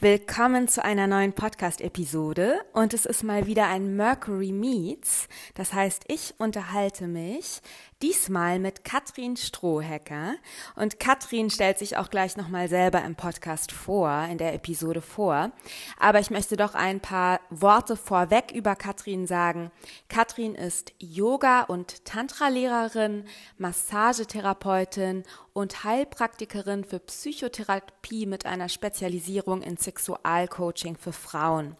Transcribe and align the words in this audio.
Willkommen 0.00 0.68
zu 0.68 0.84
einer 0.84 1.06
neuen 1.06 1.32
Podcast-Episode 1.32 2.60
und 2.74 2.92
es 2.92 3.06
ist 3.06 3.22
mal 3.22 3.46
wieder 3.46 3.66
ein 3.68 3.96
Mercury 3.96 4.52
Meets. 4.52 5.26
Das 5.54 5.72
heißt, 5.72 6.04
ich 6.08 6.34
unterhalte 6.36 7.06
mich 7.06 7.62
diesmal 8.02 8.58
mit 8.58 8.84
Katrin 8.84 9.38
Strohhecker 9.38 10.34
und 10.74 11.00
Katrin 11.00 11.48
stellt 11.48 11.78
sich 11.78 11.96
auch 11.96 12.10
gleich 12.10 12.36
nochmal 12.36 12.68
selber 12.68 13.02
im 13.04 13.14
Podcast 13.14 13.72
vor, 13.72 14.26
in 14.30 14.36
der 14.36 14.52
Episode 14.52 15.00
vor. 15.00 15.50
Aber 15.98 16.20
ich 16.20 16.30
möchte 16.30 16.58
doch 16.58 16.74
ein 16.74 17.00
paar 17.00 17.40
Worte 17.48 17.96
vorweg 17.96 18.52
über 18.52 18.76
Katrin 18.76 19.26
sagen. 19.26 19.70
Katrin 20.10 20.54
ist 20.56 20.92
Yoga- 20.98 21.62
und 21.62 22.04
Tantra-Lehrerin, 22.04 23.24
Massagetherapeutin 23.56 25.24
und 25.56 25.84
Heilpraktikerin 25.84 26.84
für 26.84 26.98
Psychotherapie 26.98 28.26
mit 28.26 28.44
einer 28.44 28.68
Spezialisierung 28.68 29.62
in 29.62 29.78
Sexualcoaching 29.78 30.98
für 30.98 31.14
Frauen. 31.14 31.76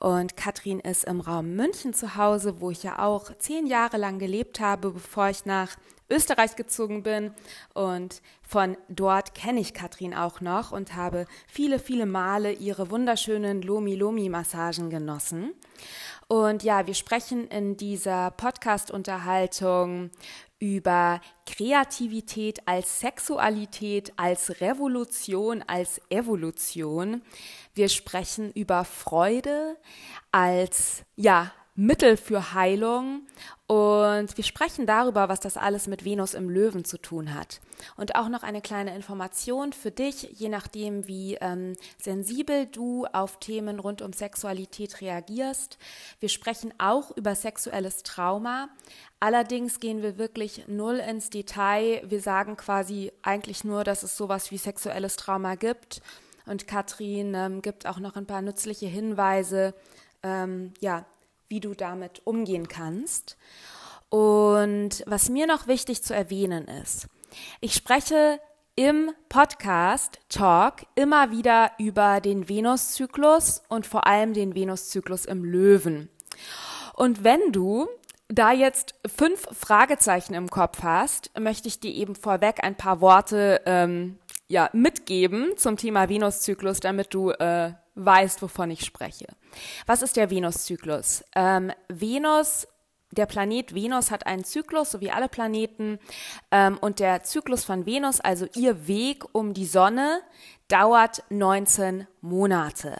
Und 0.00 0.38
Katrin 0.38 0.80
ist 0.80 1.04
im 1.04 1.20
Raum 1.20 1.54
München 1.54 1.92
zu 1.92 2.16
Hause, 2.16 2.62
wo 2.62 2.70
ich 2.70 2.84
ja 2.84 3.00
auch 3.00 3.36
zehn 3.36 3.66
Jahre 3.66 3.98
lang 3.98 4.18
gelebt 4.18 4.60
habe, 4.60 4.92
bevor 4.92 5.28
ich 5.28 5.44
nach 5.44 5.76
Österreich 6.08 6.56
gezogen 6.56 7.02
bin. 7.02 7.34
Und 7.74 8.22
von 8.42 8.78
dort 8.88 9.34
kenne 9.34 9.60
ich 9.60 9.74
Katrin 9.74 10.14
auch 10.14 10.40
noch 10.40 10.72
und 10.72 10.96
habe 10.96 11.26
viele, 11.46 11.78
viele 11.78 12.06
Male 12.06 12.52
ihre 12.52 12.90
wunderschönen 12.90 13.60
Lomi-Lomi-Massagen 13.60 14.88
genossen. 14.88 15.52
Und 16.28 16.62
ja, 16.62 16.86
wir 16.86 16.94
sprechen 16.94 17.46
in 17.48 17.76
dieser 17.76 18.30
Podcast-Unterhaltung 18.30 20.10
über 20.62 21.20
Kreativität 21.44 22.68
als 22.68 23.00
Sexualität, 23.00 24.12
als 24.16 24.60
Revolution, 24.60 25.60
als 25.66 26.00
Evolution. 26.08 27.22
Wir 27.74 27.88
sprechen 27.88 28.52
über 28.52 28.84
Freude 28.84 29.76
als, 30.30 31.02
ja, 31.16 31.52
Mittel 31.74 32.16
für 32.16 32.54
Heilung 32.54 33.22
und 33.72 34.36
wir 34.36 34.44
sprechen 34.44 34.84
darüber, 34.84 35.30
was 35.30 35.40
das 35.40 35.56
alles 35.56 35.86
mit 35.86 36.04
Venus 36.04 36.34
im 36.34 36.50
Löwen 36.50 36.84
zu 36.84 36.98
tun 36.98 37.32
hat. 37.32 37.62
Und 37.96 38.16
auch 38.16 38.28
noch 38.28 38.42
eine 38.42 38.60
kleine 38.60 38.94
Information 38.94 39.72
für 39.72 39.90
dich, 39.90 40.28
je 40.34 40.50
nachdem, 40.50 41.08
wie 41.08 41.36
ähm, 41.36 41.74
sensibel 41.96 42.66
du 42.66 43.06
auf 43.06 43.38
Themen 43.38 43.80
rund 43.80 44.02
um 44.02 44.12
Sexualität 44.12 45.00
reagierst. 45.00 45.78
Wir 46.20 46.28
sprechen 46.28 46.74
auch 46.76 47.16
über 47.16 47.34
sexuelles 47.34 48.02
Trauma. 48.02 48.68
Allerdings 49.20 49.80
gehen 49.80 50.02
wir 50.02 50.18
wirklich 50.18 50.68
null 50.68 50.96
ins 50.96 51.30
Detail. 51.30 52.02
Wir 52.04 52.20
sagen 52.20 52.58
quasi 52.58 53.10
eigentlich 53.22 53.64
nur, 53.64 53.84
dass 53.84 54.02
es 54.02 54.18
sowas 54.18 54.50
wie 54.50 54.58
sexuelles 54.58 55.16
Trauma 55.16 55.54
gibt. 55.54 56.02
Und 56.44 56.68
Katrin 56.68 57.32
ähm, 57.34 57.62
gibt 57.62 57.86
auch 57.86 58.00
noch 58.00 58.16
ein 58.16 58.26
paar 58.26 58.42
nützliche 58.42 58.86
Hinweise, 58.86 59.72
ähm, 60.22 60.74
ja, 60.80 61.06
wie 61.52 61.60
du 61.60 61.74
damit 61.74 62.22
umgehen 62.24 62.66
kannst. 62.66 63.36
Und 64.08 65.04
was 65.06 65.28
mir 65.28 65.46
noch 65.46 65.66
wichtig 65.66 66.02
zu 66.02 66.14
erwähnen 66.14 66.66
ist, 66.66 67.08
ich 67.60 67.74
spreche 67.74 68.40
im 68.74 69.10
Podcast 69.28 70.18
Talk 70.30 70.86
immer 70.94 71.30
wieder 71.30 71.72
über 71.78 72.22
den 72.22 72.48
Venuszyklus 72.48 73.62
und 73.68 73.86
vor 73.86 74.06
allem 74.06 74.32
den 74.32 74.54
Venuszyklus 74.54 75.26
im 75.26 75.44
Löwen. 75.44 76.08
Und 76.94 77.22
wenn 77.22 77.52
du 77.52 77.86
da 78.28 78.50
jetzt 78.50 78.94
fünf 79.06 79.46
Fragezeichen 79.52 80.32
im 80.32 80.48
Kopf 80.48 80.82
hast, 80.82 81.38
möchte 81.38 81.68
ich 81.68 81.80
dir 81.80 81.92
eben 81.92 82.14
vorweg 82.14 82.64
ein 82.64 82.78
paar 82.78 83.02
Worte 83.02 83.60
ähm, 83.66 84.18
ja, 84.48 84.70
mitgeben 84.72 85.52
zum 85.58 85.76
Thema 85.76 86.08
Venuszyklus, 86.08 86.80
damit 86.80 87.12
du 87.12 87.30
äh, 87.30 87.72
weißt, 87.94 88.42
wovon 88.42 88.70
ich 88.70 88.84
spreche. 88.84 89.26
Was 89.86 90.02
ist 90.02 90.16
der 90.16 90.30
Venuszyklus? 90.30 91.24
Ähm, 91.34 91.72
Venus 91.88 92.66
der 93.12 93.26
Planet 93.26 93.74
Venus 93.74 94.10
hat 94.10 94.26
einen 94.26 94.44
Zyklus, 94.44 94.90
so 94.90 95.00
wie 95.00 95.10
alle 95.10 95.28
Planeten. 95.28 95.98
Ähm, 96.50 96.78
und 96.78 96.98
der 96.98 97.22
Zyklus 97.22 97.64
von 97.64 97.86
Venus, 97.86 98.20
also 98.20 98.46
ihr 98.54 98.86
Weg 98.88 99.24
um 99.32 99.54
die 99.54 99.66
Sonne, 99.66 100.22
dauert 100.68 101.22
19 101.28 102.06
Monate. 102.22 102.96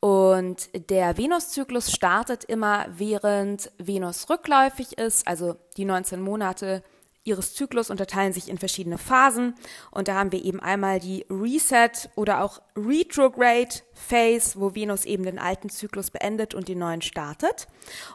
Und 0.00 0.70
der 0.90 1.18
Venuszyklus 1.18 1.90
startet 1.92 2.44
immer, 2.44 2.86
während 2.88 3.70
Venus 3.78 4.30
rückläufig 4.30 4.96
ist, 4.96 5.26
also 5.26 5.56
die 5.76 5.84
19 5.84 6.22
Monate 6.22 6.82
ihres 7.24 7.54
Zyklus 7.54 7.90
unterteilen 7.90 8.32
sich 8.32 8.48
in 8.48 8.58
verschiedene 8.58 8.98
Phasen 8.98 9.54
und 9.90 10.08
da 10.08 10.14
haben 10.14 10.32
wir 10.32 10.44
eben 10.44 10.60
einmal 10.60 10.98
die 11.00 11.26
Reset 11.30 12.08
oder 12.16 12.42
auch 12.42 12.60
Retrograde 12.76 13.74
Phase, 13.92 14.60
wo 14.60 14.74
Venus 14.74 15.04
eben 15.04 15.24
den 15.24 15.38
alten 15.38 15.68
Zyklus 15.68 16.10
beendet 16.10 16.54
und 16.54 16.68
den 16.68 16.78
neuen 16.78 17.02
startet. 17.02 17.66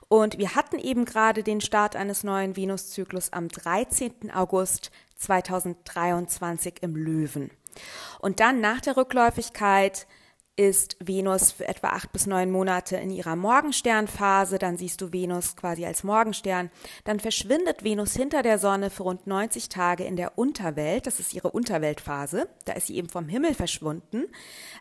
Und 0.07 0.37
wir 0.37 0.55
hatten 0.55 0.79
eben 0.79 1.05
gerade 1.05 1.43
den 1.43 1.61
Start 1.61 1.95
eines 1.95 2.23
neuen 2.23 2.55
Venuszyklus 2.55 3.31
am 3.33 3.49
13. 3.49 4.31
August 4.33 4.91
2023 5.17 6.75
im 6.81 6.95
Löwen. 6.95 7.51
Und 8.19 8.39
dann 8.39 8.61
nach 8.61 8.81
der 8.81 8.97
Rückläufigkeit 8.97 10.07
ist 10.55 10.97
Venus 10.99 11.51
für 11.51 11.67
etwa 11.67 11.89
acht 11.89 12.11
bis 12.11 12.27
neun 12.27 12.51
Monate 12.51 12.97
in 12.97 13.09
ihrer 13.09 13.35
Morgensternphase, 13.35 14.59
dann 14.59 14.77
siehst 14.77 15.01
du 15.01 15.11
Venus 15.11 15.55
quasi 15.55 15.83
als 15.83 16.03
Morgenstern, 16.03 16.69
dann 17.05 17.19
verschwindet 17.19 17.83
Venus 17.83 18.13
hinter 18.13 18.43
der 18.43 18.59
Sonne 18.59 18.91
für 18.91 19.03
rund 19.03 19.25
90 19.25 19.69
Tage 19.69 20.03
in 20.03 20.15
der 20.15 20.37
Unterwelt, 20.37 21.07
das 21.07 21.19
ist 21.19 21.33
ihre 21.33 21.49
Unterweltphase, 21.49 22.47
da 22.65 22.73
ist 22.73 22.85
sie 22.85 22.97
eben 22.97 23.09
vom 23.09 23.27
Himmel 23.27 23.55
verschwunden, 23.55 24.25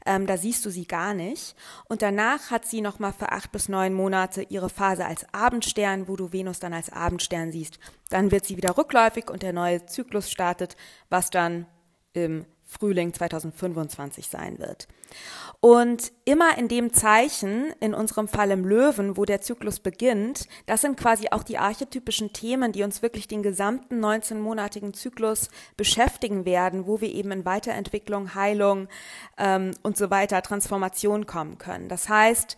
ähm, 0.05 0.27
da 0.27 0.37
siehst 0.37 0.63
du 0.67 0.71
sie 0.71 0.87
gar 0.87 1.15
nicht. 1.15 1.57
Und 1.89 2.03
danach 2.03 2.51
hat 2.51 2.67
sie 2.67 2.83
nochmal 2.83 3.15
für 3.15 3.33
acht 3.33 3.51
bis 3.51 3.71
neun 3.71 3.95
Monate 3.95 4.43
ihre 4.43 4.69
Phase 4.69 5.07
als 5.07 5.25
Abendstern, 5.33 6.07
wo 6.07 6.17
du 6.17 6.35
Venus 6.35 6.61
dann 6.61 6.75
als 6.75 6.93
Abendstern 6.93 7.51
siehst, 7.51 7.79
dann 8.11 8.31
wird 8.31 8.45
sie 8.45 8.59
wieder 8.59 8.77
rückläufig 8.77 9.31
und 9.31 9.43
der 9.43 9.55
neue 9.55 9.87
Zyklus 9.87 10.31
startet, 10.31 10.77
was 11.09 11.31
dann 11.31 11.67
im 12.13 12.45
Frühling 12.73 13.13
2025 13.13 14.29
sein 14.29 14.59
wird. 14.59 14.89
Und 15.61 16.11
immer 16.25 16.59
in 16.59 16.69
dem 16.69 16.93
Zeichen, 16.93 17.73
in 17.79 17.95
unserem 17.95 18.27
Fall 18.27 18.51
im 18.51 18.65
Löwen, 18.65 19.17
wo 19.17 19.25
der 19.25 19.43
Zyklus 19.43 19.79
beginnt, 19.79 20.49
das 20.67 20.81
sind 20.81 20.99
quasi 20.99 21.29
auch 21.31 21.45
die 21.45 21.59
archetypischen 21.59 22.33
Themen, 22.33 22.73
die 22.73 22.83
uns 22.83 23.03
wirklich 23.03 23.29
den 23.29 23.43
gesamten 23.43 24.05
19-monatigen 24.05 24.95
Zyklus 24.95 25.51
beschäftigen 25.77 26.45
werden, 26.45 26.87
wo 26.87 27.01
wir 27.01 27.13
eben 27.13 27.31
in 27.31 27.45
Weiterentwicklung, 27.45 28.35
Heilung 28.35 28.89
ähm, 29.39 29.73
und 29.83 29.97
so 29.97 30.11
weiter, 30.11 30.43
Transformation 30.43 31.27
kommen 31.27 31.59
können. 31.59 31.89
Das 31.89 32.09
heißt, 32.09 32.57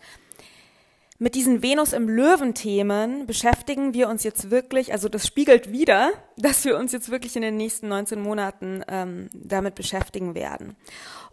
mit 1.17 1.35
diesen 1.35 1.63
Venus 1.63 1.93
im 1.93 2.09
Löwen-Themen 2.09 3.25
beschäftigen 3.25 3.93
wir 3.93 4.09
uns 4.09 4.23
jetzt 4.23 4.51
wirklich, 4.51 4.91
also 4.91 5.07
das 5.07 5.25
spiegelt 5.25 5.71
wieder, 5.71 6.11
dass 6.37 6.65
wir 6.65 6.77
uns 6.77 6.91
jetzt 6.91 7.09
wirklich 7.09 7.35
in 7.35 7.41
den 7.41 7.55
nächsten 7.55 7.87
19 7.87 8.21
Monaten 8.21 8.83
ähm, 8.87 9.29
damit 9.33 9.75
beschäftigen 9.75 10.35
werden. 10.35 10.75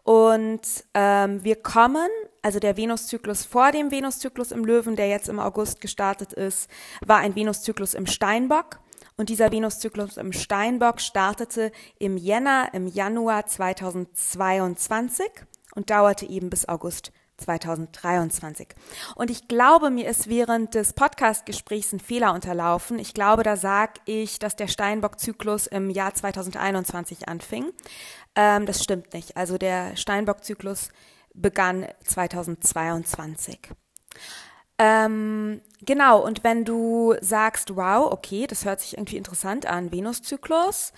Und 0.04 0.62
ähm, 0.94 1.42
wir 1.44 1.56
kommen, 1.56 2.08
also 2.42 2.58
der 2.58 2.76
Venuszyklus 2.76 3.44
vor 3.44 3.72
dem 3.72 3.90
Venuszyklus 3.90 4.52
im 4.52 4.64
Löwen, 4.64 4.96
der 4.96 5.08
jetzt 5.08 5.28
im 5.28 5.38
August 5.38 5.80
gestartet 5.80 6.32
ist, 6.32 6.70
war 7.04 7.18
ein 7.18 7.34
Venuszyklus 7.34 7.94
im 7.94 8.06
Steinbock. 8.06 8.80
Und 9.16 9.28
dieser 9.28 9.52
Venuszyklus 9.52 10.16
im 10.16 10.32
Steinbock 10.32 11.00
startete 11.00 11.70
im 11.98 12.16
Jänner, 12.16 12.70
im 12.72 12.86
Januar 12.86 13.46
2022 13.46 15.26
und 15.74 15.90
dauerte 15.90 16.26
eben 16.26 16.50
bis 16.50 16.68
August 16.68 17.12
2023. 17.42 18.68
Und 19.14 19.30
ich 19.30 19.48
glaube, 19.48 19.90
mir 19.90 20.08
ist 20.08 20.28
während 20.28 20.74
des 20.74 20.92
Podcast-Gesprächs 20.92 21.92
ein 21.92 22.00
Fehler 22.00 22.34
unterlaufen. 22.34 22.98
Ich 22.98 23.14
glaube, 23.14 23.42
da 23.42 23.56
sage 23.56 24.00
ich, 24.04 24.38
dass 24.38 24.56
der 24.56 24.68
Steinbock-Zyklus 24.68 25.66
im 25.66 25.90
Jahr 25.90 26.14
2021 26.14 27.28
anfing. 27.28 27.66
Ähm, 28.34 28.66
das 28.66 28.82
stimmt 28.82 29.12
nicht. 29.14 29.36
Also 29.36 29.58
der 29.58 29.96
Steinbock-Zyklus 29.96 30.90
begann 31.34 31.86
2022. 32.04 33.70
Ähm, 34.78 35.60
genau, 35.80 36.24
und 36.24 36.42
wenn 36.44 36.64
du 36.64 37.14
sagst, 37.20 37.76
wow, 37.76 38.10
okay, 38.10 38.46
das 38.46 38.64
hört 38.64 38.80
sich 38.80 38.96
irgendwie 38.96 39.16
interessant 39.16 39.66
an, 39.66 39.92
Venuszyklus, 39.92 40.92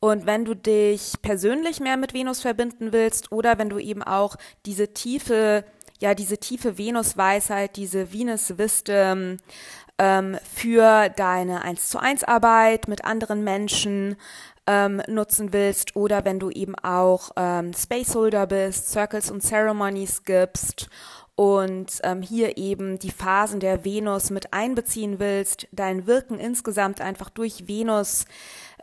und 0.00 0.26
wenn 0.26 0.44
du 0.44 0.54
dich 0.54 1.14
persönlich 1.22 1.80
mehr 1.80 1.96
mit 1.96 2.14
Venus 2.14 2.40
verbinden 2.40 2.92
willst 2.92 3.32
oder 3.32 3.58
wenn 3.58 3.68
du 3.68 3.78
eben 3.78 4.02
auch 4.02 4.36
diese 4.64 4.94
tiefe, 4.94 5.64
ja, 5.98 6.14
diese 6.14 6.38
tiefe 6.38 6.78
Venus-Weisheit, 6.78 7.76
diese 7.76 8.12
Venus 8.12 8.58
Wisdom 8.58 9.38
ähm, 9.98 10.38
für 10.54 11.08
deine 11.10 11.62
1 11.62 11.88
zu 11.88 11.98
1 11.98 12.24
Arbeit 12.24 12.88
mit 12.88 13.04
anderen 13.04 13.44
Menschen, 13.44 14.16
ähm, 14.68 15.02
nutzen 15.08 15.54
willst 15.54 15.96
oder 15.96 16.26
wenn 16.26 16.38
du 16.38 16.50
eben 16.50 16.74
auch 16.76 17.30
ähm, 17.36 17.72
Spaceholder 17.72 18.46
bist, 18.46 18.90
Circles 18.90 19.30
und 19.30 19.42
Ceremonies 19.42 20.24
gibst 20.24 20.90
und 21.34 22.00
ähm, 22.02 22.20
hier 22.20 22.58
eben 22.58 22.98
die 22.98 23.10
Phasen 23.10 23.60
der 23.60 23.86
Venus 23.86 24.28
mit 24.28 24.52
einbeziehen 24.52 25.18
willst, 25.18 25.68
dein 25.72 26.06
Wirken 26.06 26.38
insgesamt 26.38 27.00
einfach 27.00 27.30
durch 27.30 27.66
Venus, 27.66 28.26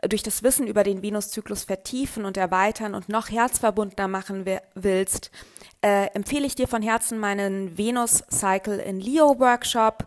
durch 0.08 0.22
das 0.22 0.42
Wissen 0.42 0.66
über 0.66 0.84
den 0.84 1.02
Venuszyklus 1.02 1.64
vertiefen 1.64 2.24
und 2.24 2.36
erweitern 2.36 2.94
und 2.94 3.08
noch 3.08 3.30
herzverbundener 3.30 4.08
machen 4.08 4.44
willst, 4.74 5.30
äh, 5.82 6.06
empfehle 6.14 6.46
ich 6.46 6.54
dir 6.54 6.68
von 6.68 6.82
Herzen 6.82 7.18
meinen 7.18 7.76
Venus 7.78 8.24
Cycle 8.30 8.78
in 8.78 9.00
Leo 9.00 9.38
Workshop. 9.38 10.06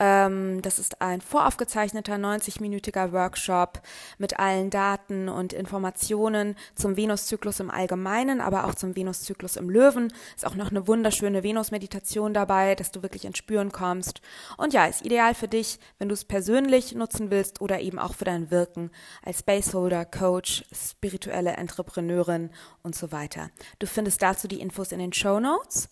Ähm, 0.00 0.62
das 0.62 0.78
ist 0.78 1.02
ein 1.02 1.20
voraufgezeichneter 1.20 2.14
90-minütiger 2.14 3.12
Workshop 3.12 3.80
mit 4.18 4.38
allen 4.38 4.70
Daten 4.70 5.28
und 5.28 5.52
Informationen 5.52 6.54
zum 6.74 6.96
Venuszyklus 6.96 7.58
im 7.58 7.70
Allgemeinen, 7.70 8.40
aber 8.40 8.64
auch 8.64 8.74
zum 8.76 8.94
Venuszyklus 8.94 9.56
im 9.56 9.68
Löwen. 9.68 10.12
Ist 10.36 10.46
auch 10.46 10.54
noch 10.54 10.70
eine 10.70 10.86
wunderschöne 10.86 11.42
Venus-Meditation 11.42 12.32
dabei, 12.32 12.76
dass 12.76 12.92
du 12.92 13.02
wirklich 13.02 13.24
ins 13.24 13.38
Spüren 13.38 13.72
kommst. 13.72 14.20
Und 14.56 14.72
ja, 14.72 14.86
ist 14.86 15.04
ideal 15.04 15.34
für 15.34 15.48
dich, 15.48 15.80
wenn 15.98 16.08
du 16.08 16.14
es 16.14 16.24
persönlich 16.24 16.94
nutzen 16.94 17.30
willst 17.30 17.60
oder 17.60 17.80
eben 17.80 17.98
auch 17.98 18.14
für 18.14 18.24
dein 18.24 18.50
Wirken 18.52 18.90
als 19.24 19.40
Spaceholder, 19.40 20.04
Coach, 20.04 20.64
spirituelle 20.72 21.52
Entrepreneurin 21.52 22.50
und 22.82 22.94
so 22.94 23.10
weiter. 23.10 23.50
Du 23.80 23.86
findest 23.86 24.22
dazu 24.22 24.46
die 24.46 24.60
Infos 24.60 24.92
in 24.92 25.00
den 25.00 25.12
Show 25.12 25.40
Notes. 25.40 25.88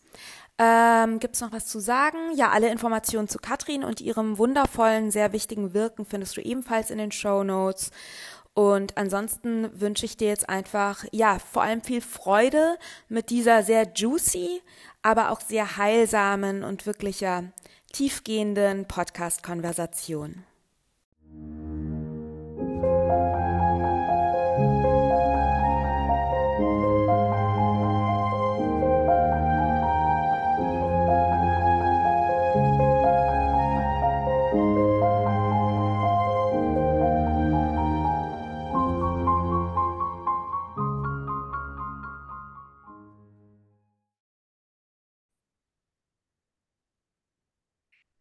Ähm, 0.59 1.19
Gibt 1.19 1.35
es 1.35 1.43
noch 1.43 1.53
was 1.53 1.67
zu 1.67 1.81
sagen? 1.81 2.19
Ja, 2.35 2.51
alle 2.51 2.71
Informationen 2.71 3.29
zu 3.29 3.39
Katrin 3.39 3.85
und 3.85 4.01
ihrem 4.01 4.39
wundervollen, 4.39 5.11
sehr 5.11 5.33
wichtigen 5.33 5.75
Wirken 5.75 6.07
findest 6.07 6.37
du 6.37 6.41
ebenfalls 6.41 6.91
in 6.91 6.99
den 6.99 7.13
Show 7.13 7.45
Notes. 7.45 7.91
Und 8.55 8.97
ansonsten 8.97 9.69
wünsche 9.79 10.07
ich 10.07 10.17
dir 10.17 10.29
jetzt 10.29 10.49
einfach, 10.49 11.05
ja, 11.13 11.39
vor 11.39 11.63
allem 11.63 11.83
viel 11.83 12.01
Freude 12.01 12.79
mit 13.11 13.29
dieser 13.29 13.63
sehr 13.63 13.93
juicy, 13.95 14.63
aber 15.03 15.31
auch 15.31 15.43
sehr 15.43 15.77
heilsamen 15.77 16.65
und 16.65 16.87
wirklich 16.87 17.21
ja 17.21 17.43
tiefgehenden 17.93 18.89
Podcast-Konversation. 18.89 20.45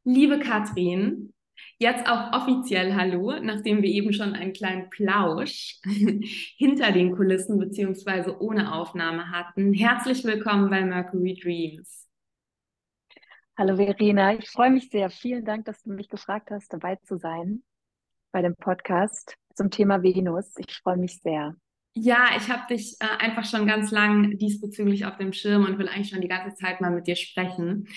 Liebe 0.08 0.38
Katrin, 0.38 1.34
jetzt 1.80 2.08
auch 2.08 2.32
offiziell 2.32 2.94
Hallo, 2.94 3.40
nachdem 3.42 3.82
wir 3.82 3.90
eben 3.90 4.14
schon 4.14 4.34
einen 4.34 4.54
kleinen 4.54 4.92
Plausch 4.92 5.80
hinter 6.58 6.92
den 6.92 7.16
Kulissen 7.16 7.58
beziehungsweise 7.58 8.40
ohne 8.40 8.76
Aufnahme 8.76 9.32
hatten. 9.32 9.74
Herzlich 9.74 10.24
willkommen 10.24 10.70
bei 10.70 10.86
Mercury 10.86 11.40
Dreams. 11.42 12.08
Hallo 13.58 13.78
Verena, 13.78 14.36
ich 14.36 14.48
freue 14.48 14.70
mich 14.70 14.92
sehr. 14.92 15.10
Vielen 15.10 15.44
Dank, 15.44 15.66
dass 15.66 15.82
du 15.82 15.92
mich 15.92 16.08
gefragt 16.08 16.52
hast, 16.52 16.72
dabei 16.72 16.98
zu 16.98 17.18
sein 17.18 17.64
bei 18.32 18.44
dem 18.44 18.56
Podcast 18.56 19.34
zum 19.56 19.72
Thema 19.72 20.04
Venus. 20.04 20.54
Ich 20.58 20.76
freue 20.84 20.98
mich 20.98 21.20
sehr. 21.22 21.56
Ja, 21.98 22.28
ich 22.38 22.52
habe 22.52 22.68
dich 22.70 22.98
äh, 23.00 23.08
einfach 23.24 23.46
schon 23.46 23.66
ganz 23.66 23.90
lang 23.90 24.38
diesbezüglich 24.38 25.06
auf 25.06 25.18
dem 25.18 25.32
Schirm 25.32 25.66
und 25.66 25.80
will 25.80 25.88
eigentlich 25.88 26.10
schon 26.10 26.22
die 26.22 26.28
ganze 26.28 26.54
Zeit 26.56 26.82
mal 26.82 26.92
mit 26.92 27.08
dir 27.08 27.16
sprechen. 27.16 27.88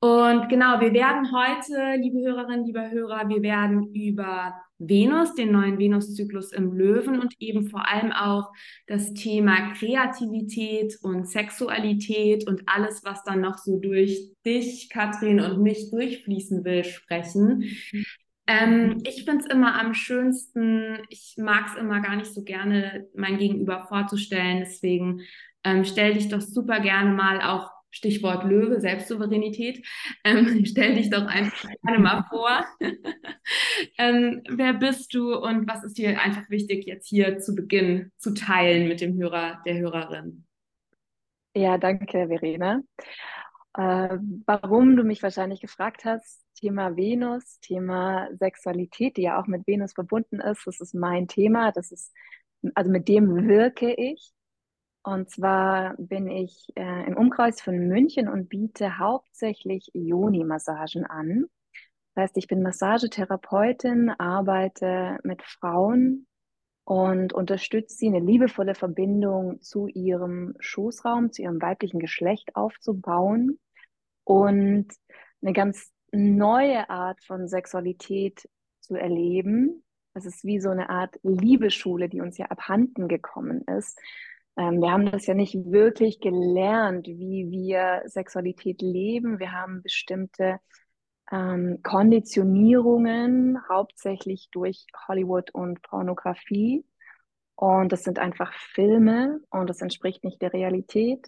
Und 0.00 0.48
genau, 0.48 0.80
wir 0.80 0.92
werden 0.92 1.32
heute, 1.32 2.00
liebe 2.00 2.20
Hörerinnen, 2.20 2.66
liebe 2.66 2.90
Hörer, 2.90 3.28
wir 3.28 3.42
werden 3.42 3.94
über 3.94 4.54
Venus, 4.78 5.34
den 5.34 5.52
neuen 5.52 5.78
Venuszyklus 5.78 6.52
im 6.52 6.72
Löwen 6.72 7.18
und 7.18 7.34
eben 7.40 7.70
vor 7.70 7.88
allem 7.88 8.12
auch 8.12 8.52
das 8.86 9.14
Thema 9.14 9.72
Kreativität 9.72 10.98
und 11.00 11.26
Sexualität 11.26 12.46
und 12.46 12.62
alles, 12.66 13.02
was 13.04 13.22
dann 13.24 13.40
noch 13.40 13.56
so 13.56 13.78
durch 13.78 14.32
dich, 14.44 14.90
Katrin 14.90 15.40
und 15.40 15.62
mich 15.62 15.90
durchfließen 15.90 16.62
will, 16.64 16.84
sprechen. 16.84 17.64
Ähm, 18.46 19.02
ich 19.04 19.24
finde 19.24 19.44
es 19.44 19.50
immer 19.50 19.80
am 19.80 19.94
schönsten, 19.94 20.98
ich 21.08 21.34
mag 21.38 21.68
es 21.68 21.80
immer 21.80 22.00
gar 22.00 22.16
nicht 22.16 22.32
so 22.32 22.42
gerne, 22.44 23.06
mein 23.14 23.38
Gegenüber 23.38 23.86
vorzustellen. 23.88 24.58
Deswegen 24.60 25.22
ähm, 25.64 25.84
stell 25.84 26.14
dich 26.14 26.28
doch 26.28 26.42
super 26.42 26.80
gerne 26.80 27.12
mal 27.12 27.40
auch 27.40 27.75
Stichwort 27.90 28.44
Löwe, 28.44 28.80
Selbstsouveränität. 28.80 29.86
Ähm, 30.24 30.64
stell 30.66 30.94
dich 30.94 31.10
doch 31.10 31.26
einfach 31.26 31.70
gerne 31.82 31.98
mal 31.98 32.24
vor. 32.28 32.64
ähm, 33.98 34.42
wer 34.48 34.74
bist 34.74 35.14
du 35.14 35.34
und 35.34 35.68
was 35.68 35.84
ist 35.84 35.98
dir 35.98 36.20
einfach 36.20 36.50
wichtig, 36.50 36.86
jetzt 36.86 37.08
hier 37.08 37.38
zu 37.38 37.54
Beginn 37.54 38.12
zu 38.18 38.34
teilen 38.34 38.88
mit 38.88 39.00
dem 39.00 39.16
Hörer, 39.18 39.62
der 39.64 39.78
Hörerin? 39.78 40.44
Ja, 41.54 41.78
danke, 41.78 42.28
Verena. 42.28 42.82
Äh, 43.76 44.18
warum 44.46 44.96
du 44.96 45.04
mich 45.04 45.22
wahrscheinlich 45.22 45.60
gefragt 45.60 46.04
hast, 46.04 46.44
Thema 46.54 46.96
Venus, 46.96 47.60
Thema 47.60 48.28
Sexualität, 48.38 49.16
die 49.16 49.22
ja 49.22 49.40
auch 49.40 49.46
mit 49.46 49.66
Venus 49.66 49.92
verbunden 49.92 50.40
ist, 50.40 50.66
das 50.66 50.80
ist 50.80 50.94
mein 50.94 51.28
Thema, 51.28 51.72
das 51.72 51.92
ist, 51.92 52.12
also 52.74 52.90
mit 52.90 53.08
dem 53.08 53.48
wirke 53.48 53.92
ich. 53.94 54.32
Und 55.06 55.30
zwar 55.30 55.94
bin 55.98 56.26
ich 56.26 56.72
äh, 56.74 57.06
im 57.06 57.16
Umkreis 57.16 57.60
von 57.60 57.78
München 57.86 58.28
und 58.28 58.48
biete 58.48 58.98
hauptsächlich 58.98 59.88
Yoni-Massagen 59.94 61.06
an. 61.06 61.44
Das 62.14 62.22
heißt, 62.24 62.38
ich 62.38 62.48
bin 62.48 62.60
Massagetherapeutin, 62.60 64.10
arbeite 64.10 65.18
mit 65.22 65.44
Frauen 65.44 66.26
und 66.82 67.32
unterstütze 67.32 67.96
sie, 67.96 68.08
eine 68.08 68.18
liebevolle 68.18 68.74
Verbindung 68.74 69.62
zu 69.62 69.86
ihrem 69.86 70.54
Schoßraum, 70.58 71.30
zu 71.30 71.42
ihrem 71.42 71.62
weiblichen 71.62 72.00
Geschlecht 72.00 72.56
aufzubauen 72.56 73.60
und 74.24 74.88
eine 75.40 75.52
ganz 75.52 75.92
neue 76.10 76.90
Art 76.90 77.22
von 77.22 77.46
Sexualität 77.46 78.48
zu 78.80 78.96
erleben. 78.96 79.84
Das 80.14 80.26
ist 80.26 80.42
wie 80.42 80.58
so 80.58 80.70
eine 80.70 80.90
Art 80.90 81.14
Liebeschule, 81.22 82.08
die 82.08 82.20
uns 82.20 82.38
ja 82.38 82.46
abhanden 82.46 83.06
gekommen 83.06 83.62
ist. 83.68 84.00
Ähm, 84.56 84.80
wir 84.80 84.90
haben 84.90 85.10
das 85.10 85.26
ja 85.26 85.34
nicht 85.34 85.54
wirklich 85.70 86.20
gelernt, 86.20 87.06
wie 87.06 87.50
wir 87.50 88.02
Sexualität 88.06 88.80
leben. 88.82 89.38
Wir 89.38 89.52
haben 89.52 89.82
bestimmte 89.82 90.58
ähm, 91.30 91.80
Konditionierungen, 91.82 93.58
hauptsächlich 93.68 94.48
durch 94.52 94.86
Hollywood 95.08 95.50
und 95.52 95.82
Pornografie. 95.82 96.84
Und 97.56 97.92
das 97.92 98.04
sind 98.04 98.18
einfach 98.18 98.52
Filme 98.52 99.40
und 99.50 99.70
das 99.70 99.80
entspricht 99.80 100.24
nicht 100.24 100.42
der 100.42 100.52
Realität. 100.52 101.26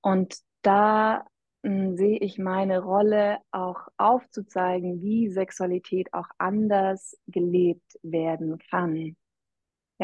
Und 0.00 0.36
da 0.62 1.24
hm, 1.64 1.96
sehe 1.96 2.18
ich 2.18 2.38
meine 2.38 2.80
Rolle 2.80 3.38
auch 3.50 3.88
aufzuzeigen, 3.96 5.02
wie 5.02 5.30
Sexualität 5.30 6.12
auch 6.12 6.28
anders 6.38 7.16
gelebt 7.26 7.98
werden 8.02 8.58
kann. 8.70 9.16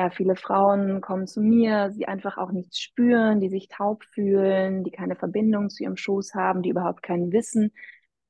Ja, 0.01 0.09
viele 0.09 0.35
Frauen 0.35 1.03
kommen 1.03 1.27
zu 1.27 1.43
mir, 1.43 1.91
die 1.91 2.09
einfach 2.09 2.39
auch 2.39 2.53
nichts 2.53 2.81
spüren, 2.81 3.39
die 3.39 3.51
sich 3.51 3.69
taub 3.69 4.03
fühlen, 4.03 4.83
die 4.83 4.91
keine 4.91 5.15
Verbindung 5.15 5.69
zu 5.69 5.83
ihrem 5.83 5.99
Schoß 5.99 6.35
haben, 6.35 6.63
die 6.63 6.71
überhaupt 6.71 7.03
kein 7.03 7.33
Wissen 7.33 7.71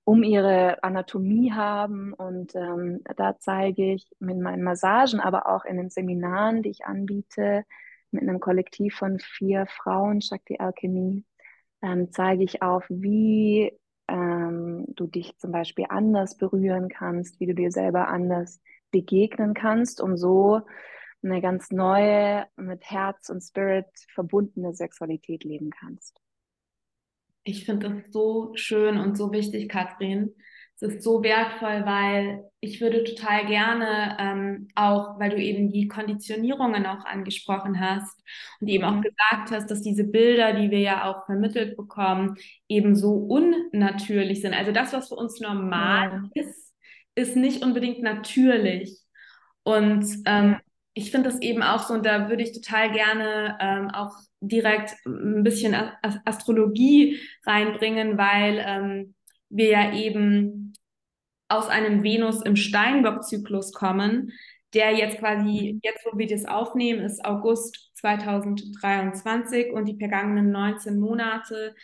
um 0.03 0.25
ihre 0.25 0.83
Anatomie 0.83 1.53
haben. 1.53 2.12
Und 2.12 2.57
ähm, 2.57 3.03
da 3.17 3.39
zeige 3.39 3.93
ich 3.93 4.11
mit 4.19 4.41
meinen 4.41 4.65
Massagen, 4.65 5.21
aber 5.21 5.47
auch 5.47 5.65
in 5.65 5.77
den 5.77 5.91
Seminaren, 5.91 6.65
die 6.65 6.71
ich 6.71 6.87
anbiete, 6.87 7.62
mit 8.11 8.23
einem 8.23 8.41
Kollektiv 8.41 8.97
von 8.97 9.21
vier 9.21 9.67
Frauen, 9.67 10.23
Shakti 10.23 10.57
Alchemy, 10.59 11.25
ähm, 11.83 12.11
zeige 12.11 12.43
ich 12.43 12.62
auf, 12.62 12.85
wie 12.89 13.79
ähm, 14.09 14.87
du 14.89 15.07
dich 15.07 15.39
zum 15.39 15.53
Beispiel 15.53 15.87
anders 15.89 16.37
berühren 16.37 16.89
kannst, 16.89 17.39
wie 17.39 17.47
du 17.47 17.55
dir 17.55 17.71
selber 17.71 18.09
anders 18.09 18.61
begegnen 18.91 19.55
kannst, 19.55 20.00
um 20.00 20.17
so 20.17 20.62
eine 21.23 21.41
ganz 21.41 21.71
neue, 21.71 22.47
mit 22.57 22.85
Herz 22.85 23.29
und 23.29 23.41
Spirit 23.43 23.87
verbundene 24.15 24.75
Sexualität 24.75 25.45
leben 25.45 25.71
kannst. 25.71 26.21
Ich 27.45 27.65
finde 27.65 27.89
das 27.91 28.12
so 28.12 28.53
schön 28.55 28.99
und 28.99 29.17
so 29.17 29.33
wichtig, 29.33 29.69
Katrin. 29.69 30.35
Es 30.77 30.95
ist 30.95 31.03
so 31.03 31.23
wertvoll, 31.23 31.85
weil 31.85 32.45
ich 32.61 32.81
würde 32.81 33.05
total 33.05 33.47
gerne 33.47 34.17
ähm, 34.19 34.69
auch, 34.75 35.19
weil 35.19 35.31
du 35.31 35.37
eben 35.37 35.71
die 35.71 35.89
Konditionierungen 35.89 36.87
auch 36.87 37.05
angesprochen 37.05 37.81
hast 37.81 38.19
und 38.61 38.69
eben 38.69 38.85
auch 38.85 38.97
mhm. 38.97 39.03
gesagt 39.03 39.50
hast, 39.50 39.71
dass 39.71 39.83
diese 39.83 40.05
Bilder, 40.05 40.55
die 40.55 40.71
wir 40.71 40.81
ja 40.81 41.05
auch 41.05 41.27
vermittelt 41.27 41.77
bekommen, 41.77 42.37
eben 42.69 42.97
so 42.97 43.12
unnatürlich 43.12 44.41
sind. 44.41 44.55
Also 44.55 44.73
das, 44.73 44.93
was 44.95 45.09
für 45.09 45.17
uns 45.17 45.39
normal 45.41 46.31
ja. 46.35 46.43
ist, 46.43 46.75
ist 47.15 47.37
nicht 47.37 47.62
unbedingt 47.62 48.03
natürlich. 48.03 49.00
Und 49.62 50.07
ähm, 50.25 50.57
ich 50.95 51.11
finde 51.11 51.31
das 51.31 51.41
eben 51.41 51.63
auch 51.63 51.87
so, 51.87 51.95
und 51.95 52.05
da 52.05 52.29
würde 52.29 52.43
ich 52.43 52.53
total 52.53 52.91
gerne 52.93 53.57
ähm, 53.61 53.91
auch 53.91 54.13
direkt 54.41 54.95
ein 55.07 55.43
bisschen 55.43 55.75
Astrologie 56.25 57.21
reinbringen, 57.47 58.19
weil 58.19 58.63
ähm, 58.67 59.15
wir 59.49 59.71
ja 59.71 59.95
eben 59.95 60.73
aus 61.49 61.69
einem 61.69 62.03
Venus 62.03 62.43
im 62.43 62.57
Steinbock-Zyklus 62.57 63.73
kommen, 63.73 64.33
der 64.73 64.93
jetzt 64.93 65.19
quasi, 65.19 65.75
mhm. 65.75 65.81
jetzt 65.83 66.07
wo 66.07 66.17
wir 66.17 66.27
das 66.27 66.45
aufnehmen, 66.45 67.01
ist 67.01 67.25
August 67.25 67.91
2023 67.95 69.73
und 69.73 69.87
die 69.87 69.99
vergangenen 69.99 70.51
19 70.51 70.99
Monate 70.99 71.75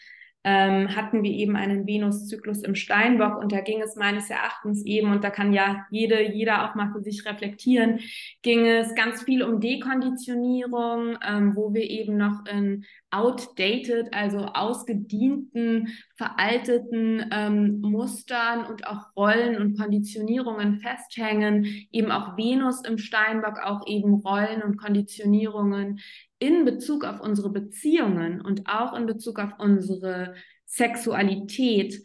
ähm, 0.46 0.94
hatten 0.94 1.24
wir 1.24 1.32
eben 1.32 1.56
einen 1.56 1.88
Venuszyklus 1.88 2.62
im 2.62 2.76
Steinbock 2.76 3.36
und 3.36 3.50
da 3.50 3.60
ging 3.62 3.82
es 3.82 3.96
meines 3.96 4.30
Erachtens 4.30 4.86
eben, 4.86 5.10
und 5.10 5.24
da 5.24 5.30
kann 5.30 5.52
ja 5.52 5.84
jede, 5.90 6.22
jeder 6.22 6.64
auch 6.64 6.76
mal 6.76 6.92
für 6.92 7.02
sich 7.02 7.26
reflektieren, 7.26 7.98
ging 8.42 8.64
es 8.64 8.94
ganz 8.94 9.24
viel 9.24 9.42
um 9.42 9.58
Dekonditionierung, 9.58 11.18
ähm, 11.26 11.56
wo 11.56 11.74
wir 11.74 11.90
eben 11.90 12.16
noch 12.16 12.46
in 12.46 12.84
outdated, 13.10 14.14
also 14.14 14.38
ausgedienten, 14.38 15.88
veralteten 16.16 17.26
ähm, 17.32 17.80
Mustern 17.80 18.66
und 18.66 18.86
auch 18.86 19.16
Rollen 19.16 19.60
und 19.60 19.76
Konditionierungen 19.76 20.78
festhängen, 20.78 21.64
eben 21.90 22.12
auch 22.12 22.36
Venus 22.36 22.82
im 22.84 22.98
Steinbock, 22.98 23.58
auch 23.64 23.84
eben 23.86 24.14
Rollen 24.14 24.62
und 24.62 24.76
Konditionierungen 24.76 25.98
in 26.38 26.64
Bezug 26.64 27.04
auf 27.04 27.20
unsere 27.20 27.50
Beziehungen 27.50 28.40
und 28.40 28.66
auch 28.66 28.94
in 28.94 29.06
Bezug 29.06 29.38
auf 29.38 29.52
unsere 29.58 30.34
Sexualität. 30.64 32.02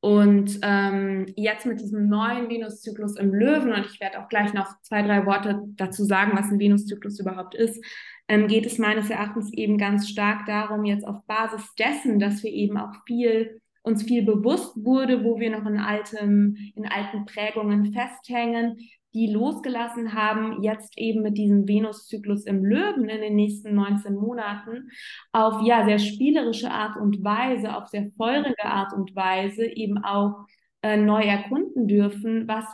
Und 0.00 0.58
ähm, 0.62 1.26
jetzt 1.36 1.64
mit 1.64 1.80
diesem 1.80 2.08
neuen 2.08 2.48
Venuszyklus 2.48 3.16
im 3.16 3.32
Löwen, 3.32 3.72
und 3.72 3.86
ich 3.86 4.00
werde 4.00 4.20
auch 4.20 4.28
gleich 4.28 4.52
noch 4.52 4.80
zwei, 4.82 5.02
drei 5.02 5.26
Worte 5.26 5.62
dazu 5.76 6.04
sagen, 6.04 6.32
was 6.34 6.50
ein 6.50 6.58
Venuszyklus 6.58 7.20
überhaupt 7.20 7.54
ist, 7.54 7.84
ähm, 8.26 8.48
geht 8.48 8.66
es 8.66 8.78
meines 8.78 9.10
Erachtens 9.10 9.52
eben 9.52 9.78
ganz 9.78 10.08
stark 10.08 10.46
darum, 10.46 10.84
jetzt 10.84 11.06
auf 11.06 11.24
Basis 11.26 11.72
dessen, 11.78 12.18
dass 12.18 12.42
wir 12.42 12.50
eben 12.50 12.78
auch 12.78 12.92
viel 13.06 13.60
uns 13.82 14.04
viel 14.04 14.22
bewusst 14.22 14.72
wurde, 14.76 15.24
wo 15.24 15.38
wir 15.38 15.50
noch 15.50 15.66
in 15.66 15.78
altem, 15.78 16.56
in 16.76 16.86
alten 16.86 17.24
Prägungen 17.24 17.92
festhängen, 17.92 18.78
die 19.14 19.32
losgelassen 19.32 20.14
haben, 20.14 20.62
jetzt 20.62 20.96
eben 20.96 21.22
mit 21.22 21.36
diesem 21.36 21.68
Venuszyklus 21.68 22.44
im 22.44 22.64
Löwen 22.64 23.08
in 23.08 23.20
den 23.20 23.36
nächsten 23.36 23.74
19 23.74 24.14
Monaten 24.14 24.90
auf 25.32 25.62
ja 25.66 25.84
sehr 25.84 25.98
spielerische 25.98 26.70
Art 26.70 26.96
und 26.96 27.22
Weise, 27.22 27.76
auf 27.76 27.88
sehr 27.88 28.10
feurige 28.16 28.64
Art 28.64 28.92
und 28.92 29.14
Weise 29.14 29.66
eben 29.66 29.98
auch 29.98 30.46
äh, 30.82 30.96
neu 30.96 31.22
erkunden 31.22 31.86
dürfen, 31.86 32.48
was 32.48 32.64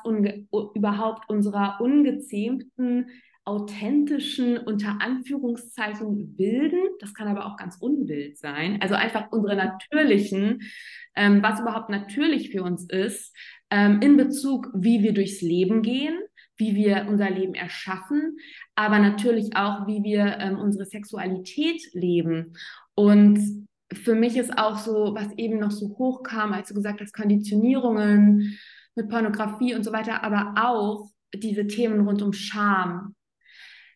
überhaupt 0.74 1.28
unserer 1.28 1.78
ungezähmten 1.80 3.06
authentischen, 3.48 4.58
unter 4.58 4.98
Anführungszeichen 5.00 6.36
wilden, 6.36 6.80
das 7.00 7.14
kann 7.14 7.28
aber 7.28 7.46
auch 7.46 7.56
ganz 7.56 7.78
unwild 7.80 8.36
sein, 8.36 8.78
also 8.82 8.94
einfach 8.94 9.32
unsere 9.32 9.56
natürlichen, 9.56 10.60
ähm, 11.16 11.42
was 11.42 11.58
überhaupt 11.58 11.88
natürlich 11.88 12.50
für 12.50 12.62
uns 12.62 12.84
ist, 12.90 13.34
ähm, 13.70 14.00
in 14.02 14.18
Bezug, 14.18 14.70
wie 14.74 15.02
wir 15.02 15.14
durchs 15.14 15.40
Leben 15.40 15.80
gehen, 15.80 16.18
wie 16.58 16.74
wir 16.74 17.06
unser 17.08 17.30
Leben 17.30 17.54
erschaffen, 17.54 18.36
aber 18.74 18.98
natürlich 18.98 19.56
auch, 19.56 19.86
wie 19.86 20.02
wir 20.02 20.38
ähm, 20.38 20.58
unsere 20.58 20.84
Sexualität 20.84 21.82
leben. 21.94 22.54
Und 22.94 23.68
für 23.92 24.14
mich 24.14 24.36
ist 24.36 24.58
auch 24.58 24.78
so, 24.78 25.14
was 25.14 25.32
eben 25.36 25.58
noch 25.58 25.70
so 25.70 25.96
hoch 25.98 26.22
kam, 26.22 26.52
als 26.52 26.68
du 26.68 26.74
gesagt 26.74 27.00
hast, 27.00 27.14
Konditionierungen 27.14 28.58
mit 28.94 29.08
Pornografie 29.08 29.74
und 29.74 29.84
so 29.84 29.92
weiter, 29.92 30.24
aber 30.24 30.54
auch 30.60 31.08
diese 31.34 31.66
Themen 31.66 32.06
rund 32.06 32.22
um 32.22 32.32
Scham. 32.32 33.14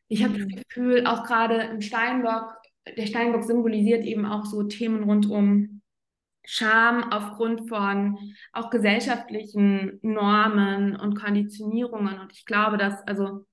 Ich 0.08 0.22
habe 0.22 0.38
das 0.38 0.46
mhm. 0.46 0.62
Gefühl, 0.68 1.06
auch 1.06 1.24
gerade 1.24 1.56
im 1.72 1.80
Steinbock, 1.80 2.54
der 2.96 3.06
Steinbock 3.06 3.44
symbolisiert 3.44 4.04
eben 4.04 4.26
auch 4.26 4.44
so 4.44 4.62
Themen 4.64 5.04
rund 5.04 5.28
um 5.28 5.71
Scham 6.44 7.12
aufgrund 7.12 7.68
von 7.68 8.18
auch 8.52 8.70
gesellschaftlichen 8.70 9.98
Normen 10.02 10.96
und 10.96 11.14
Konditionierungen. 11.14 12.18
Und 12.18 12.32
ich 12.32 12.44
glaube, 12.44 12.78
dass 12.78 13.06
also 13.06 13.46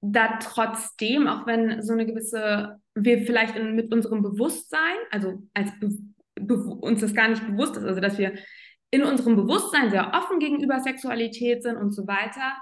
da 0.00 0.38
trotzdem, 0.40 1.28
auch 1.28 1.46
wenn 1.46 1.80
so 1.82 1.92
eine 1.92 2.06
gewisse, 2.06 2.80
wir 2.94 3.22
vielleicht 3.22 3.56
in, 3.56 3.76
mit 3.76 3.92
unserem 3.92 4.22
Bewusstsein, 4.22 4.96
also 5.10 5.42
als 5.54 5.70
uns 6.80 7.00
das 7.00 7.14
gar 7.14 7.28
nicht 7.28 7.46
bewusst 7.46 7.76
ist, 7.76 7.84
also 7.84 8.00
dass 8.00 8.18
wir 8.18 8.34
in 8.90 9.04
unserem 9.04 9.36
Bewusstsein 9.36 9.90
sehr 9.90 10.12
offen 10.12 10.40
gegenüber 10.40 10.80
Sexualität 10.80 11.62
sind 11.62 11.76
und 11.76 11.92
so 11.92 12.06
weiter, 12.06 12.52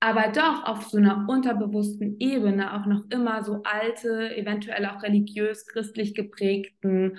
aber 0.00 0.32
doch 0.32 0.64
auf 0.64 0.84
so 0.84 0.98
einer 0.98 1.26
unterbewussten 1.28 2.16
Ebene 2.20 2.74
auch 2.74 2.86
noch 2.86 3.04
immer 3.10 3.42
so 3.42 3.62
alte, 3.62 4.36
eventuell 4.36 4.84
auch 4.86 5.02
religiös 5.02 5.66
christlich 5.66 6.14
geprägten 6.14 7.18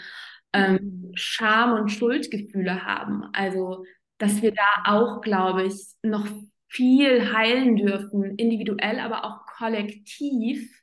ähm, 0.54 0.74
mhm. 0.74 1.12
Scham 1.16 1.74
und 1.74 1.90
Schuldgefühle 1.90 2.86
haben. 2.86 3.24
Also, 3.34 3.84
dass 4.18 4.42
wir 4.42 4.54
da 4.54 4.84
auch, 4.86 5.22
glaube 5.22 5.64
ich, 5.64 5.76
noch 6.02 6.28
viel 6.68 7.34
heilen 7.34 7.76
dürfen, 7.76 8.36
individuell, 8.38 9.00
aber 9.00 9.26
auch 9.26 9.46
kollektiv, 9.46 10.82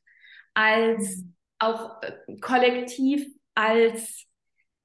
als 0.55 1.19
mhm. 1.19 1.35
auch 1.59 2.03
äh, 2.03 2.37
kollektiv 2.41 3.27
als 3.55 4.27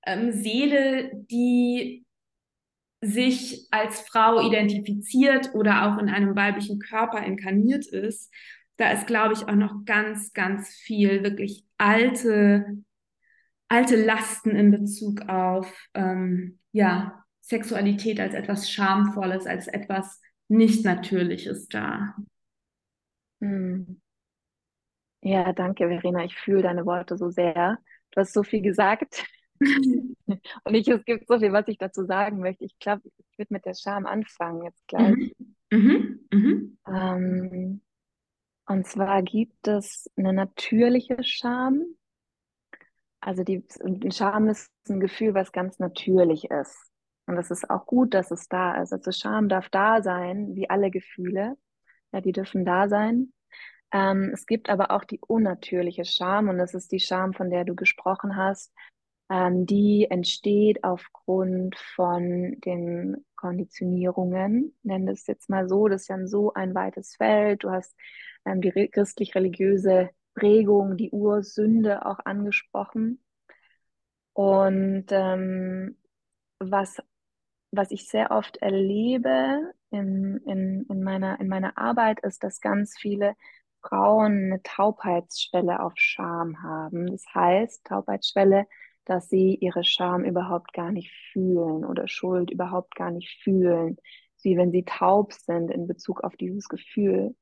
ähm, 0.05 0.31
Seele, 0.31 1.11
die 1.29 2.05
sich 3.01 3.67
als 3.71 4.01
Frau 4.01 4.41
identifiziert 4.47 5.53
oder 5.53 5.85
auch 5.87 6.01
in 6.01 6.09
einem 6.09 6.35
weiblichen 6.35 6.79
Körper 6.79 7.23
inkarniert 7.23 7.85
ist, 7.85 8.31
da 8.77 8.91
ist, 8.91 9.07
glaube 9.07 9.33
ich, 9.33 9.47
auch 9.47 9.55
noch 9.55 9.85
ganz, 9.85 10.33
ganz 10.33 10.69
viel 10.69 11.23
wirklich 11.23 11.63
alte 11.77 12.83
alte 13.67 13.95
Lasten 14.03 14.51
in 14.51 14.71
Bezug 14.71 15.21
auf 15.27 15.71
ähm, 15.93 16.59
ja, 16.71 17.23
Sexualität 17.41 18.19
als 18.19 18.33
etwas 18.33 18.69
Schamvolles, 18.69 19.45
als 19.45 19.67
etwas 19.67 20.21
nicht 20.47 20.85
Natürliches 20.85 21.67
da. 21.67 22.15
Hm. 23.41 24.01
Ja, 25.21 25.53
danke, 25.53 25.87
Verena. 25.87 26.23
Ich 26.23 26.35
fühle 26.35 26.61
deine 26.61 26.85
Worte 26.85 27.17
so 27.17 27.29
sehr. 27.29 27.79
Du 28.11 28.21
hast 28.21 28.33
so 28.33 28.43
viel 28.43 28.61
gesagt. 28.61 29.25
Und 29.59 30.73
ich, 30.73 30.87
es 30.87 31.03
gibt 31.05 31.27
so 31.27 31.39
viel, 31.39 31.51
was 31.51 31.67
ich 31.67 31.77
dazu 31.77 32.05
sagen 32.05 32.39
möchte. 32.39 32.65
Ich 32.65 32.77
glaube, 32.79 33.01
ich 33.17 33.37
würde 33.37 33.53
mit 33.53 33.65
der 33.65 33.73
Scham 33.73 34.05
anfangen 34.05 34.63
jetzt 34.63 34.87
gleich. 34.87 35.15
Mhm. 35.15 35.55
Mhm. 35.71 36.27
Mhm. 36.31 36.77
Ähm, 36.87 37.81
und 38.67 38.87
zwar 38.87 39.21
gibt 39.23 39.67
es 39.67 40.09
eine 40.15 40.33
natürliche 40.33 41.17
Scham. 41.23 41.83
Also 43.25 43.43
die 43.43 43.63
Scham 44.11 44.49
ist 44.49 44.71
ein 44.87 44.99
Gefühl, 44.99 45.33
was 45.33 45.51
ganz 45.51 45.79
natürlich 45.79 46.51
ist. 46.51 46.77
Und 47.25 47.37
es 47.39 47.49
ist 47.49 47.67
auch 47.71 47.87
gut, 47.87 48.13
dass 48.13 48.29
es 48.29 48.47
da 48.47 48.79
ist. 48.79 48.93
Also 48.93 49.11
Scham 49.11 49.49
darf 49.49 49.67
da 49.69 50.03
sein, 50.03 50.55
wie 50.55 50.69
alle 50.69 50.91
Gefühle. 50.91 51.57
Ja, 52.11 52.21
die 52.21 52.33
dürfen 52.33 52.65
da 52.65 52.87
sein. 52.87 53.33
Ähm, 53.91 54.29
es 54.31 54.45
gibt 54.45 54.69
aber 54.69 54.91
auch 54.91 55.03
die 55.03 55.19
unnatürliche 55.25 56.05
Scham 56.05 56.49
und 56.49 56.59
das 56.59 56.75
ist 56.75 56.91
die 56.91 56.99
Scham, 56.99 57.33
von 57.33 57.49
der 57.49 57.65
du 57.65 57.73
gesprochen 57.73 58.35
hast. 58.35 58.71
Ähm, 59.31 59.65
die 59.65 60.05
entsteht 60.07 60.83
aufgrund 60.83 61.79
von 61.95 62.59
den 62.63 63.25
Konditionierungen. 63.37 64.77
Nennen 64.83 65.07
es 65.07 65.25
jetzt 65.25 65.49
mal 65.49 65.67
so. 65.67 65.87
Das 65.87 66.03
ist 66.03 66.09
ja 66.09 66.27
so 66.27 66.53
ein 66.53 66.75
weites 66.75 67.15
Feld. 67.15 67.63
Du 67.63 67.71
hast 67.71 67.95
ähm, 68.45 68.61
die 68.61 68.69
christlich-religiöse 68.69 70.11
Prägung, 70.35 70.97
die 70.97 71.11
Ursünde 71.11 72.05
auch 72.05 72.19
angesprochen. 72.25 73.23
Und 74.33 75.05
ähm, 75.09 75.97
was, 76.59 77.01
was 77.71 77.91
ich 77.91 78.07
sehr 78.07 78.31
oft 78.31 78.57
erlebe 78.57 79.73
in, 79.91 80.37
in, 80.45 80.85
in, 80.89 81.03
meiner, 81.03 81.39
in 81.39 81.47
meiner 81.47 81.77
Arbeit, 81.77 82.19
ist, 82.21 82.43
dass 82.43 82.61
ganz 82.61 82.97
viele 82.97 83.35
Frauen 83.81 84.45
eine 84.51 84.63
Taubheitsschwelle 84.63 85.79
auf 85.79 85.93
Scham 85.95 86.61
haben. 86.63 87.07
Das 87.07 87.23
heißt, 87.33 87.85
Taubheitsschwelle, 87.85 88.67
dass 89.05 89.29
sie 89.29 89.55
ihre 89.55 89.83
Scham 89.83 90.23
überhaupt 90.25 90.73
gar 90.73 90.91
nicht 90.91 91.11
fühlen 91.31 91.85
oder 91.85 92.07
Schuld 92.07 92.51
überhaupt 92.51 92.95
gar 92.95 93.11
nicht 93.11 93.39
fühlen, 93.43 93.97
wie 94.41 94.57
wenn 94.57 94.71
sie 94.71 94.83
taub 94.83 95.33
sind 95.33 95.71
in 95.71 95.87
Bezug 95.87 96.23
auf 96.23 96.35
dieses 96.35 96.67
Gefühl. 96.67 97.35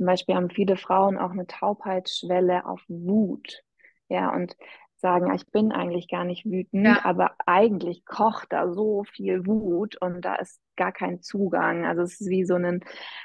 Zum 0.00 0.06
Beispiel 0.06 0.34
haben 0.34 0.48
viele 0.48 0.78
Frauen 0.78 1.18
auch 1.18 1.32
eine 1.32 1.46
Taubheitsschwelle 1.46 2.64
auf 2.64 2.80
Wut. 2.88 3.62
Ja, 4.08 4.34
und 4.34 4.56
sagen, 4.96 5.30
ich 5.34 5.46
bin 5.48 5.72
eigentlich 5.72 6.08
gar 6.08 6.24
nicht 6.24 6.46
wütend, 6.46 6.86
ja. 6.86 7.04
aber 7.04 7.34
eigentlich 7.44 8.06
kocht 8.06 8.50
da 8.50 8.72
so 8.72 9.04
viel 9.04 9.46
Wut 9.46 10.00
und 10.00 10.22
da 10.22 10.36
ist 10.36 10.58
gar 10.76 10.90
kein 10.92 11.20
Zugang. 11.20 11.84
Also 11.84 12.00
es 12.00 12.18
ist 12.18 12.30
wie 12.30 12.46
so 12.46 12.54
ein 12.54 12.80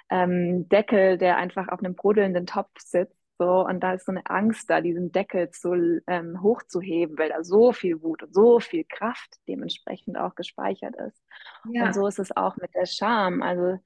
ähm, 0.09 0.67
Deckel, 0.67 1.17
der 1.17 1.37
einfach 1.37 1.69
auf 1.69 1.79
einem 1.79 1.95
brodelnden 1.95 2.45
Topf 2.45 2.77
sitzt. 2.77 3.15
So, 3.37 3.65
und 3.65 3.79
da 3.79 3.93
ist 3.93 4.05
so 4.05 4.11
eine 4.11 4.25
Angst 4.25 4.69
da, 4.69 4.81
diesen 4.81 5.13
Deckel 5.13 5.51
zu, 5.51 6.01
ähm, 6.07 6.41
hochzuheben, 6.41 7.17
weil 7.17 7.29
da 7.29 7.41
so 7.41 7.71
viel 7.71 8.01
Wut 8.01 8.21
und 8.21 8.33
so 8.33 8.59
viel 8.59 8.83
Kraft 8.83 9.37
dementsprechend 9.47 10.17
auch 10.17 10.35
gespeichert 10.35 10.95
ist. 10.97 11.23
Ja. 11.71 11.85
Und 11.85 11.95
so 11.95 12.05
ist 12.05 12.19
es 12.19 12.35
auch 12.35 12.57
mit 12.57 12.75
der 12.75 12.85
Scham. 12.85 13.41
Also 13.41 13.79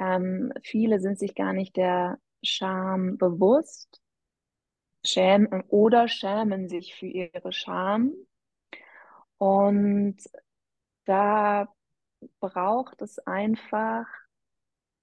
ähm, 0.00 0.52
viele 0.64 0.98
sind 0.98 1.20
sich 1.20 1.36
gar 1.36 1.52
nicht 1.52 1.76
der 1.76 2.18
Scham 2.42 3.18
bewusst 3.18 4.02
schämen 5.04 5.62
oder 5.68 6.08
schämen 6.08 6.68
sich 6.68 6.94
für 6.94 7.06
ihre 7.06 7.52
Scham. 7.52 8.12
Und 9.38 10.16
da 11.04 11.68
braucht 12.40 13.02
es 13.02 13.18
einfach 13.20 14.06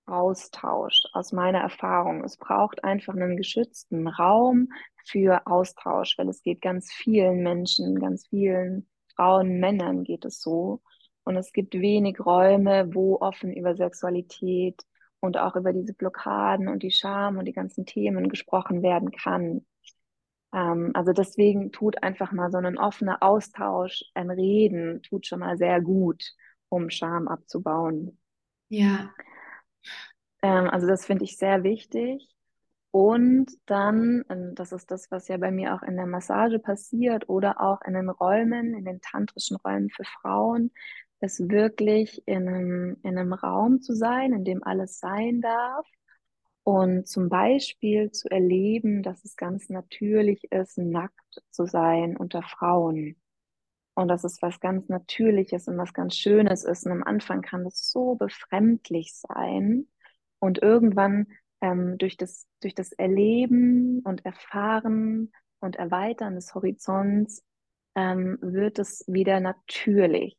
Austausch 0.06 1.02
aus 1.14 1.32
meiner 1.34 1.60
Erfahrung. 1.60 2.24
Es 2.24 2.38
braucht 2.38 2.84
einfach 2.84 3.14
einen 3.14 3.38
geschützten 3.38 4.08
Raum 4.08 4.70
für 5.06 5.46
Austausch, 5.46 6.18
weil 6.18 6.30
es 6.30 6.42
geht 6.42 6.62
ganz 6.62 6.92
vielen 6.92 7.44
Menschen, 7.44 8.00
ganz 8.00 8.28
vielen 8.28 8.88
Frauen, 9.16 9.60
Männern 9.60 10.04
geht 10.04 10.26
es 10.26 10.42
so. 10.42 10.82
Und 11.26 11.36
es 11.36 11.52
gibt 11.52 11.74
wenig 11.76 12.20
Räume, 12.26 12.94
wo 12.96 13.18
offen 13.20 13.54
über 13.54 13.76
Sexualität 13.76 14.82
und 15.20 15.38
auch 15.38 15.56
über 15.56 15.74
diese 15.74 15.94
Blockaden 15.94 16.68
und 16.68 16.84
die 16.84 16.92
Scham 16.92 17.38
und 17.38 17.46
die 17.46 17.54
ganzen 17.54 17.86
Themen 17.86 18.30
gesprochen 18.30 18.82
werden 18.82 19.12
kann. 19.12 19.66
Ähm, 20.54 20.92
also 20.94 21.12
deswegen 21.12 21.72
tut 21.72 22.02
einfach 22.04 22.32
mal 22.32 22.52
so 22.52 22.58
ein 22.58 22.78
offener 22.78 23.22
Austausch, 23.22 24.04
ein 24.14 24.30
Reden, 24.30 25.02
tut 25.04 25.28
schon 25.28 25.40
mal 25.40 25.58
sehr 25.58 25.82
gut, 25.82 26.24
um 26.70 26.90
Scham 26.90 27.28
abzubauen. 27.28 28.18
Ja. 28.70 29.14
Ähm, 30.42 30.70
also 30.70 30.88
das 30.88 31.06
finde 31.06 31.26
ich 31.26 31.38
sehr 31.38 31.64
wichtig. 31.64 32.30
Und 32.92 33.52
dann, 33.68 34.24
das 34.56 34.72
ist 34.72 34.90
das, 34.90 35.12
was 35.12 35.28
ja 35.28 35.38
bei 35.38 35.52
mir 35.52 35.76
auch 35.76 35.84
in 35.84 35.96
der 35.96 36.08
Massage 36.08 36.58
passiert 36.58 37.30
oder 37.30 37.62
auch 37.62 37.82
in 37.84 37.94
den 37.94 38.10
Räumen, 38.10 38.74
in 38.74 38.84
den 38.84 39.00
tantrischen 39.00 39.58
Räumen 39.58 39.92
für 39.92 40.06
Frauen, 40.06 40.72
ist 41.22 41.50
wirklich 41.50 42.22
in 42.26 42.48
einem, 42.48 42.98
in 43.04 43.18
einem 43.18 43.34
Raum 43.34 43.82
zu 43.82 43.94
sein, 43.94 44.34
in 44.34 44.46
dem 44.46 44.64
alles 44.64 45.00
sein 45.00 45.42
darf 45.42 45.86
und 46.64 47.08
zum 47.08 47.30
Beispiel 47.30 48.12
zu 48.12 48.30
erleben, 48.30 49.02
dass 49.02 49.24
es 49.26 49.36
ganz 49.36 49.70
natürlich 49.70 50.52
ist, 50.52 50.78
nackt 50.78 51.42
zu 51.52 51.66
sein 51.66 52.16
unter 52.16 52.44
Frauen. 52.44 53.16
Und 53.96 54.08
dass 54.08 54.24
es 54.24 54.42
was 54.42 54.60
ganz 54.60 54.88
Natürliches 54.88 55.68
und 55.68 55.78
was 55.78 55.94
ganz 55.94 56.16
Schönes 56.16 56.64
ist. 56.64 56.86
Und 56.86 56.94
am 56.94 57.04
Anfang 57.04 57.42
kann 57.42 57.64
das 57.64 57.92
so 57.92 58.16
befremdlich 58.16 59.14
sein. 59.14 59.88
Und 60.40 60.62
irgendwann 60.62 61.28
ähm, 61.60 61.98
durch, 61.98 62.16
das, 62.16 62.48
durch 62.62 62.76
das 62.76 62.94
Erleben 62.94 64.02
und 64.06 64.24
Erfahren 64.24 65.32
und 65.60 65.76
Erweitern 65.76 66.36
des 66.36 66.54
Horizonts 66.56 67.44
ähm, 67.96 68.38
wird 68.42 68.80
es 68.80 69.04
wieder 69.08 69.40
natürlich. 69.40 70.39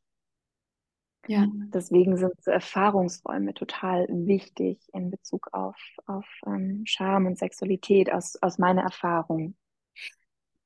Ja. 1.26 1.46
Deswegen 1.52 2.16
sind 2.16 2.32
so 2.42 2.50
Erfahrungsräume 2.50 3.54
total 3.54 4.06
wichtig 4.08 4.78
in 4.92 5.10
Bezug 5.10 5.48
auf, 5.52 5.76
auf 6.06 6.26
ähm, 6.46 6.82
Scham 6.86 7.26
und 7.26 7.38
Sexualität 7.38 8.12
aus, 8.12 8.36
aus 8.42 8.58
meiner 8.58 8.82
Erfahrung. 8.82 9.54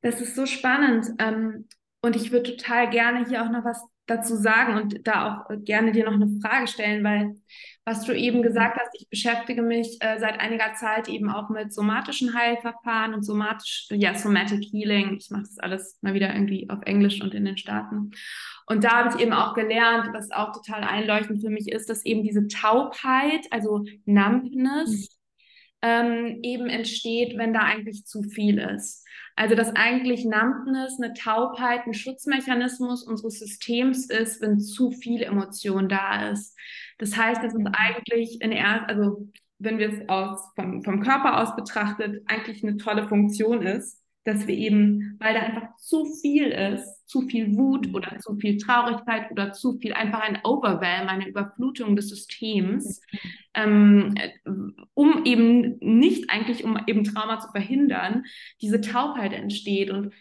Das 0.01 0.21
ist 0.21 0.37
so 0.37 0.47
spannend. 0.47 1.11
Ähm, 1.19 1.67
und 2.03 2.17
ich 2.17 2.31
würde 2.31 2.57
total 2.57 2.91
gerne 2.91 3.27
hier 3.27 3.43
auch 3.43 3.51
noch 3.51 3.65
was 3.65 3.83
dazu 4.07 4.37
sagen 4.37 4.77
und 4.77 5.07
da 5.07 5.47
auch 5.49 5.65
gerne 5.65 5.93
dir 5.93 6.05
noch 6.05 6.13
eine 6.13 6.39
Frage 6.43 6.67
stellen, 6.67 7.03
weil 7.05 7.35
was 7.87 8.05
du 8.05 8.17
eben 8.17 8.43
gesagt 8.43 8.79
hast, 8.79 8.91
ich 8.99 9.09
beschäftige 9.11 9.63
mich 9.63 9.99
äh, 10.01 10.19
seit 10.19 10.41
einiger 10.41 10.73
Zeit 10.75 11.09
eben 11.09 11.29
auch 11.29 11.51
mit 11.51 11.73
somatischen 11.73 12.35
Heilverfahren 12.35 13.13
und 13.13 13.23
somatisch, 13.25 13.89
ja, 13.91 14.15
Somatic 14.15 14.65
Healing. 14.73 15.17
Ich 15.19 15.31
mache 15.31 15.43
das 15.43 15.59
alles 15.59 15.99
mal 16.01 16.15
wieder 16.15 16.33
irgendwie 16.33 16.69
auf 16.71 16.81
Englisch 16.87 17.21
und 17.21 17.35
in 17.35 17.45
den 17.45 17.59
Staaten. 17.59 18.13
Und 18.67 18.85
da 18.85 19.05
habe 19.05 19.15
ich 19.15 19.23
eben 19.23 19.35
auch 19.35 19.53
gelernt, 19.53 20.09
was 20.15 20.31
auch 20.31 20.53
total 20.53 20.83
einleuchtend 20.83 21.43
für 21.43 21.51
mich 21.51 21.71
ist, 21.71 21.91
dass 21.91 22.07
eben 22.07 22.23
diese 22.23 22.49
Taubheit, 22.49 23.47
also 23.51 23.85
Numbness, 24.07 24.91
mhm. 24.91 25.24
Ähm, 25.85 26.39
eben 26.43 26.69
entsteht, 26.69 27.37
wenn 27.37 27.53
da 27.53 27.61
eigentlich 27.61 28.07
zu 28.07 28.23
viel 28.23 28.59
ist. 28.59 29.05
Also 29.37 29.55
dass 29.55 29.75
eigentlich 29.77 30.25
Numbness, 30.25 30.99
eine 31.01 31.13
Taubheit, 31.13 31.87
ein 31.87 31.93
Schutzmechanismus 31.93 33.03
unseres 33.03 33.39
Systems 33.41 34.09
ist, 34.09 34.41
wenn 34.41 34.61
zu 34.61 34.93
viel 34.93 35.23
Emotion 35.23 35.89
da 35.89 36.31
ist. 36.31 36.57
Das 36.99 37.17
heißt, 37.17 37.43
dass 37.43 37.55
es 37.55 37.67
eigentlich 37.73 38.41
in 38.41 38.53
erst, 38.53 38.89
also 38.89 39.29
wenn 39.59 39.79
wir 39.79 39.93
es 39.93 40.09
aus, 40.09 40.41
vom, 40.55 40.83
vom 40.83 41.01
Körper 41.03 41.43
aus 41.43 41.55
betrachtet, 41.55 42.23
eigentlich 42.27 42.63
eine 42.63 42.77
tolle 42.77 43.09
Funktion 43.09 43.63
ist, 43.63 44.01
dass 44.25 44.47
wir 44.47 44.57
eben, 44.57 45.17
weil 45.21 45.35
da 45.35 45.41
einfach 45.41 45.77
zu 45.77 46.07
viel 46.07 46.47
ist, 46.49 47.07
zu 47.07 47.23
viel 47.23 47.57
Wut 47.57 47.95
oder 47.95 48.19
zu 48.19 48.37
viel 48.37 48.57
Traurigkeit 48.57 49.31
oder 49.31 49.53
zu 49.53 49.79
viel 49.79 49.93
einfach 49.93 50.21
ein 50.21 50.39
Overwhelm, 50.45 51.09
eine 51.09 51.29
Überflutung 51.29 51.95
des 51.95 52.09
Systems, 52.09 53.01
ähm, 53.55 54.15
um 54.95 55.25
eben 55.25 55.77
nicht 55.81 56.31
eigentlich, 56.31 56.65
um 56.65 56.79
eben 56.87 57.05
Trauma 57.05 57.39
zu 57.39 57.49
verhindern, 57.51 58.25
diese 58.63 58.81
Taubheit 58.81 59.35
entsteht. 59.35 59.91
Und 59.91 60.15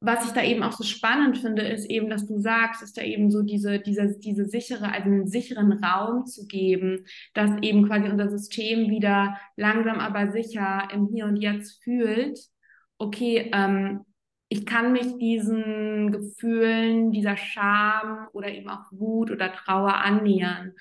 was 0.00 0.26
ich 0.26 0.32
da 0.32 0.42
eben 0.42 0.62
auch 0.62 0.72
so 0.72 0.84
spannend 0.84 1.36
finde, 1.38 1.62
ist 1.62 1.90
eben, 1.90 2.08
dass 2.08 2.26
du 2.26 2.38
sagst, 2.38 2.82
ist 2.82 2.96
da 2.96 3.02
eben 3.02 3.30
so 3.30 3.42
diese, 3.42 3.80
diese, 3.80 4.16
diese 4.18 4.46
sichere, 4.46 4.92
also 4.92 5.08
einen 5.08 5.26
sicheren 5.26 5.72
Raum 5.72 6.24
zu 6.24 6.46
geben, 6.46 7.04
dass 7.34 7.50
eben 7.62 7.86
quasi 7.86 8.08
unser 8.08 8.30
System 8.30 8.88
wieder 8.90 9.36
langsam 9.56 9.98
aber 9.98 10.30
sicher 10.30 10.88
im 10.94 11.08
Hier 11.12 11.26
und 11.26 11.36
Jetzt 11.36 11.82
fühlt 11.82 12.38
okay, 13.00 13.50
ähm, 13.52 14.04
ich 14.48 14.66
kann 14.66 14.92
mich 14.92 15.16
diesen 15.18 16.10
Gefühlen, 16.12 17.12
dieser 17.12 17.36
Scham 17.36 18.28
oder 18.32 18.48
eben 18.48 18.68
auch 18.68 18.90
Wut 18.90 19.30
oder 19.30 19.52
Trauer 19.52 19.94
annähern. 19.94 20.72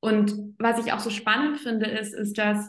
Und 0.00 0.34
was 0.58 0.84
ich 0.84 0.92
auch 0.92 1.00
so 1.00 1.10
spannend 1.10 1.60
finde, 1.60 1.86
ist, 1.86 2.14
ist, 2.14 2.36
dass 2.36 2.68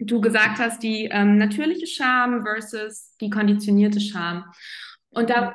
du 0.00 0.20
gesagt 0.20 0.58
hast, 0.58 0.82
die 0.82 1.08
ähm, 1.10 1.38
natürliche 1.38 1.86
Scham 1.86 2.42
versus 2.42 3.16
die 3.20 3.30
konditionierte 3.30 4.00
Scham. 4.00 4.44
Und 5.10 5.30
da 5.30 5.54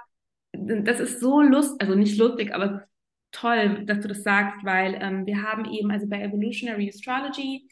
das 0.53 0.99
ist 0.99 1.19
so 1.19 1.41
lustig, 1.41 1.81
also 1.81 1.95
nicht 1.95 2.17
lustig, 2.17 2.53
aber 2.53 2.83
toll, 3.31 3.85
dass 3.85 3.99
du 4.01 4.07
das 4.07 4.23
sagst, 4.23 4.63
weil 4.63 4.97
ähm, 5.01 5.25
wir 5.25 5.41
haben 5.41 5.65
eben, 5.65 5.91
also 5.91 6.07
bei 6.07 6.21
Evolutionary 6.21 6.89
Astrology, 6.89 7.67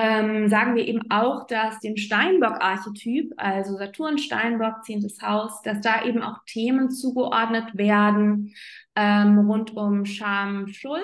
ähm, 0.00 0.48
sagen 0.48 0.76
wir 0.76 0.86
eben 0.86 1.10
auch, 1.10 1.44
dass 1.48 1.80
dem 1.80 1.96
Steinbock-Archetyp, 1.96 3.34
also 3.36 3.76
Saturn, 3.76 4.16
Steinbock, 4.16 4.84
zehntes 4.84 5.20
Haus, 5.20 5.60
dass 5.62 5.80
da 5.80 6.04
eben 6.04 6.22
auch 6.22 6.38
Themen 6.46 6.92
zugeordnet 6.92 7.76
werden 7.76 8.54
ähm, 8.94 9.38
rund 9.40 9.76
um 9.76 10.04
Scham, 10.04 10.68
Schuld. 10.68 11.02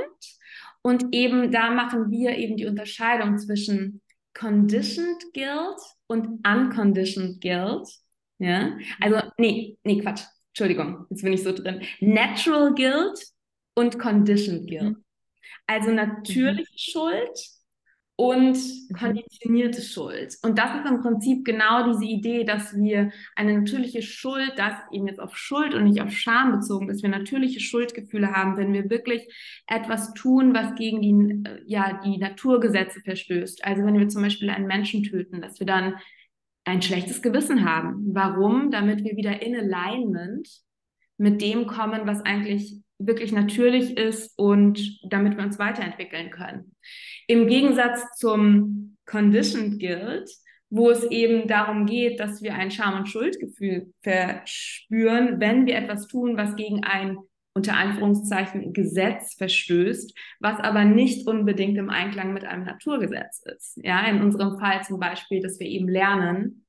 Und 0.81 1.13
eben 1.13 1.51
da 1.51 1.71
machen 1.71 2.13
wir 2.13 2.39
eben 2.39 2.57
die 2.57 2.67
Unterscheidung 2.67 3.37
zwischen 3.39 4.01
Conditioned 4.33 5.25
Guilt 5.33 5.81
und 6.07 6.47
Unconditioned 6.47 7.41
Guilt. 7.41 7.89
Ja, 8.39 8.79
also, 9.01 9.23
nee, 9.39 9.77
nee, 9.83 10.01
Quatsch. 10.01 10.23
Entschuldigung, 10.51 11.07
jetzt 11.11 11.25
bin 11.25 11.33
ich 11.33 11.43
so 11.43 11.53
drin. 11.53 11.83
Natural 11.99 12.73
Guilt 12.75 13.27
und 13.75 13.99
Conditioned 13.99 14.69
Guilt. 14.69 14.83
Mhm. 14.85 15.05
Also 15.67 15.91
natürliche 15.91 16.63
mhm. 16.63 16.77
Schuld 16.77 17.55
und 18.17 18.57
mhm. 18.57 18.95
konditionierte 18.97 19.83
Schuld. 19.83 20.37
Und 20.43 20.59
das 20.59 20.77
ist 20.77 20.89
im 20.89 21.01
Prinzip 21.01 21.45
genau 21.45 21.91
diese 21.91 22.05
Idee, 22.05 22.45
dass 22.45 22.75
wir 22.77 23.11
eine 23.35 23.59
natürliche 23.59 24.03
Schuld, 24.03 24.53
das 24.57 24.75
eben 24.93 25.09
jetzt 25.09 25.21
auf 25.21 25.37
Schuld 25.37 25.75
und 25.75 25.85
nicht 25.85 26.01
auf 26.01 26.13
Scham 26.13 26.53
bezogen, 26.53 26.87
dass 26.87 27.03
wir 27.03 27.09
natürliche 27.09 27.61
Schuldgefühle 27.61 28.33
haben, 28.33 28.57
wenn 28.57 28.73
wir 28.73 28.89
wirklich 28.89 29.27
etwas 29.67 30.15
tun, 30.15 30.55
was 30.55 30.75
gegen 30.77 31.01
die, 31.01 31.45
ja, 31.67 32.01
die 32.05 32.19
Naturgesetze 32.19 33.01
verstößt. 33.01 33.65
Also 33.65 33.85
wenn 33.85 33.99
wir 33.99 34.09
zum 34.09 34.23
Beispiel 34.23 34.51
einen 34.51 34.67
Menschen 34.67 35.03
töten, 35.03 35.41
dass 35.41 35.59
wir 35.59 35.67
dann 35.67 35.95
ein 36.65 36.83
schlechtes 36.83 37.21
Gewissen 37.21 37.69
haben. 37.69 38.15
Warum? 38.15 38.71
Damit 38.71 39.05
wir 39.05 39.17
wieder 39.17 39.43
in 39.43 39.55
Alignment 39.55 40.49
mit 41.19 41.43
dem 41.43 41.67
kommen, 41.67 42.07
was 42.07 42.23
eigentlich 42.23 42.84
wirklich 42.99 43.33
natürlich 43.33 43.97
ist 43.97 44.39
und 44.39 44.99
damit 45.11 45.37
wir 45.37 45.45
uns 45.45 45.59
weiterentwickeln 45.59 46.31
können. 46.31 46.75
Im 47.27 47.47
Gegensatz 47.47 48.17
zum 48.17 48.97
Conditioned 49.07 49.81
Guilt, 49.81 50.31
wo 50.71 50.91
es 50.91 51.05
eben 51.05 51.47
darum 51.47 51.87
geht, 51.87 52.19
dass 52.21 52.43
wir 52.43 52.55
ein 52.55 52.71
Scham- 52.71 52.99
und 52.99 53.09
Schuldgefühl 53.09 53.93
verspüren, 54.03 55.41
wenn 55.41 55.67
wir 55.67 55.77
etwas 55.77 56.09
tun, 56.09 56.37
was 56.37 56.57
gegen 56.57 56.85
ein 56.85 57.19
unter 57.57 57.77
Anführungszeichen 57.77 58.73
Gesetz 58.73 59.35
verstößt, 59.35 60.13
was 60.41 60.59
aber 60.59 60.85
nicht 60.85 61.29
unbedingt 61.29 61.79
im 61.79 61.89
Einklang 61.89 62.33
mit 62.33 62.45
einem 62.45 62.65
Naturgesetz 62.65 63.43
ist. 63.45 63.79
Ja, 63.83 64.05
in 64.09 64.21
unserem 64.23 64.59
Fall 64.59 64.83
zum 64.83 64.99
Beispiel, 64.99 65.41
dass 65.41 65.61
wir 65.61 65.69
eben 65.69 65.89
lernen, 65.89 66.64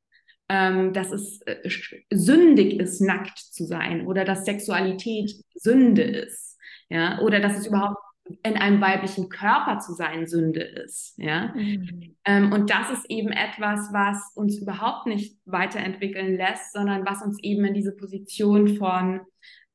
ähm, 0.50 0.94
dass 0.94 1.12
es 1.12 1.42
äh, 1.42 1.70
sündig 2.12 2.80
ist, 2.80 3.02
nackt 3.02 3.40
zu 3.40 3.66
sein 3.66 4.06
oder 4.06 4.26
dass 4.26 4.46
Sexualität 4.46 5.32
Sünde 5.56 6.04
ist. 6.04 6.58
Ja, 6.90 7.20
oder 7.22 7.40
dass 7.40 7.58
es 7.58 7.66
überhaupt 7.66 7.98
in 8.44 8.58
einem 8.58 8.82
weiblichen 8.82 9.30
Körper 9.30 9.80
zu 9.80 9.94
sein 9.94 10.28
Sünde 10.28 10.62
ist. 10.62 11.14
Ja? 11.18 11.54
Mhm. 11.56 12.16
Ähm, 12.26 12.52
und 12.52 12.70
das 12.70 12.90
ist 12.90 13.10
eben 13.10 13.30
etwas, 13.30 13.92
was 13.94 14.32
uns 14.36 14.58
überhaupt 14.58 15.06
nicht 15.06 15.38
weiterentwickeln 15.46 16.36
lässt, 16.36 16.74
sondern 16.74 17.06
was 17.06 17.22
uns 17.22 17.38
eben 17.44 17.66
in 17.66 17.74
diese 17.74 17.96
Position 17.96 18.78
von 18.78 19.22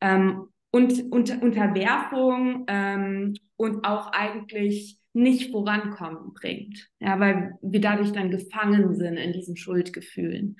ähm, 0.01 0.49
und, 0.73 1.13
unter, 1.13 1.43
Unterwerfung 1.43 2.65
ähm, 2.69 3.35
und 3.57 3.85
auch 3.85 4.13
eigentlich 4.13 5.00
nicht 5.12 5.51
vorankommen 5.51 6.33
bringt. 6.35 6.88
Ja, 7.01 7.18
weil 7.18 7.55
wir 7.62 7.81
dadurch 7.81 8.12
dann 8.12 8.31
gefangen 8.31 8.94
sind 8.94 9.16
in 9.16 9.33
diesen 9.33 9.57
Schuldgefühlen. 9.57 10.57